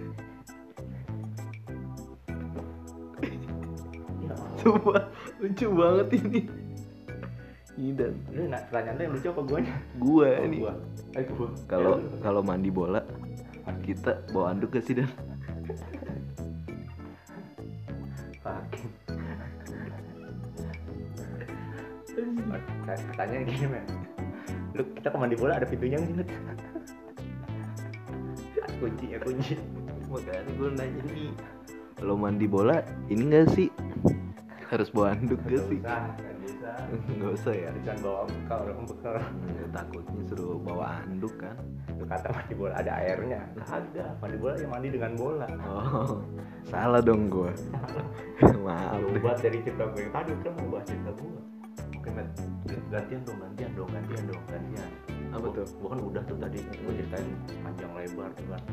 Ya 4.24 4.36
coba. 4.64 5.12
Lucu 5.44 5.68
banget 5.76 6.08
ini. 6.24 6.42
Ini 7.76 7.92
dan 8.00 8.14
lu 8.32 8.48
nak 8.48 8.72
pertanyaan 8.72 9.04
yang 9.04 9.12
lucu 9.12 9.28
apa 9.28 9.42
gue 9.44 9.60
gue 10.00 10.30
Oh, 10.40 10.48
nih. 10.48 10.60
Eh, 11.20 11.24
gua. 11.36 11.48
kalau 11.68 12.00
Ya, 12.00 12.24
kalau 12.24 12.42
mandi 12.44 12.72
bola 12.72 13.04
kita 13.84 14.24
bawa 14.32 14.54
anduk 14.54 14.78
gak 14.78 14.86
sih 14.86 14.96
dan 14.96 15.10
Pertanyaan 23.20 23.52
gini 23.52 23.68
men 23.68 23.84
Lu 24.80 24.84
kita 24.96 25.12
ke 25.12 25.18
mandi 25.20 25.36
bola 25.36 25.60
ada 25.60 25.68
pintunya 25.68 26.00
nggak 26.00 26.24
sih 26.24 26.40
kunci 28.80 29.12
ya 29.12 29.20
kunci. 29.20 29.60
Makanya 30.08 30.52
gue 30.56 30.70
nanya 30.72 31.04
nih 31.12 31.36
kalau 32.00 32.16
mandi 32.16 32.48
bola 32.48 32.80
ini 33.12 33.28
gak 33.28 33.52
sih? 33.52 33.68
Harus 34.72 34.88
bawa 34.96 35.20
anduk 35.20 35.36
gak 35.44 35.68
sih? 35.68 35.84
usah 35.84 36.16
nggak 37.20 37.32
usah 37.36 37.54
ya? 37.60 37.76
Jangan 37.84 38.08
bawa 38.08 38.24
bekal 38.24 38.72
dong 38.72 38.88
bekal. 38.88 39.20
Hmm, 39.20 39.68
takutnya 39.76 40.22
suruh 40.32 40.64
bawa 40.64 41.04
anduk 41.04 41.36
kan? 41.44 41.60
Lu 42.00 42.08
kata 42.08 42.32
mandi 42.32 42.56
bola 42.56 42.80
ada 42.80 43.04
airnya. 43.04 43.44
Kagak 43.68 44.16
mandi 44.24 44.38
bola 44.40 44.56
ya 44.56 44.68
mandi 44.72 44.88
dengan 44.96 45.12
bola. 45.20 45.44
Oh 45.68 46.24
salah 46.70 47.02
dong 47.02 47.34
gue 47.34 47.50
maaf 48.66 49.02
buat 49.26 49.42
dari 49.42 49.58
cerita 49.66 49.90
gue 49.90 50.06
yang 50.06 50.14
tadi 50.14 50.32
kan 50.46 50.54
mau 50.62 50.78
bahas 50.78 50.86
cerita 50.86 51.12
gue 51.18 51.42
Matt 52.14 52.30
gantian 52.90 53.22
dong 53.26 53.38
gantian 53.42 53.72
dong 53.78 53.90
gantian 53.90 54.24
dong 54.30 54.44
gantian. 54.50 54.90
Apa 55.30 55.48
tuh? 55.54 55.66
gua 55.78 55.88
kan 55.94 56.00
udah 56.02 56.24
tuh 56.26 56.38
tadi 56.42 56.60
gue 56.62 56.94
ceritain 56.98 57.28
panjang 57.62 57.92
lebar 57.94 58.30
tuh 58.34 58.46
kan. 58.50 58.64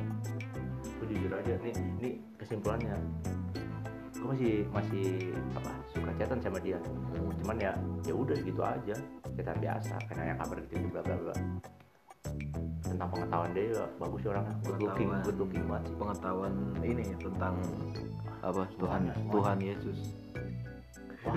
Gue 0.96 1.06
jujur 1.12 1.32
aja 1.32 1.52
nih 1.60 1.74
ini 1.76 2.10
kesimpulannya. 2.40 2.96
Gue 4.16 4.28
masih 4.32 4.54
masih 4.72 5.06
apa 5.52 5.70
suka 5.92 6.10
chatan 6.16 6.38
sama 6.40 6.58
dia. 6.60 6.80
Cuman 7.44 7.56
ya 7.60 7.72
ya 8.08 8.14
udah 8.16 8.36
gitu 8.40 8.60
aja. 8.64 8.96
Chatan 9.36 9.56
biasa 9.60 9.94
kayak 10.08 10.16
nanya 10.16 10.34
kabar 10.40 10.56
gitu 10.64 10.86
bla 10.88 11.02
bla 11.04 11.16
bla. 11.20 11.34
Tentang 12.86 13.08
pengetahuan 13.12 13.50
dia 13.52 13.64
ya 13.76 13.84
bagus 14.00 14.20
sih 14.24 14.30
orangnya. 14.32 14.54
Good 14.64 14.78
looking 14.80 15.08
good 15.24 15.36
looking 15.36 15.64
banget 15.68 15.82
sih. 15.92 15.96
Pengetahuan 16.00 16.54
ini 16.80 17.04
tentang 17.20 17.54
apa 18.40 18.62
Tuhan 18.80 19.00
semuanya. 19.12 19.32
Tuhan 19.32 19.56
Yesus. 19.60 19.98
Wah 21.26 21.36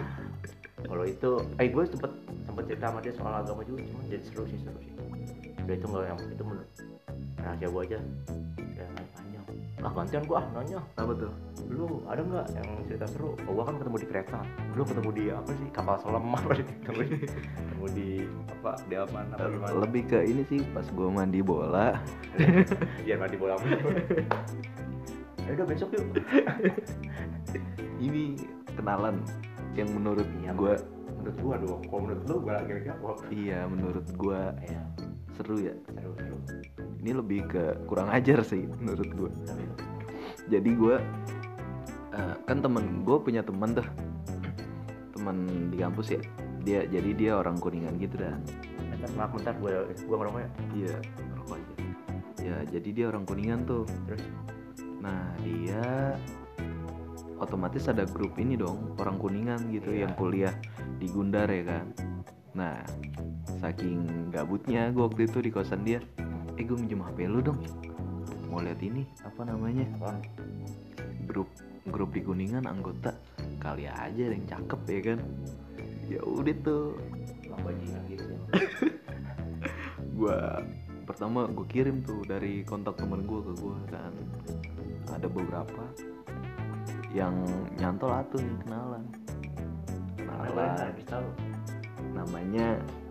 kalau 0.87 1.03
itu 1.03 1.31
eh 1.59 1.67
gue 1.67 1.83
sempet 1.89 2.11
sempet 2.47 2.63
cerita 2.71 2.85
sama 2.91 2.99
dia 3.03 3.13
soal 3.17 3.33
agama 3.35 3.61
juga 3.67 3.83
cuman 3.83 4.03
jadi 4.07 4.23
seru 4.23 4.43
sih 4.47 4.59
seru 4.63 4.79
sih. 4.79 4.93
Udah 5.65 5.75
itu 5.75 5.85
nggak 5.85 6.05
yang 6.07 6.19
itu 6.31 6.43
menurut 6.43 6.69
rahasia 7.39 7.67
gue 7.67 7.81
aja. 7.83 7.99
Ya 8.77 8.85
nanya 8.87 9.11
panjang. 9.11 9.45
Ah 9.83 9.91
gantian 9.91 10.23
gue 10.23 10.37
ah 10.37 10.45
nanya. 10.55 10.79
Apa 10.95 11.13
tuh? 11.17 11.31
Lu 11.69 12.01
ada 12.09 12.21
nggak 12.23 12.47
yang 12.57 12.69
cerita 12.89 13.05
seru? 13.05 13.37
Oh, 13.45 13.51
gua 13.53 13.63
kan 13.69 13.77
ketemu 13.77 13.97
di 14.01 14.07
kereta. 14.09 14.39
Lu 14.73 14.81
ketemu 14.81 15.09
di 15.13 15.23
apa 15.29 15.51
sih? 15.53 15.67
Kapal 15.69 15.95
selam 16.01 16.25
apa 16.37 16.51
sih? 16.57 16.65
Ketemu 16.65 16.99
di, 17.05 17.17
ketemu 17.53 17.85
di 17.93 18.09
apa? 18.49 18.71
Di 18.89 18.95
apa 18.97 19.17
apa 19.29 19.45
gimana 19.51 19.73
lebih 19.77 20.03
ke 20.09 20.19
ini 20.25 20.43
sih 20.49 20.59
pas 20.73 20.85
gue 20.87 21.07
mandi 21.11 21.39
bola. 21.43 21.99
Biar 23.03 23.17
mandi 23.23 23.37
bola 23.37 23.53
apa 23.59 23.65
ya 25.49 25.57
udah 25.57 25.65
besok 25.65 25.89
yuk. 25.97 26.05
Ini 27.97 28.37
kenalan 28.77 29.25
yang 29.81 29.91
menurut 29.95 30.27
Iya, 30.39 30.51
gue 30.55 30.73
menurut 31.19 31.37
gua 31.43 31.55
dong 31.59 31.81
kalau 31.87 32.01
menurut 32.07 32.23
lu 32.27 32.35
gua 32.39 32.53
lagi 32.63 32.73
jawab 32.87 33.17
iya 33.31 33.59
menurut 33.67 34.07
gue 34.07 34.41
ya 34.65 34.81
seru 35.39 35.55
ya. 35.55 35.71
Seru 35.87 36.11
seru. 36.19 36.35
Ini 36.99 37.11
lebih 37.15 37.47
ke 37.47 37.63
kurang 37.87 38.11
ajar 38.11 38.43
sih 38.43 38.67
menurut 38.67 39.07
gue 39.07 39.31
jadi 40.49 40.69
gue 40.73 40.95
eh, 42.17 42.35
kan 42.43 42.57
temen 42.59 43.05
gue 43.05 43.17
punya 43.21 43.45
teman 43.45 43.77
tuh. 43.77 43.87
Teman 45.13 45.69
di 45.69 45.77
kampus 45.77 46.17
ya. 46.17 46.21
Dia 46.65 46.83
jadi 46.89 47.09
dia 47.15 47.31
orang 47.37 47.61
kuningan 47.61 47.95
gitu 48.01 48.19
dan 48.19 48.41
bentar 48.89 49.09
maaf 49.15 49.31
bentar 49.31 49.55
gua 49.61 49.87
gua 50.09 50.15
ngerokok 50.25 50.41
ya? 50.41 50.49
Iya 50.75 50.95
rokok 51.39 51.55
aja. 51.55 51.73
Ya 52.39 52.57
jadi 52.67 52.89
dia 52.91 53.05
orang 53.13 53.23
kuningan 53.23 53.63
tuh. 53.63 53.85
Terus? 54.09 54.23
Nah 54.99 55.23
dia 55.39 56.17
otomatis 57.39 57.87
ada 57.87 58.03
grup 58.03 58.35
ini 58.37 58.59
dong 58.59 58.95
orang 58.99 59.15
kuningan 59.17 59.71
gitu 59.71 59.95
Iya. 59.95 60.07
yang 60.07 60.13
kuliah 60.19 60.53
di 60.99 61.07
Gundar 61.07 61.47
ya 61.47 61.63
kan? 61.65 61.85
Nah 62.55 62.83
saking 63.59 64.29
gabutnya 64.31 64.91
gue 64.91 65.03
waktu 65.03 65.25
itu 65.27 65.39
di 65.39 65.51
kosan 65.51 65.83
dia 65.87 65.99
eh 66.59 66.63
gue 66.67 66.75
minjem 66.75 66.99
HP 66.99 67.25
lu 67.31 67.39
dong. 67.39 67.59
Mau 68.51 68.59
lihat 68.59 68.83
ini 68.83 69.07
apa 69.23 69.47
namanya? 69.47 69.87
Grup 71.25 71.47
grup 71.87 72.11
di 72.13 72.21
kuningan 72.21 72.67
anggota 72.67 73.15
kali 73.57 73.87
aja 73.87 74.21
ada 74.27 74.35
yang 74.35 74.47
cakep 74.47 74.79
ya 74.87 74.99
kan? 75.13 75.19
Ya 76.09 76.21
udah 76.25 76.55
tuh. 76.61 76.97
Gua 80.19 80.59
pertama 81.07 81.47
gue 81.47 81.65
kirim 81.69 82.03
tuh 82.03 82.21
dari 82.27 82.61
kontak 82.67 82.99
temen 82.99 83.23
gue 83.23 83.39
ke 83.39 83.53
gue 83.55 83.77
kan. 83.87 84.13
Ada 85.09 85.27
beberapa 85.31 85.83
yang 87.13 87.33
nyantol 87.77 88.13
atuh 88.13 88.39
nih 88.41 88.57
kenalan. 88.65 89.03
Kenalan 90.17 90.93
tahu. 91.09 91.29
Namanya 92.13 92.67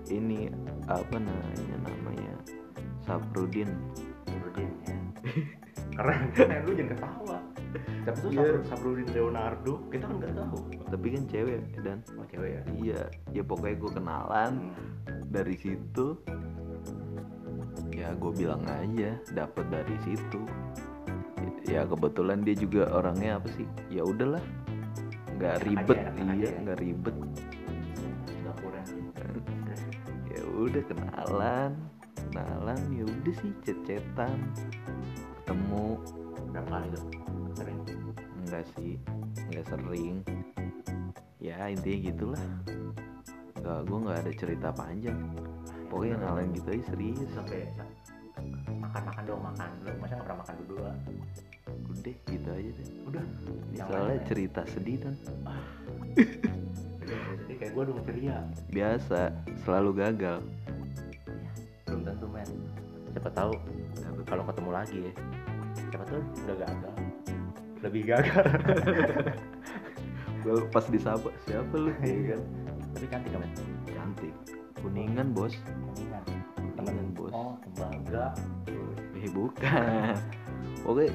ini 0.08 0.48
apa 0.86 1.16
namanya 1.18 1.76
namanya? 1.82 2.34
Saprudin. 3.02 3.70
Sabrudin 4.26 4.70
ya. 4.86 4.96
Keren 5.98 6.30
keren 6.30 6.62
lu 6.66 6.72
jangan 6.78 6.90
ketawa. 6.94 7.38
Tapi 8.06 8.20
tuh. 8.22 8.30
Sabru- 8.32 8.64
Sabrudin 8.70 9.08
Leonardo 9.10 9.74
kita 9.90 10.06
kan 10.06 10.16
nggak 10.22 10.34
tahu. 10.38 10.58
Tapi 10.88 11.06
kan 11.12 11.22
cewek 11.26 11.60
dan 11.82 11.98
oh 12.14 12.26
cewek 12.30 12.50
ya? 12.54 12.62
Iya. 12.78 13.02
Ya 13.34 13.42
pokoknya 13.42 13.76
gue 13.82 13.90
kenalan. 13.92 14.52
Hmm. 14.62 15.24
dari 15.28 15.56
situ 15.60 16.16
ya 17.92 18.16
gue 18.16 18.32
bilang 18.32 18.64
aja 18.64 19.18
dapet 19.36 19.66
dari 19.68 19.96
situ 20.06 20.40
ya 21.68 21.84
kebetulan 21.84 22.40
dia 22.40 22.56
juga 22.56 22.88
orangnya 22.96 23.36
apa 23.36 23.48
sih? 23.52 23.68
Ya 23.92 24.00
udahlah. 24.00 24.40
Nggak 25.36 25.56
ribet 25.68 25.98
aja, 26.00 26.10
iya 26.34 26.48
ya. 26.48 26.60
nggak 26.64 26.78
ribet. 26.80 27.16
Ya 30.32 30.42
udah 30.56 30.82
kenalan. 30.88 31.72
Kenalan 32.28 32.80
ya 32.90 33.04
udah 33.04 33.34
sih 33.38 33.52
cecetan 33.62 34.38
ketemu. 35.44 36.00
Berapa 36.50 36.68
kali 36.72 36.88
tuh 36.96 37.04
sering? 37.54 37.80
Enggak 38.42 38.64
sih 38.74 38.96
nggak 39.52 39.66
sering. 39.68 40.16
Ya 41.38 41.68
intinya 41.68 41.98
gitulah. 42.10 42.46
Nggak 43.60 43.78
gue 43.84 43.98
nggak 44.08 44.18
ada 44.24 44.32
cerita 44.32 44.68
panjang. 44.72 45.20
Pokoknya 45.92 46.16
kenalan 46.18 46.50
gitu 46.56 46.68
aja 46.72 46.84
serius. 46.90 47.30
Sampai 47.36 47.68
makan 48.80 49.02
makan 49.04 49.22
dong 49.28 49.42
makan. 49.44 49.70
Lu 49.84 49.90
masa 50.00 50.12
nggak 50.18 50.26
pernah 50.26 50.40
makan 50.42 50.54
berdua 50.64 50.92
udah 51.88 52.14
gitu 52.28 52.48
aja 52.48 52.70
deh. 52.72 52.88
Udah. 53.08 53.24
Ini 53.24 53.76
Yang 53.76 53.88
soalnya 53.88 54.16
lain, 54.16 54.28
cerita 54.28 54.60
sedih 54.68 54.96
dan 55.02 55.14
jadi 57.48 57.54
kayak 57.56 57.72
gue 57.72 57.82
dong 57.88 58.00
ceria 58.04 58.38
biasa 58.68 59.20
selalu 59.64 59.90
gagal. 59.96 60.38
Belum 61.88 62.00
tentu 62.04 62.26
men. 62.28 62.50
Siapa 63.16 63.30
tahu 63.32 63.54
kalau 64.28 64.44
ketemu 64.44 64.70
lagi 64.70 64.98
ya. 65.08 65.12
Siapa 65.88 66.04
tahu 66.04 66.20
udah 66.20 66.56
gagal. 66.60 66.94
Lebih 67.80 68.02
gagal. 68.04 68.44
Gua 70.44 70.62
pas 70.70 70.86
disapa 70.86 71.28
siapa 71.48 71.74
lu? 71.74 71.90
Iya 72.04 72.14
ya 72.14 72.24
kan 72.36 72.40
tapi 72.94 73.06
cantik 73.10 73.30
kan 73.32 73.42
cantik. 73.90 74.34
Kuningan 74.78 75.28
bos. 75.34 75.54
Kuningan. 75.94 76.22
Kuningan, 76.78 77.08
bos. 77.16 77.32
oh 77.34 77.54
tembaga 77.64 78.36
eh 79.18 79.30
bukan. 79.34 80.14
Oke 80.86 81.10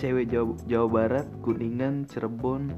cewek 0.00 0.32
Jawa, 0.32 0.56
Jawa 0.64 0.88
Barat 0.88 1.26
kuningan 1.44 2.08
Cirebon. 2.08 2.72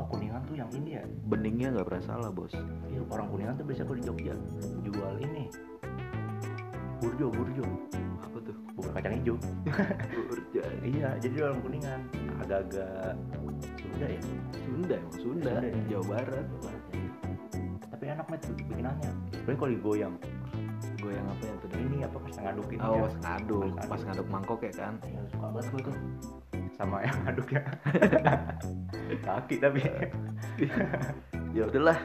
Oh 0.00 0.06
kuningan 0.08 0.40
tuh 0.48 0.56
yang 0.56 0.72
ini 0.72 0.96
ya? 0.96 1.04
Beningnya 1.28 1.76
nggak 1.76 1.84
pernah 1.84 2.04
salah 2.08 2.30
bos. 2.32 2.56
Iya, 2.88 3.04
orang 3.12 3.28
kuningan 3.28 3.52
tuh 3.60 3.64
biasa 3.68 3.84
kalau 3.84 3.98
di 4.00 4.04
Jogja 4.08 4.34
jual 4.88 5.14
ini. 5.20 5.44
Burjo 7.04 7.28
burjo. 7.28 7.64
Apa 8.24 8.38
tuh? 8.40 8.56
Bukan 8.72 8.90
kacang 8.96 9.14
hijau. 9.20 9.36
Urjay. 10.32 10.74
iya 10.96 11.08
jadi 11.20 11.36
orang 11.44 11.60
kuningan. 11.60 12.00
Agak-agak 12.40 13.20
Sunda 13.76 14.06
ya? 14.08 14.20
Sunda 14.64 14.94
emang 14.96 15.14
Sunda, 15.20 15.52
Sunda 15.52 15.68
ya? 15.68 15.80
Jawa 15.92 16.04
Barat. 16.08 16.44
Jawa 16.48 16.60
Barat 16.64 16.82
ya. 16.88 17.02
tapi 17.92 18.04
enak 18.08 18.26
met 18.32 18.40
bikinannya. 18.48 19.10
Tapi 19.44 19.56
kalau 19.60 19.70
digoyang 19.76 20.14
gue 21.04 21.12
yang 21.12 21.28
apa 21.28 21.44
yang 21.44 21.58
tadi 21.60 21.76
ini 21.84 21.98
apa 22.00 22.16
pas 22.16 22.36
ngadukin 22.40 22.78
oh 22.80 22.96
ya. 22.96 23.02
pas 23.04 23.14
ngaduk. 23.20 23.68
Pas 23.76 23.84
pas 23.84 24.00
ngaduk. 24.00 24.04
ngaduk 24.08 24.26
mangkok 24.32 24.60
ya 24.64 24.72
kan? 24.72 24.94
Iya, 25.04 25.20
suka 25.28 25.46
banget 25.52 25.66
gue 25.68 25.80
tuh. 25.84 25.96
Sama 26.80 26.96
yang 27.04 27.18
ngaduknya 27.28 27.62
kaki 29.28 29.56
tapi. 29.60 29.80
Ya 31.52 31.62
udahlah. 31.68 31.98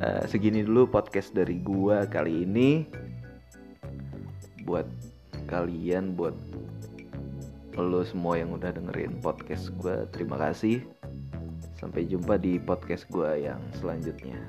Eh, 0.00 0.24
segini 0.26 0.64
dulu 0.64 0.90
podcast 0.90 1.30
dari 1.36 1.60
gua 1.60 2.08
kali 2.08 2.48
ini. 2.48 2.88
Buat 4.64 4.88
kalian 5.46 6.16
buat 6.16 6.34
lo 7.76 8.00
semua 8.06 8.40
yang 8.40 8.54
udah 8.56 8.74
dengerin 8.74 9.20
podcast 9.20 9.70
gua 9.76 10.08
terima 10.10 10.40
kasih. 10.40 10.82
Sampai 11.78 12.08
jumpa 12.08 12.40
di 12.40 12.56
podcast 12.58 13.06
gua 13.12 13.36
yang 13.36 13.60
selanjutnya 13.76 14.40